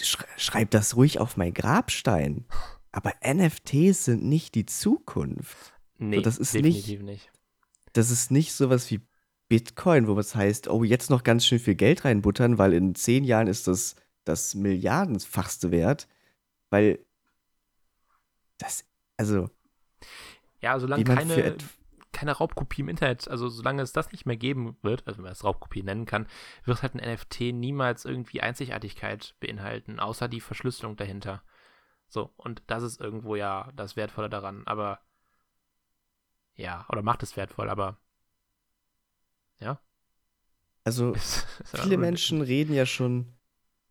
sch 0.00 0.18
schreib 0.36 0.70
das 0.70 0.96
ruhig 0.96 1.18
auf 1.18 1.36
mein 1.36 1.54
Grabstein. 1.54 2.46
Aber 2.92 3.14
NFTs 3.22 4.04
sind 4.04 4.24
nicht 4.24 4.54
die 4.54 4.66
Zukunft. 4.66 5.74
Nee, 5.98 6.22
das 6.22 6.38
ist 6.38 6.54
nicht- 6.54 6.64
definitiv 6.64 7.02
nicht. 7.02 7.30
Das 7.92 8.10
ist 8.10 8.30
nicht 8.30 8.52
sowas 8.52 8.90
wie 8.90 9.00
Bitcoin, 9.50 10.06
wo 10.06 10.16
es 10.16 10.36
heißt, 10.36 10.68
oh, 10.68 10.84
jetzt 10.84 11.10
noch 11.10 11.24
ganz 11.24 11.44
schön 11.44 11.58
viel 11.58 11.74
Geld 11.74 12.04
reinbuttern, 12.04 12.56
weil 12.56 12.72
in 12.72 12.94
zehn 12.94 13.24
Jahren 13.24 13.48
ist 13.48 13.66
das 13.66 13.96
das 14.24 14.54
Milliardenfachste 14.54 15.72
wert. 15.72 16.06
Weil 16.70 17.04
das, 18.58 18.84
also, 19.16 19.50
Ja, 20.60 20.78
solange 20.78 21.02
keine, 21.02 21.56
keine 22.12 22.30
Raubkopie 22.30 22.82
im 22.82 22.90
Internet, 22.90 23.26
also 23.26 23.48
solange 23.48 23.82
es 23.82 23.92
das 23.92 24.12
nicht 24.12 24.24
mehr 24.24 24.36
geben 24.36 24.76
wird, 24.82 25.04
also 25.08 25.18
wenn 25.18 25.24
man 25.24 25.32
es 25.32 25.42
Raubkopie 25.42 25.82
nennen 25.82 26.06
kann, 26.06 26.28
wird 26.64 26.82
halt 26.82 26.94
ein 26.94 27.14
NFT 27.14 27.52
niemals 27.52 28.04
irgendwie 28.04 28.42
Einzigartigkeit 28.42 29.34
beinhalten, 29.40 29.98
außer 29.98 30.28
die 30.28 30.40
Verschlüsselung 30.40 30.94
dahinter. 30.94 31.42
So, 32.06 32.32
und 32.36 32.62
das 32.68 32.84
ist 32.84 33.00
irgendwo 33.00 33.34
ja 33.34 33.72
das 33.74 33.96
Wertvolle 33.96 34.30
daran, 34.30 34.62
aber 34.66 35.00
ja, 36.54 36.86
oder 36.88 37.02
macht 37.02 37.24
es 37.24 37.36
wertvoll, 37.36 37.68
aber 37.68 37.98
ja. 39.60 39.80
also 40.84 41.14
viele 41.64 41.96
Menschen 41.96 42.42
reden 42.42 42.74
ja 42.74 42.86
schon 42.86 43.26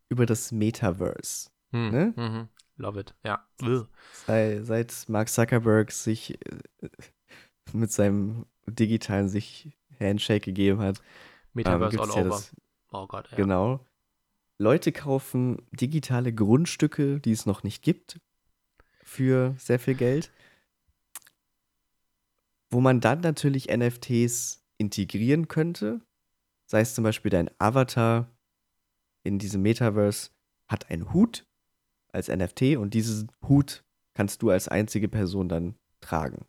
über 0.08 0.26
das 0.26 0.52
Metaverse. 0.52 1.50
Hm, 1.72 1.90
ne? 1.90 2.14
mhm. 2.16 2.48
Love 2.76 3.00
it, 3.00 3.14
ja. 3.24 3.46
Sei, 4.26 4.60
seit 4.62 5.08
Mark 5.08 5.28
Zuckerberg 5.28 5.92
sich 5.92 6.38
äh, 6.46 6.88
mit 7.72 7.92
seinem 7.92 8.46
digitalen 8.66 9.28
sich 9.28 9.76
Handshake 9.98 10.46
gegeben 10.46 10.80
hat, 10.80 10.98
ähm, 10.98 11.04
Metaverse 11.52 11.96
gibt's 11.96 12.10
all 12.10 12.16
ja 12.16 12.26
over. 12.26 12.36
das, 12.36 12.56
oh 12.90 13.06
Gott, 13.06 13.30
ja. 13.30 13.36
genau. 13.36 13.84
Leute 14.58 14.92
kaufen 14.92 15.62
digitale 15.72 16.32
Grundstücke, 16.32 17.20
die 17.20 17.32
es 17.32 17.46
noch 17.46 17.62
nicht 17.62 17.82
gibt, 17.82 18.20
für 19.04 19.54
sehr 19.58 19.78
viel 19.78 19.94
Geld. 19.94 20.30
Wo 22.70 22.80
man 22.80 23.00
dann 23.00 23.20
natürlich 23.20 23.68
NFTs 23.74 24.59
integrieren 24.80 25.46
könnte. 25.46 26.00
Sei 26.66 26.80
es 26.80 26.94
zum 26.94 27.04
Beispiel 27.04 27.30
dein 27.30 27.50
Avatar 27.58 28.28
in 29.22 29.38
diesem 29.38 29.62
Metaverse 29.62 30.30
hat 30.66 30.90
einen 30.90 31.12
Hut 31.12 31.46
als 32.12 32.28
NFT 32.28 32.76
und 32.76 32.94
diesen 32.94 33.30
Hut 33.46 33.84
kannst 34.14 34.42
du 34.42 34.50
als 34.50 34.68
einzige 34.68 35.08
Person 35.08 35.48
dann 35.48 35.76
tragen. 36.00 36.46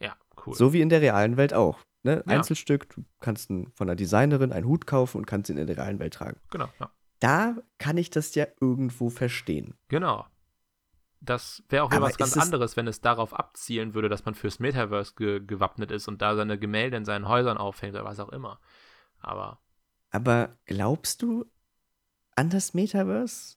Ja, 0.00 0.16
cool. 0.46 0.54
So 0.54 0.72
wie 0.72 0.80
in 0.80 0.88
der 0.88 1.02
realen 1.02 1.36
Welt 1.36 1.52
auch. 1.52 1.80
Ne? 2.02 2.24
Ja. 2.26 2.38
Einzelstück, 2.38 2.88
du 2.88 3.04
kannst 3.20 3.48
von 3.48 3.70
einer 3.78 3.96
Designerin 3.96 4.52
einen 4.52 4.66
Hut 4.66 4.86
kaufen 4.86 5.18
und 5.18 5.26
kannst 5.26 5.50
ihn 5.50 5.58
in 5.58 5.66
der 5.66 5.76
realen 5.76 5.98
Welt 5.98 6.14
tragen. 6.14 6.40
Genau, 6.50 6.68
ja. 6.80 6.90
Da 7.20 7.56
kann 7.78 7.98
ich 7.98 8.10
das 8.10 8.34
ja 8.34 8.46
irgendwo 8.60 9.10
verstehen. 9.10 9.74
Genau. 9.88 10.26
Das 11.24 11.62
wäre 11.68 11.84
auch 11.84 11.90
wieder 11.90 12.00
was 12.02 12.16
ganz 12.16 12.36
anderes, 12.36 12.76
wenn 12.76 12.88
es 12.88 13.00
darauf 13.00 13.32
abzielen 13.32 13.94
würde, 13.94 14.08
dass 14.08 14.24
man 14.24 14.34
fürs 14.34 14.58
Metaverse 14.58 15.14
ge 15.16 15.40
gewappnet 15.40 15.92
ist 15.92 16.08
und 16.08 16.20
da 16.20 16.34
seine 16.34 16.58
Gemälde 16.58 16.96
in 16.96 17.04
seinen 17.04 17.28
Häusern 17.28 17.58
aufhängt 17.58 17.94
oder 17.94 18.04
was 18.04 18.18
auch 18.18 18.30
immer. 18.30 18.58
Aber 19.20 19.60
Aber 20.10 20.56
glaubst 20.66 21.22
du 21.22 21.46
an 22.34 22.50
das 22.50 22.74
Metaverse? 22.74 23.56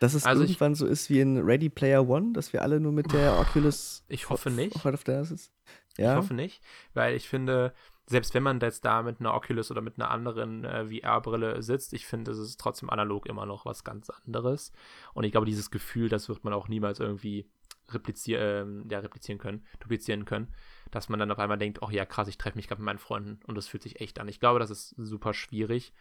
Dass 0.00 0.12
es 0.12 0.24
Also 0.26 0.42
ich- 0.42 0.50
irgendwann 0.50 0.74
so 0.74 0.86
ist 0.86 1.08
wie 1.08 1.20
in 1.20 1.38
Ready 1.38 1.70
Player 1.70 2.06
One, 2.06 2.32
dass 2.34 2.52
wir 2.52 2.60
alle 2.62 2.78
nur 2.78 2.92
mit 2.92 3.12
der 3.12 3.38
Oculus 3.40 4.04
ich 4.08 4.28
hoffe 4.28 4.50
nicht. 4.50 4.76
auf, 4.76 4.84
auf 4.84 5.04
der 5.04 5.18
Nase 5.20 5.34
Ich 5.36 5.50
Ja. 5.96 6.16
hoffe 6.16 6.34
nicht, 6.34 6.60
weil 6.92 7.14
ich 7.14 7.26
finde, 7.28 7.72
selbst 8.06 8.34
wenn 8.34 8.42
man 8.42 8.60
jetzt 8.60 8.84
da 8.84 9.02
mit 9.02 9.20
einer 9.20 9.34
Oculus 9.34 9.70
oder 9.70 9.80
mit 9.80 9.98
einer 9.98 10.10
anderen 10.10 10.64
äh, 10.64 10.86
VR-Brille 10.86 11.62
sitzt, 11.62 11.92
ich 11.94 12.06
finde, 12.06 12.32
es 12.32 12.38
ist 12.38 12.60
trotzdem 12.60 12.90
analog 12.90 13.26
immer 13.26 13.46
noch 13.46 13.64
was 13.64 13.82
ganz 13.82 14.10
anderes. 14.10 14.72
Und 15.14 15.24
ich 15.24 15.32
glaube, 15.32 15.46
dieses 15.46 15.70
Gefühl, 15.70 16.08
das 16.08 16.28
wird 16.28 16.44
man 16.44 16.52
auch 16.52 16.68
niemals 16.68 17.00
irgendwie 17.00 17.48
replizier 17.90 18.40
ähm, 18.40 18.86
ja, 18.90 18.98
replizieren 18.98 19.38
können, 19.38 19.64
duplizieren 19.80 20.24
können, 20.24 20.52
dass 20.90 21.08
man 21.08 21.18
dann 21.18 21.30
auf 21.30 21.38
einmal 21.38 21.58
denkt, 21.58 21.82
oh 21.82 21.90
ja, 21.90 22.04
krass, 22.04 22.28
ich 22.28 22.38
treffe 22.38 22.56
mich 22.56 22.68
gerade 22.68 22.80
mit 22.80 22.86
meinen 22.86 22.98
Freunden 22.98 23.40
und 23.46 23.56
das 23.56 23.68
fühlt 23.68 23.82
sich 23.82 24.00
echt 24.00 24.18
an. 24.20 24.28
Ich 24.28 24.40
glaube, 24.40 24.58
das 24.58 24.70
ist 24.70 24.94
super 24.96 25.34
schwierig, 25.34 25.92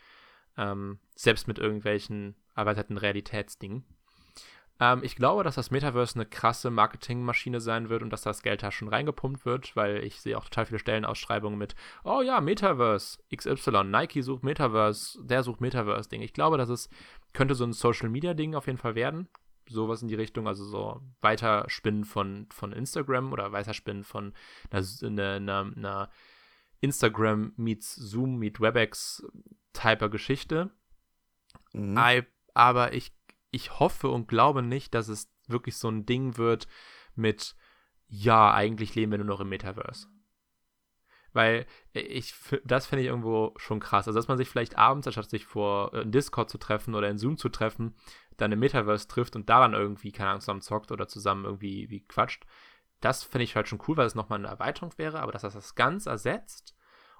ähm, 0.57 0.99
selbst 1.15 1.47
mit 1.47 1.59
irgendwelchen 1.59 2.35
erweiterten 2.55 2.97
Realitätsdingen. 2.97 3.83
Ähm, 4.79 5.01
ich 5.03 5.15
glaube, 5.15 5.43
dass 5.43 5.55
das 5.55 5.71
Metaverse 5.71 6.15
eine 6.15 6.25
krasse 6.25 6.69
Marketingmaschine 6.69 7.61
sein 7.61 7.89
wird 7.89 8.01
und 8.01 8.09
dass 8.09 8.21
das 8.23 8.41
Geld 8.41 8.63
da 8.63 8.71
schon 8.71 8.87
reingepumpt 8.87 9.45
wird, 9.45 9.75
weil 9.75 10.03
ich 10.03 10.19
sehe 10.21 10.37
auch 10.37 10.45
total 10.45 10.65
viele 10.65 10.79
Stellenausschreibungen 10.79 11.57
mit, 11.59 11.75
oh 12.03 12.21
ja, 12.21 12.41
Metaverse 12.41 13.19
XY, 13.35 13.83
Nike 13.85 14.21
sucht 14.21 14.43
Metaverse, 14.43 15.23
der 15.23 15.43
sucht 15.43 15.61
Metaverse-Ding. 15.61 16.21
Ich 16.21 16.33
glaube, 16.33 16.57
dass 16.57 16.69
es 16.69 16.89
könnte 17.33 17.55
so 17.55 17.63
ein 17.63 17.73
Social-Media-Ding 17.73 18.55
auf 18.55 18.67
jeden 18.67 18.77
Fall 18.79 18.95
werden. 18.95 19.27
Sowas 19.69 20.01
in 20.01 20.09
die 20.09 20.15
Richtung, 20.15 20.47
also 20.47 20.65
so 20.65 21.01
Weiterspinnen 21.21 22.03
von, 22.03 22.47
von 22.51 22.73
Instagram 22.73 23.31
oder 23.31 23.51
Weiterspinnen 23.53 24.03
von 24.03 24.33
einer, 24.71 25.35
einer, 25.35 25.71
einer, 25.75 26.09
Instagram 26.81 27.53
meets 27.55 27.95
Zoom 27.95 28.35
meet 28.39 28.59
WebEx 28.59 29.25
Typer 29.71 30.09
Geschichte. 30.09 30.69
Mhm. 31.71 31.97
I- 31.97 32.23
aber 32.53 32.93
ich, 32.93 33.13
ich 33.53 33.79
hoffe 33.79 34.09
und 34.09 34.27
glaube 34.27 34.61
nicht, 34.61 34.93
dass 34.93 35.07
es 35.07 35.31
wirklich 35.47 35.77
so 35.77 35.89
ein 35.89 36.05
Ding 36.05 36.37
wird 36.37 36.67
mit, 37.15 37.55
ja, 38.07 38.53
eigentlich 38.53 38.95
leben 38.95 39.11
wir 39.11 39.19
nur 39.19 39.27
noch 39.27 39.39
im 39.39 39.49
Metaverse. 39.49 40.07
Weil 41.31 41.65
ich, 41.93 42.31
f- 42.31 42.61
das 42.63 42.85
finde 42.85 43.01
ich 43.01 43.07
irgendwo 43.07 43.53
schon 43.57 43.79
krass. 43.79 44.07
Also, 44.07 44.19
dass 44.19 44.27
man 44.27 44.37
sich 44.37 44.49
vielleicht 44.49 44.77
abends, 44.77 45.07
anstatt 45.07 45.29
sich 45.29 45.45
vor 45.45 45.93
äh, 45.93 46.05
Discord 46.05 46.49
zu 46.49 46.57
treffen 46.57 46.93
oder 46.93 47.09
in 47.09 47.17
Zoom 47.17 47.37
zu 47.37 47.49
treffen, 47.49 47.95
dann 48.37 48.51
im 48.51 48.59
Metaverse 48.59 49.07
trifft 49.07 49.35
und 49.35 49.49
daran 49.49 49.73
irgendwie, 49.73 50.11
keine 50.11 50.29
Ahnung, 50.29 50.41
zusammen 50.41 50.61
zockt 50.61 50.91
oder 50.91 51.07
zusammen 51.07 51.45
irgendwie 51.45 51.89
wie 51.89 52.05
quatscht. 52.05 52.45
Das 53.01 53.23
finde 53.23 53.43
ich 53.43 53.55
halt 53.55 53.67
schon 53.67 53.81
cool, 53.87 53.97
weil 53.97 54.05
es 54.07 54.15
nochmal 54.15 54.39
eine 54.39 54.47
Erweiterung 54.47 54.91
wäre, 54.97 55.19
aber 55.21 55.31
dass 55.31 55.41
das 55.41 55.53
das 55.53 55.75
ganz 55.75 56.05
ersetzt 56.05 56.75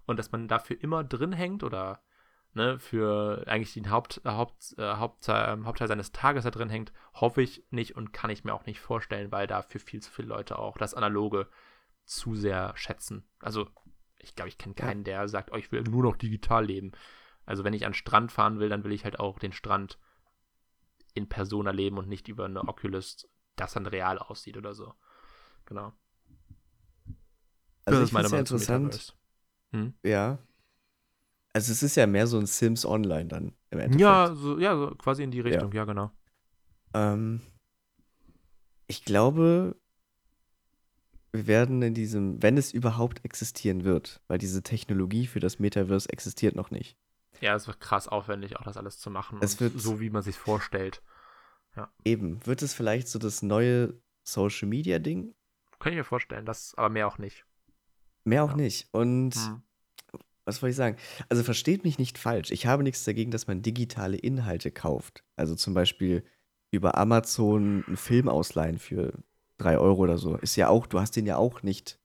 und 0.06 0.18
dass 0.18 0.32
man 0.32 0.48
dafür 0.48 0.82
immer 0.82 1.04
drin 1.04 1.34
hängt 1.34 1.64
oder 1.64 2.04
ne, 2.54 2.80
für 2.80 3.44
eigentlich 3.48 3.74
den 3.74 3.90
Haupt, 3.90 4.22
äh, 4.26 4.30
Haupt, 4.30 4.78
äh, 4.78 4.96
Hauptteil, 4.98 5.88
seines 5.88 6.12
Tages 6.12 6.44
da 6.44 6.52
drin 6.52 6.70
hängt, 6.70 6.94
hoffe 7.14 7.42
ich 7.42 7.66
nicht 7.72 7.96
und 7.96 8.14
kann 8.14 8.30
ich 8.30 8.44
mir 8.44 8.54
auch 8.54 8.66
nicht 8.66 8.80
vorstellen, 8.80 9.32
weil 9.32 9.48
dafür 9.48 9.80
viel 9.80 10.02
zu 10.02 10.12
viele 10.12 10.28
Leute 10.28 10.60
auch 10.60 10.78
das 10.78 10.94
Analoge 10.94 11.48
zu 12.06 12.36
sehr 12.36 12.74
schätzen. 12.76 13.24
Also, 13.40 13.70
ich 14.18 14.36
glaube, 14.36 14.50
ich 14.50 14.58
kenne 14.58 14.76
keinen, 14.76 15.04
der 15.04 15.28
sagt, 15.28 15.52
oh, 15.52 15.58
ich 15.58 15.72
will 15.72 15.84
nur 15.84 16.04
noch 16.04 16.16
digital 16.16 16.66
leben. 16.66 16.92
Also, 17.46 17.64
wenn 17.64 17.74
ich 17.74 17.86
an 17.86 17.92
den 17.92 17.98
Strand 17.98 18.32
fahren 18.32 18.60
will, 18.60 18.70
dann 18.70 18.84
will 18.84 18.92
ich 18.92 19.04
halt 19.04 19.20
auch 19.20 19.40
den 19.40 19.54
Strand 19.54 20.00
in 21.14 21.30
Persona 21.30 21.72
leben 21.72 21.98
und 21.98 22.08
nicht 22.08 22.28
über 22.28 22.46
eine 22.46 22.68
Oculus, 22.68 23.30
das 23.56 23.74
dann 23.74 23.86
real 23.86 24.18
aussieht 24.18 24.58
oder 24.58 24.74
so. 24.74 24.94
Genau. 25.66 25.94
Also 27.86 28.00
das 28.00 28.10
es 28.10 28.14
ja 28.14 28.22
Meinung 28.22 28.40
interessant. 28.40 29.16
Hm? 29.72 29.94
Ja. 30.04 30.40
Also 31.54 31.72
es 31.72 31.84
ist 31.84 31.96
ja 31.96 32.08
mehr 32.08 32.26
so 32.28 32.38
ein 32.40 32.46
Sims 32.48 32.86
Online 32.86 33.26
dann 33.28 33.54
im 33.70 33.80
Endeffekt. 33.80 34.02
Ja, 34.02 34.34
so, 34.34 34.58
ja, 34.60 34.76
so 34.76 34.96
quasi 34.96 35.24
in 35.24 35.32
die 35.32 35.40
Richtung, 35.40 35.72
ja, 35.72 35.86
genau. 35.86 36.12
Ähm, 36.96 37.42
ich 38.88 39.06
glaube, 39.06 39.76
wir 41.32 41.48
werden 41.48 41.82
in 41.82 41.94
diesem, 41.94 42.42
wenn 42.42 42.58
es 42.58 42.72
überhaupt 42.74 43.24
existieren 43.24 43.84
wird, 43.84 44.22
weil 44.28 44.38
diese 44.40 44.64
Technologie 44.64 45.28
für 45.28 45.40
das 45.40 45.60
Metaverse 45.60 46.10
existiert 46.10 46.56
noch 46.56 46.72
nicht. 46.72 46.98
Ja, 47.42 47.56
es 47.56 47.68
wird 47.68 47.80
krass 47.80 48.08
aufwendig, 48.08 48.58
auch 48.58 48.64
das 48.64 48.78
alles 48.78 49.00
zu 49.00 49.10
machen. 49.10 49.40
Es 49.42 49.60
wird- 49.60 49.80
so, 49.80 50.00
wie 50.00 50.10
man 50.10 50.22
sich 50.24 50.38
vorstellt. 50.38 51.02
Eben, 52.06 52.46
wird 52.46 52.62
es 52.62 52.74
vielleicht 52.74 53.08
so 53.08 53.18
das 53.18 53.42
neue 53.42 54.00
Social 54.24 54.68
Media 54.68 55.00
Ding? 55.00 55.34
Kann 55.80 55.92
ich 55.94 55.98
mir 55.98 56.04
vorstellen, 56.04 56.46
das 56.46 56.76
aber 56.76 56.90
mehr 56.90 57.08
auch 57.08 57.18
nicht. 57.18 57.46
Mehr 58.26 58.44
auch 58.44 58.52
Ja. 58.52 58.56
nicht. 58.58 58.88
Und 58.92 59.34
Hm. 59.36 59.64
Was 60.46 60.62
wollte 60.62 60.72
ich 60.72 60.78
sagen? 60.78 60.98
Also 61.30 61.44
versteht 61.44 61.84
mich 61.84 61.98
nicht 62.00 62.18
falsch. 62.18 62.52
Ich 62.52 62.66
habe 62.66 62.84
nichts 62.84 63.04
dagegen, 63.04 63.32
dass 63.32 63.48
man 63.48 63.62
digitale 63.62 64.18
Inhalte 64.18 64.72
kauft. 64.72 65.24
Also 65.36 65.56
zum 65.56 65.74
Beispiel 65.74 66.24
über 66.72 66.98
Amazon 66.98 67.84
einen 67.88 67.98
Film 67.98 68.28
ausleihen 68.28 68.80
für 68.80 69.14
3 69.58 69.78
Euro 69.78 70.02
oder 70.02 70.18
so. 70.18 70.36
Ist 70.38 70.56
ja 70.56 70.68
auch, 70.70 70.88
du 70.88 71.00
hast 71.00 71.16
den 71.16 71.26
ja 71.26 71.38
auch 71.38 71.64
nicht 71.64 72.00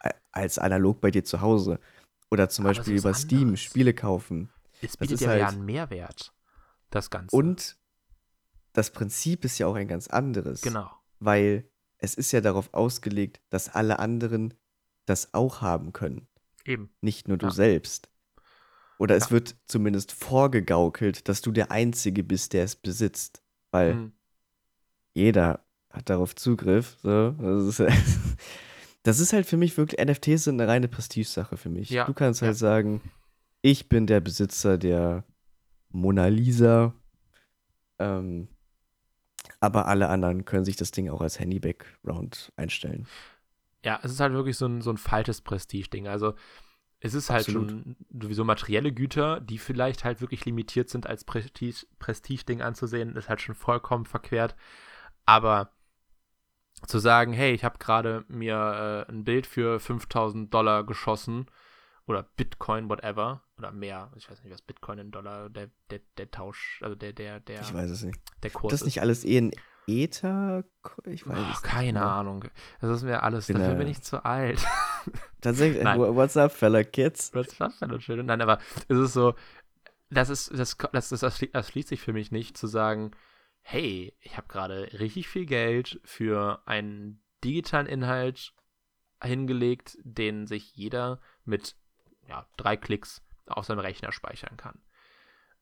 a- 0.00 0.10
als 0.32 0.58
analog 0.58 1.00
bei 1.00 1.10
dir 1.10 1.24
zu 1.24 1.40
Hause. 1.40 1.78
Oder 2.30 2.48
zum 2.48 2.66
Aber 2.66 2.74
Beispiel 2.74 2.96
über 2.98 3.14
Steam 3.14 3.40
anderes. 3.42 3.60
Spiele 3.60 3.94
kaufen. 3.94 4.50
Es 4.82 4.92
Das 4.92 4.96
bietet 4.96 5.14
ist 5.14 5.20
ja, 5.20 5.36
ja 5.36 5.44
halt- 5.46 5.54
einen 5.56 5.64
Mehrwert, 5.64 6.32
das 6.90 7.10
Ganze. 7.10 7.34
Und 7.36 7.76
das 8.72 8.90
Prinzip 8.90 9.44
ist 9.44 9.58
ja 9.58 9.66
auch 9.68 9.74
ein 9.76 9.88
ganz 9.88 10.08
anderes. 10.08 10.60
Genau. 10.62 10.90
Weil 11.20 11.68
es 11.98 12.14
ist 12.14 12.32
ja 12.32 12.40
darauf 12.40 12.74
ausgelegt, 12.74 13.40
dass 13.48 13.68
alle 13.68 13.98
anderen 14.00 14.54
das 15.06 15.32
auch 15.34 15.60
haben 15.60 15.92
können. 15.92 16.26
Eben. 16.66 16.90
nicht 17.00 17.28
nur 17.28 17.36
du 17.38 17.46
Ja. 17.46 17.52
selbst. 17.52 18.08
Oder 18.98 19.16
es 19.16 19.26
Ja. 19.26 19.30
wird 19.32 19.56
zumindest 19.66 20.12
vorgegaukelt, 20.12 21.28
dass 21.28 21.40
du 21.42 21.52
der 21.52 21.70
Einzige 21.70 22.22
bist, 22.24 22.52
der 22.52 22.64
es 22.64 22.76
besitzt. 22.76 23.42
Weil 23.70 23.92
Hm. 23.92 24.12
jeder 25.14 25.64
hat 25.90 26.08
darauf 26.10 26.34
Zugriff. 26.34 26.96
So. 27.02 27.30
Das, 27.32 27.78
ist, 27.80 27.80
das 29.02 29.20
ist 29.20 29.32
halt 29.32 29.46
für 29.46 29.56
mich 29.56 29.76
wirklich, 29.76 30.00
NFTs 30.04 30.44
sind 30.44 30.60
eine 30.60 30.70
reine 30.70 30.88
Prestigesache 30.88 31.56
für 31.56 31.68
mich. 31.68 31.90
Ja, 31.90 32.04
Du 32.06 32.14
kannst 32.14 32.42
halt 32.42 32.56
sagen, 32.56 33.00
ich 33.62 33.88
bin 33.88 34.06
der 34.06 34.20
Besitzer 34.20 34.78
der 34.78 35.24
Mona 35.90 36.26
Lisa. 36.28 36.94
Ähm, 37.98 38.48
aber 39.60 39.86
alle 39.88 40.08
anderen 40.08 40.44
können 40.44 40.64
sich 40.64 40.76
das 40.76 40.90
Ding 40.90 41.08
auch 41.08 41.20
als 41.22 41.38
Handy-Background 41.40 42.52
einstellen. 42.56 43.06
Ja, 43.86 44.00
es 44.02 44.10
ist 44.12 44.20
halt 44.20 44.32
wirklich 44.32 44.56
so 44.56 44.66
ein, 44.66 44.80
so 44.82 44.90
ein 44.90 44.96
falsches 44.98 45.40
Prestige-Ding. 45.40 46.08
Also, 46.08 46.34
es 46.98 47.14
ist 47.14 47.30
halt 47.30 47.42
Absolut. 47.46 47.70
schon 47.70 47.96
sowieso 48.20 48.44
materielle 48.44 48.92
Güter, 48.92 49.40
die 49.40 49.58
vielleicht 49.58 50.04
halt 50.04 50.20
wirklich 50.20 50.44
limitiert 50.44 50.88
sind, 50.88 51.06
als 51.06 51.24
Prestige- 51.24 51.86
Prestige-Ding 51.98 52.62
anzusehen, 52.62 53.14
ist 53.16 53.28
halt 53.28 53.40
schon 53.40 53.54
vollkommen 53.54 54.04
verquert. 54.06 54.56
Aber 55.24 55.70
zu 56.86 56.98
sagen, 56.98 57.32
hey, 57.32 57.52
ich 57.54 57.64
habe 57.64 57.78
gerade 57.78 58.24
mir 58.28 59.06
äh, 59.08 59.10
ein 59.12 59.24
Bild 59.24 59.46
für 59.46 59.78
5000 59.80 60.52
Dollar 60.52 60.84
geschossen 60.84 61.46
oder 62.06 62.22
Bitcoin, 62.22 62.88
whatever, 62.88 63.42
oder 63.58 63.72
mehr, 63.72 64.12
ich 64.16 64.30
weiß 64.30 64.42
nicht, 64.44 64.52
was 64.52 64.62
Bitcoin 64.62 64.98
in 64.98 65.10
Dollar, 65.10 65.48
der, 65.48 65.70
der, 65.90 66.00
der 66.18 66.30
Tausch, 66.30 66.80
also 66.82 66.94
der, 66.94 67.12
der, 67.12 67.40
der, 67.40 67.60
Ich 67.62 67.72
weiß 67.72 67.90
es 67.90 68.02
nicht. 68.02 68.18
der 68.42 68.50
Kurs 68.50 68.70
das 68.72 68.80
ist. 68.82 68.86
nicht 68.86 69.00
alles 69.00 69.24
eh 69.24 69.38
ein 69.38 69.50
Ether? 69.86 70.64
Ich 71.04 71.26
weiß 71.26 71.38
Oh, 71.38 71.60
keine 71.62 72.00
genau. 72.00 72.06
Ahnung. 72.08 72.44
Das 72.80 72.90
ist 72.90 73.02
mir 73.04 73.22
alles, 73.22 73.46
Bin, 73.46 73.58
dafür 73.58 73.74
bin 73.74 73.88
ich 73.88 74.02
zu 74.02 74.24
alt. 74.24 74.64
Tatsächlich, 75.40 75.82
Nein. 75.82 75.98
wha- 76.00 76.14
what's 76.14 76.36
up, 76.36 76.52
fella 76.52 76.82
kids? 76.84 77.32
Was 77.34 77.58
war 77.60 77.72
denn 77.80 78.00
schön? 78.00 78.26
Nein, 78.26 78.40
aber 78.42 78.58
es 78.88 78.98
ist 78.98 79.12
so, 79.12 79.34
das 80.10 80.28
ist, 80.30 80.50
das, 80.58 80.76
das, 80.92 81.08
das, 81.10 81.20
das 81.52 81.68
schließt 81.68 81.88
sich 81.88 82.00
für 82.00 82.12
mich 82.12 82.30
nicht, 82.32 82.56
zu 82.56 82.66
sagen, 82.66 83.12
hey, 83.62 84.14
ich 84.20 84.36
habe 84.36 84.48
gerade 84.48 84.88
richtig 84.98 85.28
viel 85.28 85.46
Geld 85.46 86.00
für 86.04 86.62
einen 86.66 87.22
digitalen 87.44 87.86
Inhalt 87.86 88.52
hingelegt, 89.22 89.98
den 90.02 90.46
sich 90.46 90.74
jeder 90.76 91.20
mit 91.44 91.76
ja, 92.28 92.46
drei 92.56 92.76
Klicks 92.76 93.22
auf 93.46 93.64
seinem 93.66 93.78
Rechner 93.80 94.12
speichern 94.12 94.56
kann. 94.56 94.80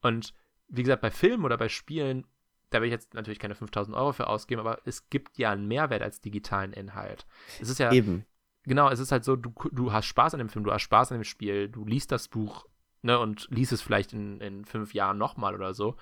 Und 0.00 0.34
wie 0.68 0.82
gesagt, 0.82 1.02
bei 1.02 1.10
Filmen 1.10 1.44
oder 1.44 1.56
bei 1.58 1.68
Spielen, 1.68 2.26
da 2.74 2.80
will 2.80 2.88
ich 2.88 2.92
jetzt 2.92 3.14
natürlich 3.14 3.38
keine 3.38 3.54
5000 3.54 3.96
Euro 3.96 4.12
für 4.12 4.26
ausgeben, 4.26 4.60
aber 4.60 4.80
es 4.84 5.08
gibt 5.08 5.38
ja 5.38 5.50
einen 5.52 5.68
Mehrwert 5.68 6.02
als 6.02 6.20
digitalen 6.20 6.72
Inhalt. 6.72 7.26
Es 7.60 7.68
ist 7.68 7.78
ja, 7.78 7.92
Eben. 7.92 8.24
genau, 8.64 8.90
es 8.90 8.98
ist 8.98 9.12
halt 9.12 9.24
so, 9.24 9.36
du, 9.36 9.52
du 9.70 9.92
hast 9.92 10.06
Spaß 10.06 10.34
an 10.34 10.38
dem 10.38 10.48
Film, 10.48 10.64
du 10.64 10.72
hast 10.72 10.82
Spaß 10.82 11.12
an 11.12 11.18
dem 11.18 11.24
Spiel, 11.24 11.68
du 11.68 11.84
liest 11.84 12.10
das 12.10 12.28
Buch, 12.28 12.66
ne, 13.02 13.18
und 13.18 13.46
liest 13.50 13.72
es 13.72 13.80
vielleicht 13.80 14.12
in, 14.12 14.40
in 14.40 14.64
fünf 14.64 14.92
Jahren 14.92 15.18
nochmal 15.18 15.54
oder 15.54 15.72
so. 15.72 15.96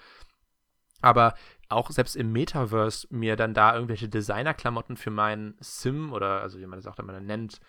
Aber 1.02 1.34
auch 1.68 1.90
selbst 1.90 2.16
im 2.16 2.32
Metaverse 2.32 3.08
mir 3.10 3.36
dann 3.36 3.54
da 3.54 3.74
irgendwelche 3.74 4.08
Designerklamotten 4.08 4.96
für 4.96 5.10
meinen 5.10 5.56
Sim 5.60 6.12
oder, 6.12 6.40
also 6.40 6.58
wie 6.58 6.66
man 6.66 6.78
das 6.78 6.86
auch 6.86 6.98
immer 6.98 7.20
nennt, 7.20 7.60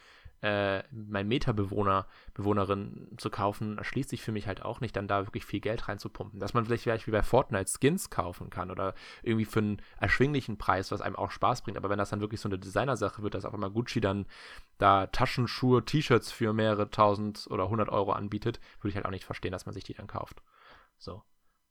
äh, 0.44 0.84
mein 0.92 1.30
Meta-Bewohner, 1.30 2.06
Bewohnerin 2.34 3.08
zu 3.18 3.30
kaufen, 3.30 3.78
erschließt 3.78 4.10
sich 4.10 4.22
für 4.22 4.34
mich 4.34 4.46
halt 4.46 4.62
auch 4.62 4.82
nicht, 4.82 4.94
dann 4.94 5.08
da 5.08 5.26
wirklich 5.26 5.46
viel 5.46 5.62
Geld 5.62 5.88
reinzupumpen. 5.88 6.42
Dass 6.42 6.54
man 6.54 6.66
vielleicht, 6.66 6.84
vielleicht 6.84 7.08
wie 7.08 7.12
bei 7.12 7.24
Fortnite 7.24 7.72
Skins 7.72 8.10
kaufen 8.10 8.50
kann 8.50 8.70
oder 8.70 8.94
irgendwie 9.22 9.46
für 9.46 9.60
einen 9.60 9.82
erschwinglichen 10.02 10.58
Preis, 10.58 10.92
was 10.92 11.00
einem 11.00 11.16
auch 11.16 11.32
Spaß 11.32 11.62
bringt. 11.62 11.78
Aber 11.78 11.90
wenn 11.90 11.98
das 11.98 12.10
dann 12.10 12.20
wirklich 12.20 12.42
so 12.42 12.50
eine 12.50 12.60
Designersache 12.60 13.24
wird, 13.24 13.36
dass 13.36 13.46
auf 13.46 13.54
einmal 13.54 13.72
Gucci 13.72 14.02
dann 14.02 14.26
da 14.80 15.08
Taschenschuhe, 15.08 15.86
T-Shirts 15.86 16.34
für 16.34 16.52
mehrere 16.52 16.90
tausend 16.90 17.48
oder 17.50 17.70
hundert 17.70 17.88
Euro 17.88 18.12
anbietet, 18.12 18.60
würde 18.82 18.90
ich 18.90 18.96
halt 18.98 19.06
auch 19.06 19.12
nicht 19.12 19.24
verstehen, 19.24 19.54
dass 19.54 19.66
man 19.66 19.74
sich 19.74 19.86
die 19.86 19.94
dann 19.94 20.08
kauft. 20.08 20.44
So. 20.98 21.24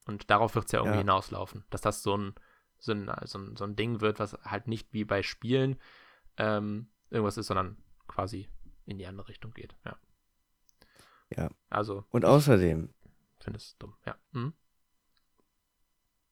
Und 0.07 0.31
darauf 0.31 0.55
wird 0.55 0.65
es 0.65 0.73
ja 0.73 0.79
irgendwie 0.79 0.95
ja. 0.95 1.03
hinauslaufen, 1.03 1.67
dass 1.69 1.83
das 1.83 2.03
so 2.03 2.17
ein, 2.17 2.35
so, 2.79 2.93
ein, 2.93 3.11
so, 3.25 3.39
ein, 3.39 3.55
so 3.55 3.65
ein 3.65 3.77
Ding 3.77 4.01
wird, 4.01 4.19
was 4.19 4.33
halt 4.45 4.67
nicht 4.67 4.95
wie 4.95 5.05
bei 5.05 5.23
Spielen 5.23 5.77
ähm, 6.39 6.89
irgendwas 7.11 7.37
ist, 7.37 7.49
sondern 7.49 7.77
quasi 8.09 8.49
in 8.87 8.99
die 8.99 9.07
andere 9.07 9.29
Richtung 9.29 9.53
geht. 9.53 9.75
Ja. 9.85 9.97
Ja. 11.37 11.51
Also. 11.71 12.05
Und 12.11 12.25
außerdem. 12.25 12.91
Finde 13.41 13.59
es 13.59 13.77
dumm, 13.79 13.95
ja. 14.07 14.17
Hm? 14.33 14.53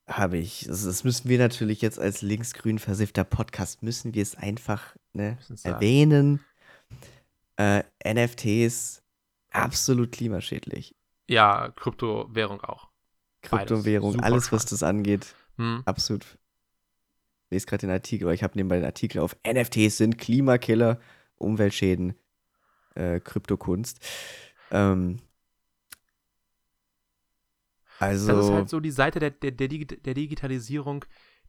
Habe 0.07 0.39
ich. 0.39 0.69
Also 0.69 0.89
das 0.89 1.05
müssen 1.05 1.29
wir 1.29 1.39
natürlich 1.39 1.81
jetzt 1.81 1.99
als 1.99 2.23
linksgrün 2.23 2.79
versiffter 2.79 3.25
Podcast, 3.25 3.83
müssen 3.83 4.15
wir 4.15 4.23
es 4.23 4.37
einfach 4.37 4.97
ne, 5.13 5.39
erwähnen. 5.63 6.41
Äh, 7.57 7.85
NFTs 8.05 9.03
absolut 9.51 10.13
klimaschädlich. 10.13 10.95
Ja, 11.29 11.71
Kryptowährung 11.77 12.61
auch. 12.63 12.89
Kryptowährung, 13.43 14.21
alles, 14.21 14.53
was 14.53 14.67
das 14.67 14.83
angeht, 14.83 15.35
hm. 15.57 15.83
absolut. 15.85 16.25
Ich 17.45 17.51
lese 17.51 17.67
gerade 17.67 17.81
den 17.83 17.91
Artikel, 17.91 18.25
aber 18.27 18.35
ich 18.35 18.43
habe 18.43 18.57
nebenbei 18.57 18.77
den 18.77 18.85
Artikel 18.85 19.21
auf 19.21 19.37
NFTs 19.47 19.97
sind 19.97 20.19
Klimakiller, 20.19 21.01
Umweltschäden, 21.37 22.15
äh, 22.95 23.21
Kryptokunst. 23.21 24.01
Ähm, 24.71 25.19
also. 27.99 28.33
Das 28.33 28.45
ist 28.47 28.53
halt 28.53 28.69
so 28.69 28.81
die 28.81 28.91
Seite 28.91 29.21
der, 29.21 29.31
der, 29.31 29.51
der, 29.53 29.69
der 29.69 30.15
Digitalisierung, 30.15 31.05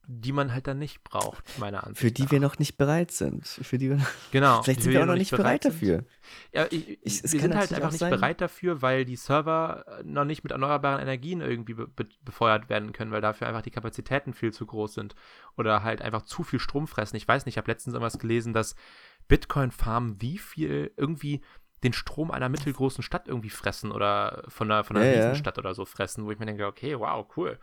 die 0.08 0.32
man 0.32 0.54
halt 0.54 0.68
dann 0.68 0.80
nicht 0.80 1.04
braucht, 1.04 1.58
meiner 1.60 1.84
Ansicht 1.84 2.02
Für 2.02 2.12
die 2.12 2.24
nach. 2.24 2.32
wir 2.32 2.40
noch 2.40 2.60
nicht 2.60 2.78
bereit 2.78 3.12
sind. 3.12 3.48
Für 3.48 3.78
die 3.78 3.90
wir, 3.92 4.00
genau. 4.32 4.62
Vielleicht 4.64 4.82
sind 4.82 4.94
wir 4.94 5.02
auch 5.02 5.06
noch 5.06 5.16
nicht 5.16 5.32
bereit, 5.32 5.62
bereit 5.62 5.66
dafür. 5.66 6.06
Ja, 6.54 6.66
ich, 6.70 7.00
ich, 7.04 7.24
wir 7.24 7.40
sind 7.40 7.56
halt 7.56 7.72
einfach 7.74 7.92
nicht 7.92 8.00
sein. 8.00 8.12
bereit 8.12 8.42
dafür, 8.42 8.82
weil 8.82 9.06
die 9.06 9.16
Server 9.16 9.86
äh, 9.88 10.04
noch 10.04 10.26
nicht 10.26 10.44
mit 10.44 10.52
erneuerbaren 10.52 11.02
Energien 11.02 11.42
irgendwie 11.42 11.76
be 11.76 11.88
be 11.88 12.08
befeuert 12.24 12.70
werden 12.70 12.94
können, 12.94 13.12
weil 13.12 13.22
dafür 13.22 13.48
einfach 13.48 13.62
die 13.62 13.72
Kapazitäten 13.72 14.34
viel 14.34 14.52
zu 14.52 14.66
groß 14.66 14.96
sind 14.96 15.16
oder 15.56 15.84
halt 15.84 16.02
einfach 16.02 16.24
zu 16.24 16.44
viel 16.44 16.60
Strom 16.60 16.88
fressen. 16.88 17.16
Ich 17.16 17.28
weiß 17.28 17.46
nicht, 17.46 17.54
ich 17.54 17.58
habe 17.58 17.72
letztens 17.72 17.94
irgendwas 17.94 18.20
gelesen, 18.20 18.54
dass 18.54 18.76
Bitcoin-Farmen 19.28 20.22
wie 20.22 20.40
viel 20.40 20.92
irgendwie 20.98 21.42
den 21.84 21.94
Strom 21.94 22.32
einer 22.32 22.50
mittelgroßen 22.50 23.04
Stadt 23.04 23.28
irgendwie 23.28 23.50
fressen 23.50 23.92
oder 23.92 24.44
von 24.48 24.72
einer, 24.72 24.84
von 24.84 24.98
einer 24.98 25.06
ja, 25.06 25.28
Riesenstadt 25.28 25.58
ja. 25.58 25.62
oder 25.62 25.74
so 25.74 25.86
fressen, 25.86 26.26
wo 26.26 26.32
ich 26.32 26.40
mir 26.40 26.46
denke, 26.46 26.66
okay, 26.66 27.00
wow, 27.00 27.26
cool. 27.36 27.60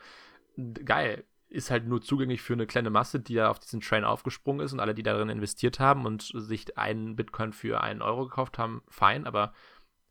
Geil 0.84 1.24
ist 1.49 1.70
halt 1.70 1.86
nur 1.86 2.03
zugänglich 2.03 2.42
für 2.42 2.53
eine 2.53 2.66
kleine 2.66 2.90
Masse, 2.90 3.20
die 3.20 3.34
da 3.34 3.51
auf 3.51 3.59
diesen 3.59 3.80
Train 3.80 4.05
aufgesprungen 4.05 4.64
ist 4.64 4.72
und 4.72 4.80
alle, 4.80 4.94
die 4.94 5.03
darin 5.03 5.28
investiert 5.28 5.80
haben 5.80 6.05
und 6.05 6.30
sich 6.34 6.76
einen 6.76 7.16
Bitcoin 7.16 7.53
für 7.53 7.80
einen 7.82 8.03
Euro 8.03 8.24
gekauft 8.24 8.59
haben, 8.59 8.82
fein, 8.88 9.26
aber 9.26 9.53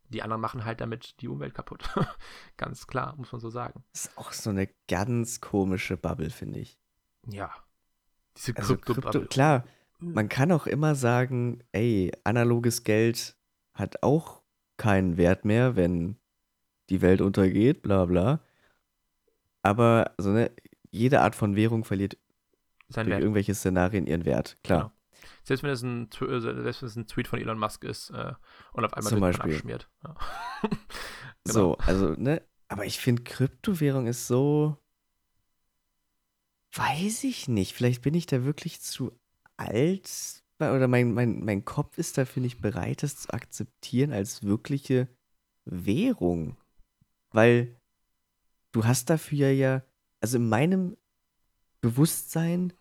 die 0.09 0.23
anderen 0.23 0.41
machen 0.41 0.65
halt 0.65 0.81
damit 0.81 1.21
die 1.21 1.27
Umwelt 1.27 1.53
kaputt. 1.53 1.89
ganz 2.57 2.87
klar, 2.87 3.15
muss 3.17 3.31
man 3.31 3.41
so 3.41 3.49
sagen. 3.49 3.83
Das 3.91 4.05
ist 4.05 4.17
auch 4.17 4.31
so 4.31 4.49
eine 4.49 4.69
ganz 4.87 5.41
komische 5.41 5.97
Bubble, 5.97 6.29
finde 6.29 6.59
ich. 6.59 6.79
Ja. 7.27 7.51
Diese 8.37 8.55
also 8.55 8.77
Krypto, 8.77 9.25
klar, 9.25 9.65
man 9.99 10.29
kann 10.29 10.51
auch 10.51 10.67
immer 10.67 10.95
sagen, 10.95 11.63
ey, 11.71 12.11
analoges 12.23 12.83
Geld 12.83 13.35
hat 13.73 14.03
auch 14.03 14.41
keinen 14.77 15.17
Wert 15.17 15.43
mehr, 15.43 15.75
wenn 15.75 16.17
die 16.89 17.01
Welt 17.01 17.21
untergeht, 17.21 17.81
bla 17.81 18.05
bla. 18.05 18.41
Aber 19.61 20.13
so 20.17 20.29
eine 20.29 20.51
jede 20.91 21.21
Art 21.21 21.35
von 21.35 21.55
Währung 21.55 21.83
verliert 21.83 22.17
Sein 22.89 23.05
durch 23.05 23.15
Wert. 23.15 23.23
irgendwelche 23.23 23.55
Szenarien 23.55 24.07
ihren 24.07 24.25
Wert, 24.25 24.57
klar. 24.63 24.79
Genau. 24.79 24.93
Selbst 25.43 25.63
wenn, 25.63 25.71
es 25.71 25.81
ein, 25.81 26.09
äh, 26.21 26.39
selbst 26.39 26.81
wenn 26.81 26.87
es 26.89 26.95
ein 26.95 27.07
Tweet 27.07 27.27
von 27.27 27.39
Elon 27.39 27.57
Musk 27.57 27.83
ist 27.83 28.09
äh, 28.09 28.33
und 28.73 28.85
auf 28.85 28.93
einmal 28.93 29.09
Zum 29.09 29.19
Beispiel. 29.19 29.53
abschmiert. 29.53 29.89
Ja. 30.03 30.15
genau. 30.61 30.73
So, 31.45 31.77
also, 31.77 32.09
ne? 32.17 32.41
Aber 32.67 32.85
ich 32.85 32.99
finde, 32.99 33.23
Kryptowährung 33.23 34.07
ist 34.07 34.27
so. 34.27 34.77
Weiß 36.73 37.23
ich 37.23 37.47
nicht. 37.47 37.73
Vielleicht 37.73 38.01
bin 38.01 38.13
ich 38.13 38.25
da 38.25 38.43
wirklich 38.43 38.81
zu 38.81 39.17
alt 39.55 40.43
oder 40.59 40.87
mein, 40.87 41.13
mein, 41.13 41.43
mein 41.43 41.65
Kopf 41.65 41.97
ist 41.97 42.17
dafür 42.17 42.41
nicht 42.41 42.61
bereit, 42.61 43.03
das 43.03 43.17
zu 43.17 43.29
akzeptieren 43.31 44.11
als 44.11 44.43
wirkliche 44.43 45.07
Währung. 45.65 46.57
Weil 47.31 47.79
du 48.71 48.85
hast 48.85 49.09
dafür 49.09 49.51
ja 49.51 49.83
also 50.21 50.37
in 50.37 50.49
meinem 50.49 50.97
Bewusstsein 51.81 52.73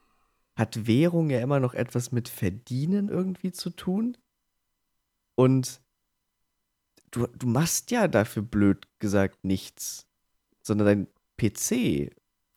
hat 0.57 0.87
Währung 0.87 1.30
ja 1.30 1.41
immer 1.41 1.61
noch 1.61 1.74
etwas 1.74 2.12
mit 2.12 2.28
Verdienen 2.28 3.09
irgendwie 3.09 3.53
zu 3.53 3.70
tun. 3.70 4.16
Und 5.34 5.82
du, 7.11 7.26
du 7.26 7.47
machst 7.47 7.91
ja 7.91 8.09
dafür 8.09 8.43
blöd 8.43 8.89
gesagt 8.99 9.45
nichts, 9.45 10.07
sondern 10.62 10.87
dein 10.87 11.07
PC 11.37 12.11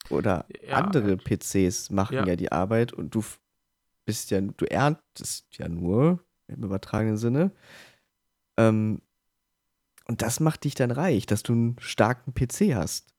oder 0.09 0.45
ja, 0.65 0.77
andere 0.77 1.17
PCs 1.17 1.89
machen 1.89 2.15
ja. 2.15 2.25
ja. 2.25 2.35
die 2.35 2.51
Arbeit 2.51 2.93
und 2.93 3.13
du 3.13 3.23
bist 4.05 4.31
ja, 4.31 4.39
du 4.41 4.65
erntest 4.65 5.57
ja 5.57 5.67
nur 5.67 6.23
im 6.47 6.63
übertragenen 6.63 7.17
Sinne. 7.17 7.51
Ähm, 8.57 9.01
und 10.05 10.21
das 10.23 10.39
macht 10.39 10.63
dich 10.63 10.73
dann 10.73 10.89
reich, 10.89 11.27
dass 11.27 11.43
du 11.43 11.53
einen 11.53 11.75
starken 11.79 12.33
PC 12.33 12.73
hast. 12.73 13.13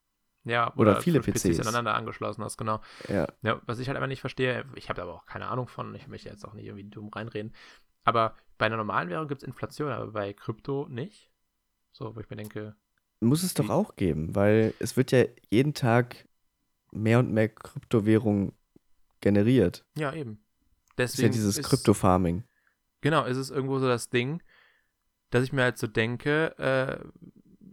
Ja, 0.45 0.72
oder, 0.74 0.93
oder 0.93 1.03
viele 1.03 1.20
PCs. 1.20 1.43
PCs 1.43 1.61
aneinander 1.61 1.95
angeschlossen 1.95 2.43
hast, 2.43 2.57
genau. 2.57 2.80
Ja. 3.09 3.28
ja 3.43 3.61
was 3.66 3.78
ich 3.78 3.88
halt 3.88 3.97
einfach 3.97 4.09
nicht 4.09 4.20
verstehe, 4.20 4.64
ich 4.74 4.88
habe 4.88 5.03
aber 5.03 5.14
auch 5.14 5.26
keine 5.26 5.49
Ahnung 5.49 5.68
von, 5.68 5.95
ich 5.95 6.09
möchte 6.09 6.28
jetzt 6.28 6.45
auch 6.47 6.55
nicht 6.55 6.64
irgendwie 6.64 6.88
dumm 6.88 7.09
reinreden, 7.09 7.53
aber 8.05 8.34
bei 8.59 8.66
einer 8.66 8.76
normalen 8.76 9.09
Währung 9.09 9.28
gibt 9.28 9.43
es 9.43 9.47
Inflation, 9.47 9.91
aber 9.91 10.12
bei 10.12 10.32
Krypto 10.32 10.86
nicht. 10.88 11.30
So, 11.93 12.14
wo 12.14 12.20
ich 12.20 12.30
mir 12.30 12.36
denke. 12.36 12.76
Muss 13.20 13.43
es 13.43 13.55
doch 13.55 13.68
auch 13.68 13.97
geben, 13.97 14.34
weil 14.34 14.72
es 14.78 14.97
wird 14.97 15.12
ja 15.12 15.24
jeden 15.51 15.74
Tag 15.74 16.28
mehr 16.93 17.18
und 17.18 17.32
mehr 17.32 17.49
Kryptowährung 17.49 18.53
generiert. 19.20 19.84
Ja, 19.97 20.14
eben. 20.14 20.43
Deswegen 20.97 21.30
ist 21.30 21.36
ja 21.36 21.43
dieses 21.43 21.62
Krypto-Farming. 21.62 22.45
Genau, 23.03 23.24
ist 23.24 23.36
es 23.36 23.51
irgendwo 23.51 23.78
so 23.78 23.88
das 23.88 24.09
Ding, 24.11 24.43
dass 25.30 25.45
ich 25.45 25.53
mir 25.53 25.62
halt 25.62 25.78
so 25.78 25.86
denke, 25.86 26.57
äh, 26.59 27.05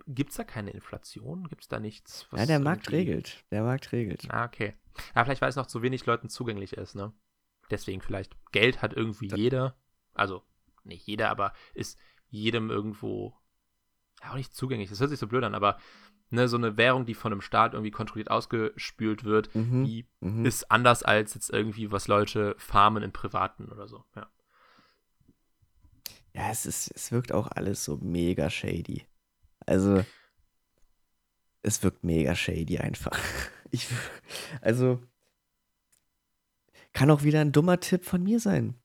Gibt 0.08 0.32
es 0.32 0.38
da 0.38 0.44
keine 0.44 0.72
Inflation? 0.72 1.48
Gibt 1.48 1.64
es 1.64 1.68
da 1.68 1.80
nichts? 1.80 2.28
ja, 2.36 2.46
der 2.46 2.60
Markt 2.60 2.92
regelt. 2.92 3.44
Der 3.52 3.64
Markt 3.64 3.92
regelt. 3.92 4.26
Ah, 4.32 4.46
okay. 4.46 4.74
Ja, 5.16 5.24
vielleicht, 5.24 5.42
weil 5.42 5.50
es 5.50 5.56
noch 5.56 5.68
zu 5.68 5.82
wenig 5.82 6.06
Leuten 6.06 6.30
zugänglich 6.30 6.74
ist, 6.74 6.96
ne? 6.96 7.14
Deswegen 7.70 8.02
vielleicht. 8.02 8.36
Geld 8.52 8.82
hat 8.82 8.94
irgendwie 8.94 9.28
das 9.28 9.38
jeder. 9.38 9.76
Also, 10.14 10.44
nicht 10.84 11.06
jeder, 11.06 11.30
aber 11.30 11.54
ist 11.74 12.00
jedem 12.30 12.70
irgendwo 12.70 13.36
ja, 14.24 14.32
auch 14.32 14.36
nicht 14.36 14.56
zugänglich. 14.56 14.90
Das 14.90 15.00
hört 15.00 15.10
sich 15.10 15.20
so 15.20 15.28
blöd 15.28 15.44
an, 15.44 15.56
aber 15.56 15.78
ne, 16.30 16.48
so 16.48 16.58
eine 16.58 16.78
Währung, 16.78 17.06
die 17.06 17.14
von 17.14 17.32
einem 17.32 17.42
Staat 17.42 17.74
irgendwie 17.74 17.92
kontrolliert 17.92 18.32
ausgespült 18.32 19.24
wird, 19.24 19.54
mhm, 19.54 19.86
die 19.86 20.08
mhm. 20.20 20.46
ist 20.46 20.72
anders 20.72 21.04
als 21.04 21.34
jetzt 21.34 21.50
irgendwie, 21.50 21.92
was 21.92 22.08
Leute 22.08 22.56
farmen 22.58 23.04
in 23.04 23.12
Privaten 23.12 23.72
oder 23.72 23.88
so, 23.88 24.04
ja. 24.16 24.30
Ja, 26.34 26.52
es, 26.52 26.68
ist, 26.68 26.92
es 26.96 27.12
wirkt 27.12 27.32
auch 27.32 27.48
alles 27.48 27.84
so 27.84 27.98
mega 27.98 28.52
shady. 28.52 29.08
Also, 29.66 30.04
es 31.62 31.84
wirkt 31.84 32.04
mega 32.04 32.36
shady 32.36 32.80
einfach. 32.80 33.18
Ich, 33.70 33.86
also, 34.62 35.02
kann 36.94 37.12
auch 37.12 37.24
wieder 37.24 37.42
ein 37.42 37.52
dummer 37.52 37.82
Tipp 37.82 38.06
von 38.06 38.24
mir 38.24 38.40
sein. 38.40 38.76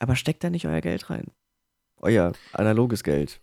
Aber 0.00 0.16
steckt 0.16 0.42
da 0.42 0.50
nicht 0.50 0.66
euer 0.66 0.80
Geld 0.80 1.10
rein. 1.10 1.30
Euer 1.98 2.32
analoges 2.52 3.04
Geld. 3.04 3.40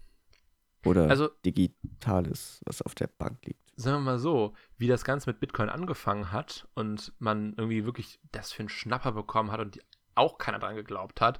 Oder 0.83 1.09
also, 1.09 1.29
digitales, 1.45 2.61
was 2.65 2.81
auf 2.81 2.95
der 2.95 3.07
Bank 3.07 3.45
liegt. 3.45 3.61
Sagen 3.75 3.97
wir 3.97 4.11
mal 4.11 4.19
so, 4.19 4.53
wie 4.77 4.87
das 4.87 5.05
Ganze 5.05 5.29
mit 5.29 5.39
Bitcoin 5.39 5.69
angefangen 5.69 6.31
hat 6.31 6.67
und 6.73 7.13
man 7.19 7.53
irgendwie 7.57 7.85
wirklich 7.85 8.19
das 8.31 8.51
für 8.51 8.63
einen 8.63 8.69
Schnapper 8.69 9.13
bekommen 9.13 9.51
hat 9.51 9.59
und 9.59 9.79
auch 10.15 10.37
keiner 10.37 10.59
dran 10.59 10.75
geglaubt 10.75 11.21
hat, 11.21 11.39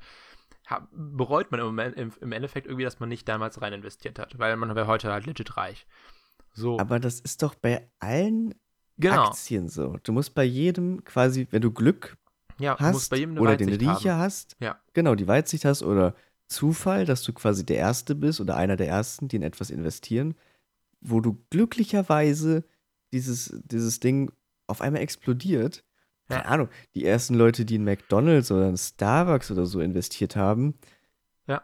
bereut 0.91 1.51
man 1.51 1.59
im, 1.59 1.65
Moment, 1.67 1.95
im, 1.95 2.11
im, 2.19 2.31
Endeffekt 2.31 2.67
irgendwie, 2.67 2.83
dass 2.83 2.99
man 2.99 3.09
nicht 3.09 3.27
damals 3.27 3.61
rein 3.61 3.73
investiert 3.73 4.19
hat, 4.19 4.37
weil 4.37 4.55
man 4.57 4.75
wäre 4.75 4.87
heute 4.87 5.11
halt 5.11 5.25
legit 5.25 5.55
reich. 5.57 5.87
So. 6.53 6.79
Aber 6.79 6.99
das 6.99 7.19
ist 7.19 7.43
doch 7.43 7.55
bei 7.55 7.89
allen 7.99 8.53
genau. 8.97 9.27
Aktien 9.27 9.69
so. 9.69 9.97
Du 10.03 10.11
musst 10.11 10.35
bei 10.35 10.43
jedem 10.43 11.03
quasi, 11.03 11.47
wenn 11.51 11.61
du 11.61 11.71
Glück 11.71 12.17
ja, 12.59 12.77
hast 12.79 13.13
oder 13.13 13.55
den 13.55 13.69
Riecher 13.69 14.13
haben. 14.13 14.21
hast, 14.21 14.55
ja. 14.59 14.79
genau, 14.93 15.15
die 15.15 15.27
Weitsicht 15.27 15.63
hast 15.63 15.83
oder 15.83 16.15
Zufall, 16.47 17.05
dass 17.05 17.23
du 17.23 17.33
quasi 17.33 17.65
der 17.65 17.77
Erste 17.77 18.15
bist 18.15 18.41
oder 18.41 18.55
einer 18.55 18.75
der 18.75 18.87
Ersten, 18.87 19.27
die 19.27 19.35
in 19.35 19.43
etwas 19.43 19.69
investieren, 19.69 20.35
wo 21.01 21.21
du 21.21 21.43
glücklicherweise 21.49 22.63
dieses, 23.13 23.57
dieses 23.63 23.99
Ding 23.99 24.31
auf 24.65 24.81
einmal 24.81 25.01
explodiert 25.01 25.83
keine 26.27 26.45
Ahnung, 26.45 26.69
die 26.93 27.05
ersten 27.05 27.33
Leute, 27.33 27.65
die 27.65 27.75
in 27.75 27.83
McDonalds 27.83 28.51
oder 28.51 28.69
in 28.69 28.77
Starbucks 28.77 29.51
oder 29.51 29.65
so 29.65 29.79
investiert 29.79 30.35
haben. 30.35 30.77
Ja. 31.47 31.63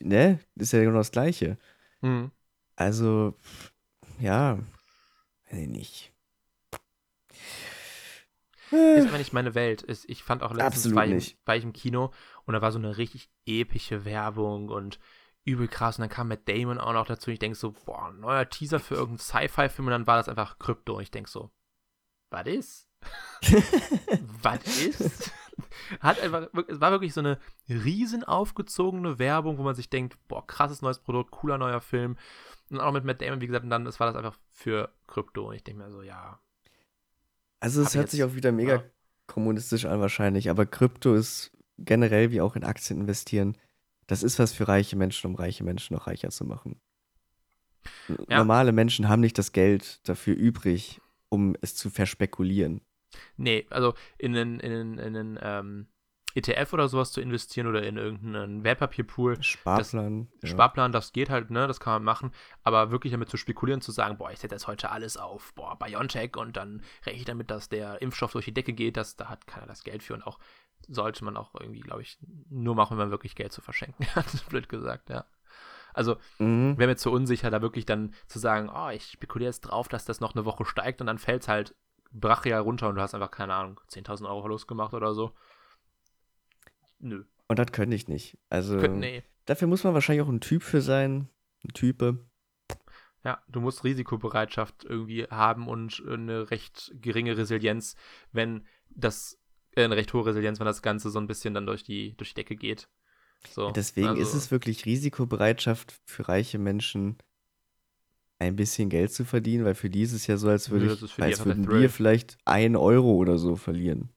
Ne? 0.00 0.40
ist 0.56 0.72
ja 0.72 0.82
genau 0.82 0.98
das 0.98 1.12
Gleiche. 1.12 1.58
Mhm. 2.00 2.30
Also, 2.76 3.34
ja, 4.18 4.58
weiß 5.50 5.60
ich 5.60 5.68
nicht. 5.68 6.12
Ist 8.70 9.08
aber 9.08 9.18
nicht 9.18 9.32
meine 9.32 9.54
Welt. 9.54 9.84
ich 10.08 10.24
fand 10.24 10.42
auch 10.42 10.52
letztens 10.52 10.94
war 10.94 11.06
ich, 11.06 11.38
war 11.44 11.54
ich 11.54 11.62
im 11.62 11.72
Kino 11.72 12.12
und 12.44 12.54
da 12.54 12.62
war 12.62 12.72
so 12.72 12.78
eine 12.78 12.96
richtig 12.96 13.30
epische 13.46 14.04
Werbung 14.04 14.68
und 14.68 14.98
übel 15.44 15.68
krass. 15.68 15.98
Und 15.98 16.02
dann 16.02 16.10
kam 16.10 16.28
Matt 16.28 16.48
Damon 16.48 16.78
auch 16.78 16.92
noch 16.92 17.06
dazu. 17.06 17.30
Und 17.30 17.34
ich 17.34 17.38
denke 17.38 17.56
so, 17.56 17.72
boah, 17.72 18.08
ein 18.08 18.20
neuer 18.20 18.48
Teaser 18.48 18.80
für 18.80 18.94
irgendeinen 18.94 19.18
Sci-Fi-Film. 19.18 19.86
Und 19.86 19.92
dann 19.92 20.06
war 20.06 20.16
das 20.16 20.28
einfach 20.28 20.58
Krypto. 20.58 20.96
Und 20.96 21.02
ich 21.02 21.10
denke 21.10 21.30
so, 21.30 21.50
was 22.30 22.46
ist? 22.46 22.88
was 24.42 24.60
ist? 24.82 25.32
Hat 26.00 26.20
einfach, 26.20 26.48
es 26.68 26.80
war 26.80 26.90
wirklich 26.90 27.14
so 27.14 27.20
eine 27.20 27.38
riesen 27.68 28.24
aufgezogene 28.24 29.18
Werbung, 29.18 29.58
wo 29.58 29.62
man 29.62 29.74
sich 29.74 29.90
denkt, 29.90 30.16
boah, 30.28 30.46
krasses 30.46 30.82
neues 30.82 30.98
Produkt, 30.98 31.30
cooler 31.30 31.58
neuer 31.58 31.80
Film. 31.80 32.16
Und 32.70 32.80
auch 32.80 32.92
mit 32.92 33.04
Matt 33.04 33.20
Damon, 33.20 33.40
wie 33.40 33.46
gesagt, 33.46 33.64
und 33.64 33.70
dann 33.70 33.84
das 33.84 34.00
war 34.00 34.06
das 34.06 34.16
einfach 34.16 34.36
für 34.50 34.92
Krypto. 35.06 35.48
Und 35.48 35.54
ich 35.54 35.64
denke 35.64 35.82
mir 35.82 35.90
so, 35.90 36.02
ja. 36.02 36.40
Also 37.60 37.82
es 37.82 37.94
hört 37.94 38.04
jetzt- 38.04 38.12
sich 38.12 38.24
auch 38.24 38.34
wieder 38.34 38.52
mega 38.52 38.76
ja. 38.76 38.84
kommunistisch 39.26 39.84
an 39.84 40.00
wahrscheinlich, 40.00 40.50
aber 40.50 40.66
Krypto 40.66 41.14
ist 41.14 41.52
generell 41.78 42.30
wie 42.30 42.40
auch 42.40 42.56
in 42.56 42.64
Aktien 42.64 43.00
investieren. 43.00 43.56
Das 44.06 44.22
ist 44.22 44.38
was 44.38 44.52
für 44.52 44.68
reiche 44.68 44.96
Menschen, 44.96 45.28
um 45.30 45.34
reiche 45.34 45.64
Menschen 45.64 45.94
noch 45.94 46.06
reicher 46.06 46.30
zu 46.30 46.44
machen. 46.44 46.80
Ja. 48.28 48.38
Normale 48.38 48.72
Menschen 48.72 49.08
haben 49.08 49.20
nicht 49.20 49.38
das 49.38 49.52
Geld 49.52 50.06
dafür 50.08 50.34
übrig, 50.34 51.00
um 51.28 51.56
es 51.60 51.74
zu 51.74 51.90
verspekulieren. 51.90 52.80
Nee, 53.36 53.66
also 53.70 53.94
in 54.18 54.36
einen, 54.36 54.60
in 54.60 54.72
einen, 54.72 54.98
in 54.98 55.16
einen 55.16 55.38
ähm, 55.42 55.86
ETF 56.36 56.72
oder 56.72 56.88
sowas 56.88 57.12
zu 57.12 57.20
investieren 57.20 57.68
oder 57.68 57.84
in 57.84 57.96
irgendeinen 57.96 58.64
Wertpapierpool, 58.64 59.40
Sparplan. 59.40 60.28
ja. 60.42 60.48
Sparplan, 60.48 60.90
das 60.90 61.12
geht 61.12 61.30
halt, 61.30 61.50
ne, 61.50 61.68
das 61.68 61.78
kann 61.78 61.92
man 61.94 62.02
machen, 62.04 62.32
aber 62.64 62.90
wirklich 62.90 63.12
damit 63.12 63.28
zu 63.28 63.36
spekulieren, 63.36 63.80
zu 63.80 63.92
sagen, 63.92 64.18
boah, 64.18 64.32
ich 64.32 64.40
setze 64.40 64.54
jetzt 64.56 64.66
heute 64.66 64.90
alles 64.90 65.16
auf, 65.16 65.54
boah, 65.54 65.78
BioNTech 65.78 66.36
und 66.36 66.56
dann 66.56 66.82
rechne 67.06 67.20
ich 67.20 67.24
damit, 67.24 67.52
dass 67.52 67.68
der 67.68 68.02
Impfstoff 68.02 68.32
durch 68.32 68.46
die 68.46 68.54
Decke 68.54 68.72
geht, 68.72 68.96
das, 68.96 69.14
da 69.14 69.28
hat 69.28 69.46
keiner 69.46 69.66
das 69.66 69.84
Geld 69.84 70.02
für 70.02 70.14
und 70.14 70.26
auch 70.26 70.40
sollte 70.88 71.24
man 71.24 71.36
auch 71.36 71.54
irgendwie, 71.58 71.80
glaube 71.80 72.02
ich, 72.02 72.18
nur 72.50 72.74
machen, 72.74 72.98
wenn 72.98 73.04
man 73.04 73.10
wirklich 73.12 73.36
Geld 73.36 73.52
zu 73.52 73.60
verschenken 73.60 74.04
hat, 74.16 74.26
blöd 74.48 74.68
gesagt, 74.68 75.10
ja. 75.10 75.26
Also, 75.92 76.16
Mhm. 76.40 76.76
wäre 76.76 76.88
mir 76.90 76.96
zu 76.96 77.12
unsicher, 77.12 77.50
da 77.52 77.62
wirklich 77.62 77.86
dann 77.86 78.12
zu 78.26 78.40
sagen, 78.40 78.68
oh, 78.74 78.88
ich 78.88 79.04
spekuliere 79.12 79.50
jetzt 79.50 79.60
drauf, 79.60 79.86
dass 79.86 80.04
das 80.04 80.18
noch 80.18 80.34
eine 80.34 80.44
Woche 80.44 80.64
steigt 80.64 81.00
und 81.00 81.06
dann 81.06 81.18
fällt 81.18 81.42
es 81.42 81.48
halt 81.48 81.76
brachial 82.14 82.60
runter 82.60 82.88
und 82.88 82.94
du 82.94 83.02
hast 83.02 83.14
einfach, 83.14 83.30
keine 83.30 83.54
Ahnung, 83.54 83.80
10.000 83.90 84.26
Euro 84.28 84.40
Verlust 84.40 84.68
gemacht 84.68 84.94
oder 84.94 85.14
so. 85.14 85.32
Nö. 87.00 87.24
Und 87.48 87.58
das 87.58 87.72
könnte 87.72 87.94
ich 87.96 88.08
nicht. 88.08 88.38
Also 88.48 88.78
Könnt, 88.78 88.98
nee. 88.98 89.22
dafür 89.44 89.68
muss 89.68 89.84
man 89.84 89.94
wahrscheinlich 89.94 90.24
auch 90.24 90.30
ein 90.30 90.40
Typ 90.40 90.62
für 90.62 90.80
sein. 90.80 91.28
Ein 91.64 91.74
Type. 91.74 92.24
Ja, 93.24 93.42
du 93.48 93.60
musst 93.60 93.84
Risikobereitschaft 93.84 94.84
irgendwie 94.84 95.24
haben 95.24 95.68
und 95.68 96.02
eine 96.06 96.50
recht 96.50 96.92
geringe 96.94 97.36
Resilienz, 97.36 97.96
wenn 98.32 98.66
das, 98.90 99.38
äh, 99.76 99.84
eine 99.84 99.96
recht 99.96 100.12
hohe 100.12 100.26
Resilienz, 100.26 100.58
wenn 100.60 100.66
das 100.66 100.82
Ganze 100.82 101.10
so 101.10 101.18
ein 101.18 101.26
bisschen 101.26 101.54
dann 101.54 101.66
durch 101.66 101.84
die, 101.84 102.16
durch 102.16 102.30
die 102.30 102.34
Decke 102.34 102.56
geht. 102.56 102.88
So, 103.50 103.70
Deswegen 103.70 104.08
also, 104.08 104.22
ist 104.22 104.34
es 104.34 104.50
wirklich 104.50 104.84
Risikobereitschaft 104.86 106.00
für 106.06 106.28
reiche 106.28 106.58
Menschen, 106.58 107.18
ein 108.38 108.56
bisschen 108.56 108.88
Geld 108.90 109.12
zu 109.12 109.24
verdienen, 109.24 109.64
weil 109.64 109.74
für 109.74 109.88
die 109.90 110.02
ist 110.02 110.12
es 110.12 110.26
ja 110.26 110.36
so, 110.36 110.48
als, 110.48 110.70
würde 110.70 110.86
Nö, 110.86 110.90
das 110.90 111.02
ist 111.02 111.12
für 111.12 111.22
die 111.22 111.26
als 111.26 111.40
einfach 111.40 111.44
der 111.44 111.56
würden 111.56 111.64
Thrill. 111.66 111.80
wir 111.82 111.90
vielleicht 111.90 112.36
ein 112.44 112.76
Euro 112.76 113.12
oder 113.14 113.38
so 113.38 113.56
verlieren. 113.56 114.10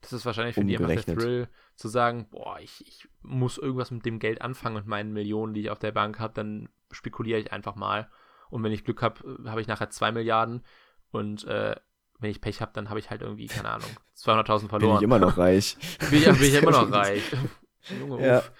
Das 0.00 0.12
ist 0.12 0.24
wahrscheinlich 0.26 0.54
für 0.54 0.64
die 0.64 0.76
einfach 0.76 0.86
der 0.88 0.96
umgerechnet. 0.98 1.18
Thrill, 1.18 1.48
zu 1.76 1.88
sagen, 1.88 2.26
boah, 2.30 2.58
ich, 2.60 2.86
ich 2.86 3.08
muss 3.22 3.58
irgendwas 3.58 3.90
mit 3.90 4.04
dem 4.04 4.18
Geld 4.18 4.42
anfangen 4.42 4.76
und 4.76 4.86
meinen 4.86 5.12
Millionen, 5.12 5.54
die 5.54 5.60
ich 5.60 5.70
auf 5.70 5.78
der 5.78 5.92
Bank 5.92 6.18
habe, 6.18 6.34
dann 6.34 6.68
spekuliere 6.90 7.38
ich 7.40 7.52
einfach 7.52 7.74
mal. 7.76 8.10
Und 8.50 8.62
wenn 8.64 8.72
ich 8.72 8.84
Glück 8.84 9.02
habe, 9.02 9.38
habe 9.46 9.60
ich 9.60 9.66
nachher 9.68 9.90
zwei 9.90 10.10
Milliarden 10.12 10.62
und 11.10 11.44
äh, 11.44 11.76
wenn 12.18 12.30
ich 12.30 12.40
Pech 12.40 12.60
habe, 12.60 12.72
dann 12.74 12.90
habe 12.90 12.98
ich 12.98 13.08
halt 13.10 13.22
irgendwie, 13.22 13.46
keine 13.46 13.70
Ahnung, 13.70 13.88
200.000 14.16 14.60
Bin 14.60 14.68
verloren. 14.68 14.96
ich 14.96 15.02
immer 15.02 15.18
noch 15.18 15.38
reich. 15.38 15.76
bin 16.10 16.18
ich, 16.18 16.24
bin 16.26 16.42
ich 16.42 16.54
immer 16.54 16.70
noch 16.72 16.90
reich. 16.92 17.22
Junge, 17.98 18.26
Ja. 18.26 18.38
uff. 18.38 18.52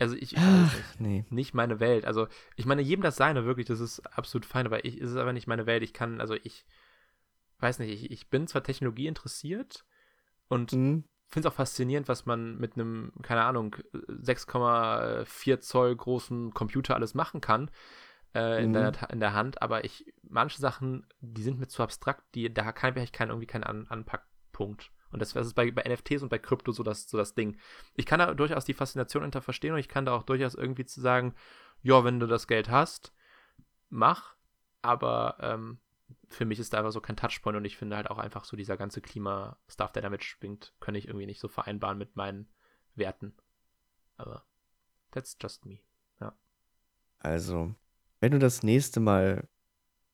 Also 0.00 0.16
ich, 0.16 0.34
weiß 0.34 0.74
nicht. 0.74 1.00
Nee. 1.00 1.24
nicht 1.30 1.54
meine 1.54 1.78
Welt. 1.78 2.06
Also, 2.06 2.26
ich 2.56 2.66
meine, 2.66 2.82
jedem 2.82 3.02
das 3.02 3.16
seine, 3.16 3.44
wirklich, 3.44 3.66
das 3.66 3.80
ist 3.80 4.00
absolut 4.16 4.46
fein, 4.46 4.66
aber 4.66 4.84
ich, 4.84 4.96
es 5.00 5.10
ist 5.10 5.16
aber 5.16 5.32
nicht 5.32 5.46
meine 5.46 5.66
Welt. 5.66 5.82
Ich 5.82 5.92
kann, 5.92 6.20
also 6.20 6.34
ich 6.34 6.64
weiß 7.58 7.78
nicht, 7.78 7.90
ich, 7.90 8.10
ich 8.10 8.30
bin 8.30 8.46
zwar 8.46 8.62
Technologie 8.62 9.06
interessiert 9.06 9.84
und 10.48 10.72
Mhm. 10.72 11.04
finde 11.28 11.48
es 11.48 11.52
auch 11.52 11.56
faszinierend, 11.56 12.08
was 12.08 12.26
man 12.26 12.58
mit 12.58 12.74
einem, 12.74 13.12
keine 13.22 13.44
Ahnung, 13.44 13.76
6,4 14.08 15.60
Zoll 15.60 15.94
großen 15.94 16.52
Computer 16.54 16.94
alles 16.94 17.14
machen 17.14 17.40
kann 17.40 17.70
äh, 18.34 18.64
in, 18.64 18.70
Mhm. 18.70 18.74
der, 18.74 19.10
in 19.10 19.20
der 19.20 19.34
Hand, 19.34 19.62
aber 19.62 19.84
ich, 19.84 20.12
manche 20.22 20.60
Sachen, 20.60 21.06
die 21.20 21.42
sind 21.42 21.58
mir 21.60 21.68
zu 21.68 21.82
abstrakt, 21.82 22.24
die, 22.34 22.52
da 22.52 22.72
kann 22.72 22.96
ich 22.96 23.12
kein, 23.12 23.28
irgendwie 23.28 23.46
keinen 23.46 23.64
An 23.64 23.86
Anpackpunkt. 23.88 24.90
Und 25.12 25.20
das, 25.20 25.32
das 25.32 25.48
ist 25.48 25.54
bei, 25.54 25.70
bei 25.70 25.82
NFTs 25.82 26.22
und 26.22 26.28
bei 26.28 26.38
Krypto 26.38 26.72
so 26.72 26.82
das, 26.82 27.08
so 27.08 27.18
das 27.18 27.34
Ding. 27.34 27.58
Ich 27.96 28.06
kann 28.06 28.18
da 28.18 28.34
durchaus 28.34 28.64
die 28.64 28.74
Faszination 28.74 29.22
hinter 29.22 29.42
verstehen 29.42 29.72
und 29.72 29.78
ich 29.78 29.88
kann 29.88 30.04
da 30.04 30.12
auch 30.12 30.22
durchaus 30.22 30.54
irgendwie 30.54 30.84
zu 30.84 31.00
sagen, 31.00 31.34
ja, 31.82 32.04
wenn 32.04 32.20
du 32.20 32.26
das 32.26 32.46
Geld 32.46 32.68
hast, 32.68 33.12
mach, 33.88 34.36
aber 34.82 35.36
ähm, 35.40 35.78
für 36.28 36.44
mich 36.44 36.58
ist 36.58 36.72
da 36.72 36.78
einfach 36.78 36.92
so 36.92 37.00
kein 37.00 37.16
Touchpoint 37.16 37.56
und 37.56 37.64
ich 37.64 37.76
finde 37.76 37.96
halt 37.96 38.10
auch 38.10 38.18
einfach 38.18 38.44
so 38.44 38.56
dieser 38.56 38.76
ganze 38.76 39.00
Klima-Stuff, 39.00 39.92
der 39.92 40.02
damit 40.02 40.24
schwingt, 40.24 40.74
kann 40.80 40.94
ich 40.94 41.08
irgendwie 41.08 41.26
nicht 41.26 41.40
so 41.40 41.48
vereinbaren 41.48 41.98
mit 41.98 42.16
meinen 42.16 42.48
Werten. 42.94 43.34
Aber 44.16 44.44
that's 45.10 45.36
just 45.40 45.66
me. 45.66 45.80
Also, 47.20 47.74
wenn 48.20 48.32
du 48.32 48.38
das 48.38 48.62
nächste 48.62 48.98
Mal 48.98 49.48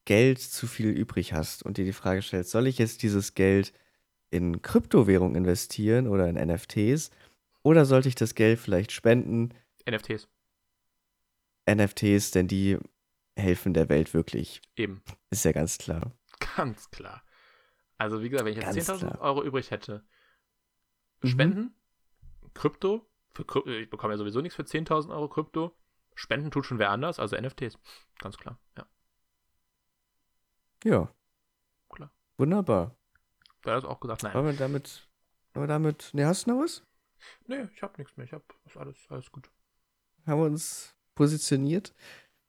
Geld 0.04 0.40
zu 0.40 0.66
viel 0.66 0.90
übrig 0.90 1.32
hast 1.32 1.62
und 1.62 1.78
dir 1.78 1.84
die 1.84 1.92
Frage 1.92 2.20
stellst, 2.20 2.50
soll 2.50 2.66
ich 2.66 2.78
jetzt 2.78 3.02
dieses 3.02 3.34
Geld 3.34 3.72
in 4.30 4.62
Kryptowährung 4.62 5.34
investieren 5.34 6.06
oder 6.08 6.28
in 6.28 6.36
NFTs 6.36 7.10
oder 7.62 7.84
sollte 7.84 8.08
ich 8.08 8.14
das 8.14 8.34
Geld 8.34 8.58
vielleicht 8.58 8.92
spenden, 8.92 9.54
NFTs, 9.88 10.28
NFTs, 11.68 12.30
denn 12.32 12.48
die 12.48 12.78
helfen 13.36 13.74
der 13.74 13.88
Welt 13.88 14.14
wirklich. 14.14 14.62
eben. 14.76 15.02
Ist 15.30 15.44
ja 15.44 15.52
ganz 15.52 15.78
klar. 15.78 16.12
Ganz 16.56 16.90
klar. 16.90 17.22
Also, 17.98 18.22
wie 18.22 18.28
gesagt, 18.28 18.44
wenn 18.46 18.52
ich 18.52 18.58
jetzt 18.62 18.74
Ganz 18.74 18.90
10.000 18.90 18.98
klar. 18.98 19.20
Euro 19.20 19.42
übrig 19.42 19.70
hätte, 19.70 20.04
Mhm. 21.22 21.28
Spenden, 21.28 21.74
Krypto, 22.52 23.08
für 23.30 23.44
Krypto, 23.44 23.70
ich 23.70 23.88
bekomme 23.88 24.12
ja 24.14 24.18
sowieso 24.18 24.40
nichts 24.42 24.54
für 24.56 24.64
10.000 24.64 25.10
Euro 25.10 25.28
Krypto. 25.28 25.74
Spenden 26.14 26.50
tut 26.50 26.66
schon 26.66 26.78
wer 26.78 26.90
anders, 26.90 27.18
also 27.18 27.36
NFTs. 27.36 27.78
Ganz 28.18 28.36
klar, 28.36 28.58
ja. 28.76 28.86
Ja. 30.84 31.12
Klar. 31.88 32.10
Wunderbar. 32.36 32.96
Wer 33.66 33.74
hat 33.74 33.84
auch 33.84 33.98
gesagt? 33.98 34.22
Nein. 34.22 34.32
Wollen 34.32 34.46
wir 34.46 34.52
damit, 34.52 35.08
wollen 35.52 35.64
wir 35.64 35.72
damit, 35.72 36.10
ne, 36.12 36.24
hast 36.24 36.46
du 36.46 36.52
noch 36.52 36.62
was? 36.62 36.84
Nee, 37.48 37.66
ich 37.74 37.82
habe 37.82 37.94
nichts 37.98 38.16
mehr. 38.16 38.24
Ich 38.24 38.32
ist 38.32 38.76
alles, 38.76 38.96
alles 39.08 39.32
gut. 39.32 39.50
Haben 40.24 40.40
wir 40.40 40.46
uns 40.46 40.94
positioniert? 41.16 41.92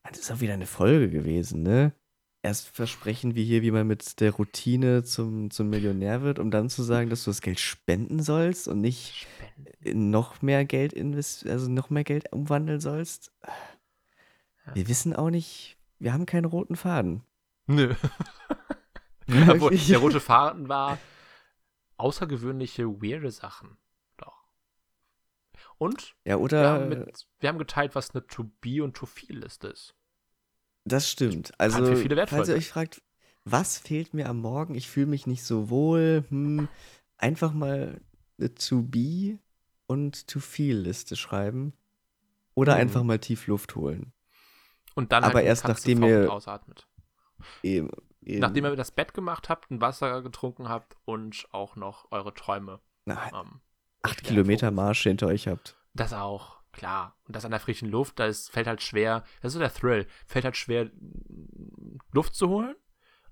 Das 0.03 0.20
ist 0.20 0.32
auch 0.32 0.41
wieder 0.41 0.53
eine 0.53 0.68
Folge 0.68 1.09
gewesen, 1.09 1.63
ne? 1.63 1.93
Erst 2.43 2.68
versprechen 2.70 3.34
wir 3.34 3.43
hier, 3.43 3.63
wie 3.63 3.72
man 3.72 3.88
mit 3.88 4.20
der 4.20 4.32
Routine 4.32 5.03
zum, 5.03 5.49
zum 5.49 5.72
Millionär 5.72 6.22
wird, 6.22 6.38
um 6.38 6.51
dann 6.51 6.70
zu 6.70 6.84
sagen, 6.84 7.09
dass 7.09 7.24
du 7.24 7.32
das 7.32 7.41
Geld 7.41 7.59
spenden 7.59 8.22
sollst 8.22 8.68
und 8.68 8.80
nicht 8.80 9.28
Spenden. 9.82 10.11
noch 10.11 10.43
mehr 10.43 10.65
Geld 10.65 10.93
invest 10.93 11.47
also 11.47 11.68
noch 11.68 11.89
mehr 11.89 12.03
Geld 12.03 12.32
umwandeln 12.32 12.80
sollst. 12.80 13.34
Wir 14.76 14.88
wissen 14.88 15.15
auch 15.15 15.32
nicht, 15.32 15.78
wir 15.97 16.13
haben 16.13 16.28
keinen 16.28 16.45
roten 16.45 16.76
Faden. 16.76 17.24
Nö. 17.65 17.95
Obwohl, 19.28 19.75
der 19.78 19.97
rote 19.99 20.19
Faden 20.19 20.69
war 20.69 20.97
außergewöhnliche, 21.97 22.86
weirde 23.01 23.32
Sachen. 23.32 23.78
Doch. 24.17 24.45
Und 25.78 26.15
Ja, 26.25 26.36
wir, 26.38 26.39
oder 26.39 26.69
haben 26.73 26.89
mit, 26.89 27.28
wir 27.39 27.49
haben 27.49 27.57
geteilt, 27.57 27.95
was 27.95 28.11
eine 28.13 28.25
To-Be- 28.28 28.84
und 28.84 28.95
To-Feel-Liste 28.95 29.67
ist. 29.69 29.95
das 30.86 31.09
stimmt. 31.09 31.51
Also, 31.59 31.84
falls 32.28 32.49
ihr 32.49 32.55
euch 32.55 32.69
fragt, 32.69 33.01
was 33.43 33.78
fehlt 33.78 34.13
mir 34.13 34.30
am 34.30 34.39
Morgen? 34.39 34.75
Ich 34.75 34.89
fühle 34.89 35.07
mich 35.07 35.25
nicht 35.28 35.43
so 35.43 35.69
wohl. 35.69 36.25
Hm, 36.30 36.67
einfach 37.17 37.53
mal 37.53 37.99
eine 38.38 38.53
To-Be 38.53 39.39
und 39.88 40.28
To-Feel-Liste 40.28 41.15
schreiben. 41.15 41.73
Oder 42.55 42.75
Mhm. 42.75 42.82
einfach 42.82 43.03
mal 43.03 43.19
tief 43.19 43.47
Luft 43.47 43.75
holen. 43.75 44.13
Und 44.95 45.11
dann 45.11 45.23
Aber 45.23 45.36
halt 45.36 45.45
erst 45.45 45.67
nachdem 45.67 46.03
ihr- 46.03 46.32
ausatmet. 46.32 46.88
Eben, 47.61 47.89
eben. 48.28 48.39
Nachdem 48.39 48.65
ihr 48.65 48.75
das 48.75 48.91
Bett 48.91 49.13
gemacht 49.13 49.49
habt, 49.49 49.71
ein 49.71 49.82
Wasser 49.82 50.21
getrunken 50.21 50.69
habt 50.69 50.97
und 51.05 51.47
auch 51.51 51.75
noch 51.75 52.11
eure 52.11 52.34
Träume. 52.34 52.80
Na, 53.05 53.28
Ähm, 53.41 53.61
acht 54.03 54.23
Kilometer. 54.23 54.71
Marsch 54.71 55.03
hinter 55.03 55.28
euch 55.28 55.47
habt. 55.47 55.75
Das 55.93 56.13
auch, 56.13 56.61
klar. 56.71 57.17
Und 57.28 57.36
das 57.36 57.45
an 57.45 57.51
der 57.51 57.59
frischen 57.59 57.89
Luft, 57.89 58.19
da 58.19 58.25
ist, 58.25 58.51
fällt 58.51 58.67
halt 58.67 58.82
schwer, 58.84 59.23
das 59.41 59.49
ist 59.49 59.53
so 59.53 59.59
der 59.59 59.73
Thrill, 59.73 60.07
fällt 60.25 60.45
halt 60.45 60.57
schwer, 60.57 60.89
Luft 62.11 62.36
zu 62.36 62.49
holen. 62.49 62.75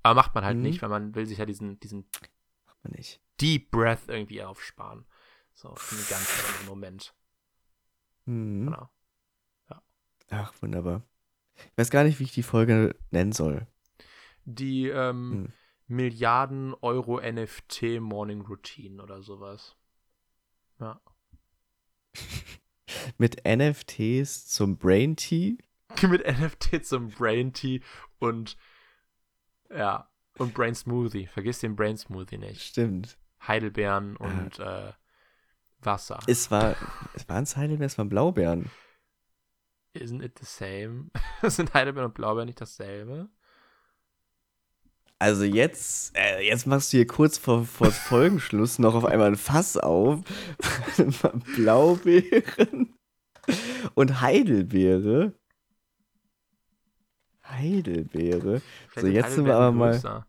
Aber 0.03 0.15
macht 0.15 0.35
man 0.35 0.45
halt 0.45 0.57
Mhm. 0.57 0.63
nicht, 0.63 0.81
weil 0.81 0.89
man 0.89 1.15
will 1.15 1.25
sich 1.25 1.37
ja 1.39 1.45
diesen, 1.45 1.79
diesen 1.79 2.07
Macht 2.65 2.83
man 2.83 2.93
nicht. 2.93 3.21
Deep 3.41 3.71
Breath 3.71 4.07
irgendwie 4.07 4.43
aufsparen. 4.43 5.05
So, 5.53 5.73
für 5.75 5.95
einen 5.95 6.07
ganz 6.09 6.43
anderen 6.47 6.67
Moment. 6.67 7.15
Mhm. 8.25 8.65
Genau. 8.65 8.89
Ach, 10.31 10.53
wunderbar. 10.61 11.03
Ich 11.55 11.77
weiß 11.77 11.91
gar 11.91 12.03
nicht, 12.03 12.19
wie 12.19 12.23
ich 12.23 12.33
die 12.33 12.43
Folge 12.43 12.95
nennen 13.11 13.31
soll. 13.31 13.67
Die 14.45 14.87
ähm, 14.87 15.31
Hm. 15.31 15.53
Milliarden 15.87 16.73
Euro 16.81 17.19
NFT 17.19 17.99
Morning 17.99 18.41
Routine 18.41 19.01
oder 19.01 19.21
sowas. 19.21 19.75
Ja. 20.79 20.99
Mit 23.17 23.43
NFTs 23.45 24.47
zum 24.47 24.77
Brain 24.77 25.15
Tea. 25.15 25.57
Mit 26.01 26.25
NFT 26.25 26.85
zum 26.85 27.09
Brain 27.09 27.53
Tea 27.53 27.81
und 28.19 28.57
ja, 29.69 30.09
und 30.37 30.53
Brain 30.53 30.75
Smoothie. 30.75 31.27
Vergiss 31.27 31.59
den 31.59 31.75
Brain 31.75 31.97
Smoothie 31.97 32.37
nicht. 32.37 32.61
Stimmt. 32.61 33.17
Heidelbeeren 33.47 34.17
und 34.17 34.59
äh, 34.59 34.93
Wasser. 35.79 36.19
Es 36.27 36.49
war, 36.49 36.75
es 37.13 37.27
waren 37.29 37.45
Heidelbeeren, 37.45 37.83
es 37.83 37.97
waren 37.97 38.09
Blaubeeren. 38.09 38.71
Isn't 39.95 40.23
it 40.23 40.37
the 40.39 40.45
same? 40.45 41.09
Sind 41.43 41.73
Heidelbeeren 41.73 42.09
und 42.09 42.15
Blaubeeren 42.15 42.47
nicht 42.47 42.59
dasselbe? 42.59 43.29
Also 45.17 45.43
jetzt, 45.45 46.15
äh, 46.17 46.45
jetzt 46.45 46.67
machst 46.67 46.91
du 46.91 46.97
hier 46.97 47.07
kurz 47.07 47.37
vor, 47.37 47.63
vor 47.65 47.91
Folgenschluss 47.91 48.79
noch 48.79 48.95
auf 48.95 49.05
einmal 49.05 49.27
ein 49.29 49.35
Fass 49.37 49.77
auf. 49.77 50.19
Blaubeeren 51.55 52.93
und 53.93 54.21
Heidelbeere. 54.21 55.33
Heidelbeere. 57.47 58.61
So, 58.95 59.07
jetzt 59.07 59.35
sind 59.35 59.45
wir 59.45 59.55
aber 59.55 59.71
mal- 59.71 59.91
größer. 59.91 60.25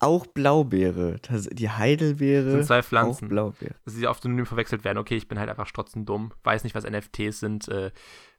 Auch 0.00 0.26
Blaubeere. 0.26 1.18
Das, 1.22 1.44
die 1.52 1.70
Heidelbeere. 1.70 2.50
sind 2.50 2.64
zwei 2.66 2.80
Auch 2.80 2.84
Pflanzen. 2.84 3.28
Blaubeere. 3.28 3.76
dass 3.84 3.94
sie 3.94 4.08
oft 4.08 4.20
synonym 4.24 4.46
verwechselt 4.46 4.82
werden. 4.84 4.98
Okay, 4.98 5.14
ich 5.16 5.28
bin 5.28 5.38
halt 5.38 5.48
einfach 5.48 5.68
strotzend 5.68 6.08
dumm, 6.08 6.32
weiß 6.42 6.64
nicht, 6.64 6.74
was 6.74 6.82
NFTs 6.84 7.38
sind, 7.38 7.68
äh, 7.68 7.86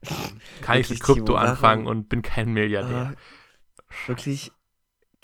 ähm, 0.02 0.40
kann 0.60 0.78
ich 0.80 0.90
mit 0.90 1.00
Krypto 1.00 1.34
anfangen 1.36 1.86
und 1.86 2.10
bin 2.10 2.20
kein 2.20 2.52
Milliardär. 2.52 3.14
Ah, 3.16 4.06
wirklich, 4.06 4.52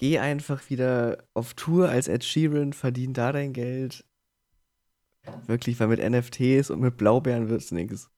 geh 0.01 0.19
einfach 0.19 0.71
wieder 0.71 1.29
auf 1.35 1.53
Tour 1.53 1.91
als 1.91 2.09
Ed 2.09 2.25
Sheeran, 2.25 2.73
verdien 2.73 3.13
da 3.13 3.33
dein 3.33 3.53
Geld. 3.53 4.07
Wirklich, 5.47 5.79
weil 5.79 5.89
mit 5.89 6.01
NFTs 6.01 6.71
und 6.71 6.81
mit 6.81 6.97
Blaubeeren 6.97 7.51
wird's 7.51 7.71
nichts. 7.71 8.11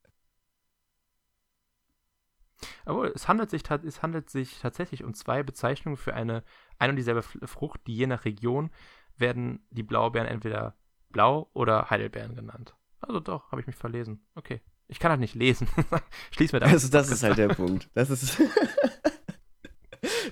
Aber 2.85 3.13
es 3.13 3.27
handelt, 3.27 3.51
sich, 3.51 3.65
es 3.85 4.01
handelt 4.01 4.31
sich 4.31 4.61
tatsächlich 4.61 5.03
um 5.03 5.13
zwei 5.13 5.43
Bezeichnungen 5.43 5.97
für 5.97 6.15
eine 6.15 6.45
ein 6.79 6.91
und 6.91 6.97
dieselbe 6.97 7.23
Frucht, 7.23 7.81
die 7.89 7.97
je 7.97 8.07
nach 8.07 8.25
Region 8.25 8.71
werden 9.17 9.67
die 9.71 9.83
Blaubeeren 9.83 10.29
entweder 10.29 10.77
Blau- 11.11 11.51
oder 11.53 11.91
Heidelbeeren 11.91 12.37
genannt. 12.37 12.77
Also 13.01 13.19
doch, 13.19 13.51
habe 13.51 13.61
ich 13.61 13.67
mich 13.67 13.75
verlesen. 13.75 14.25
Okay. 14.37 14.61
Ich 14.87 15.01
kann 15.01 15.11
halt 15.11 15.21
nicht 15.21 15.35
lesen. 15.35 15.67
Schließ 16.31 16.53
mir 16.53 16.61
damit. 16.61 16.75
Also, 16.75 16.89
das 16.89 17.11
ist 17.11 17.25
halt 17.25 17.39
der 17.39 17.49
Punkt. 17.49 17.91
Das 17.95 18.09
ist. 18.09 18.41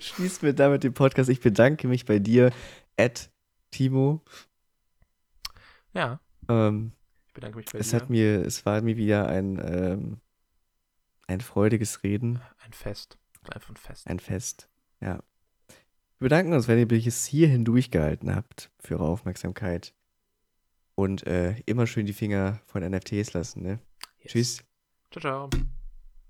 Schließt 0.01 0.43
mir 0.43 0.55
damit 0.55 0.83
den 0.85 0.95
Podcast. 0.95 1.29
Ich 1.31 1.41
bedanke 1.41 1.87
mich 1.89 2.05
bei 2.07 2.19
dir, 2.19 2.53
Ed 2.97 3.31
Timo. 3.71 4.23
Ja, 5.93 6.21
Ähm, 6.49 6.93
ich 7.27 7.33
bedanke 7.35 7.57
mich 7.59 7.67
bei 7.67 7.79
es 7.79 7.91
dir. 7.91 7.97
hat 7.97 8.11
mir, 8.11 8.45
es 8.45 8.65
war 8.67 8.81
mir 8.83 8.97
wieder 8.97 9.29
ein, 9.29 9.61
ähm, 9.63 10.21
ein 11.27 11.41
freudiges 11.41 12.03
Reden, 12.03 12.41
ein 12.59 12.73
Fest. 12.73 13.19
Einfach 13.53 13.71
ein 13.71 13.77
Fest. 13.77 14.07
ein 14.07 14.19
Fest. 14.21 14.69
Ja. 15.01 15.23
Wir 16.19 16.27
bedanken 16.27 16.53
uns, 16.53 16.69
wenn 16.69 16.79
ihr 16.79 16.89
bis 16.89 17.27
hierhin 17.27 17.65
durchgehalten 17.65 18.35
habt 18.35 18.71
für 18.79 18.95
eure 18.99 19.09
Aufmerksamkeit. 19.09 19.95
Und 20.95 21.27
äh, 21.27 21.57
immer 21.67 21.87
schön 21.87 22.05
die 22.05 22.13
Finger 22.13 22.61
von 22.67 22.83
NFTs 22.83 23.33
lassen, 23.33 23.63
ne? 23.63 23.79
Yes. 24.19 24.33
Tschüss. 24.33 24.65
Ciao, 25.11 25.49
ciao. 25.49 25.80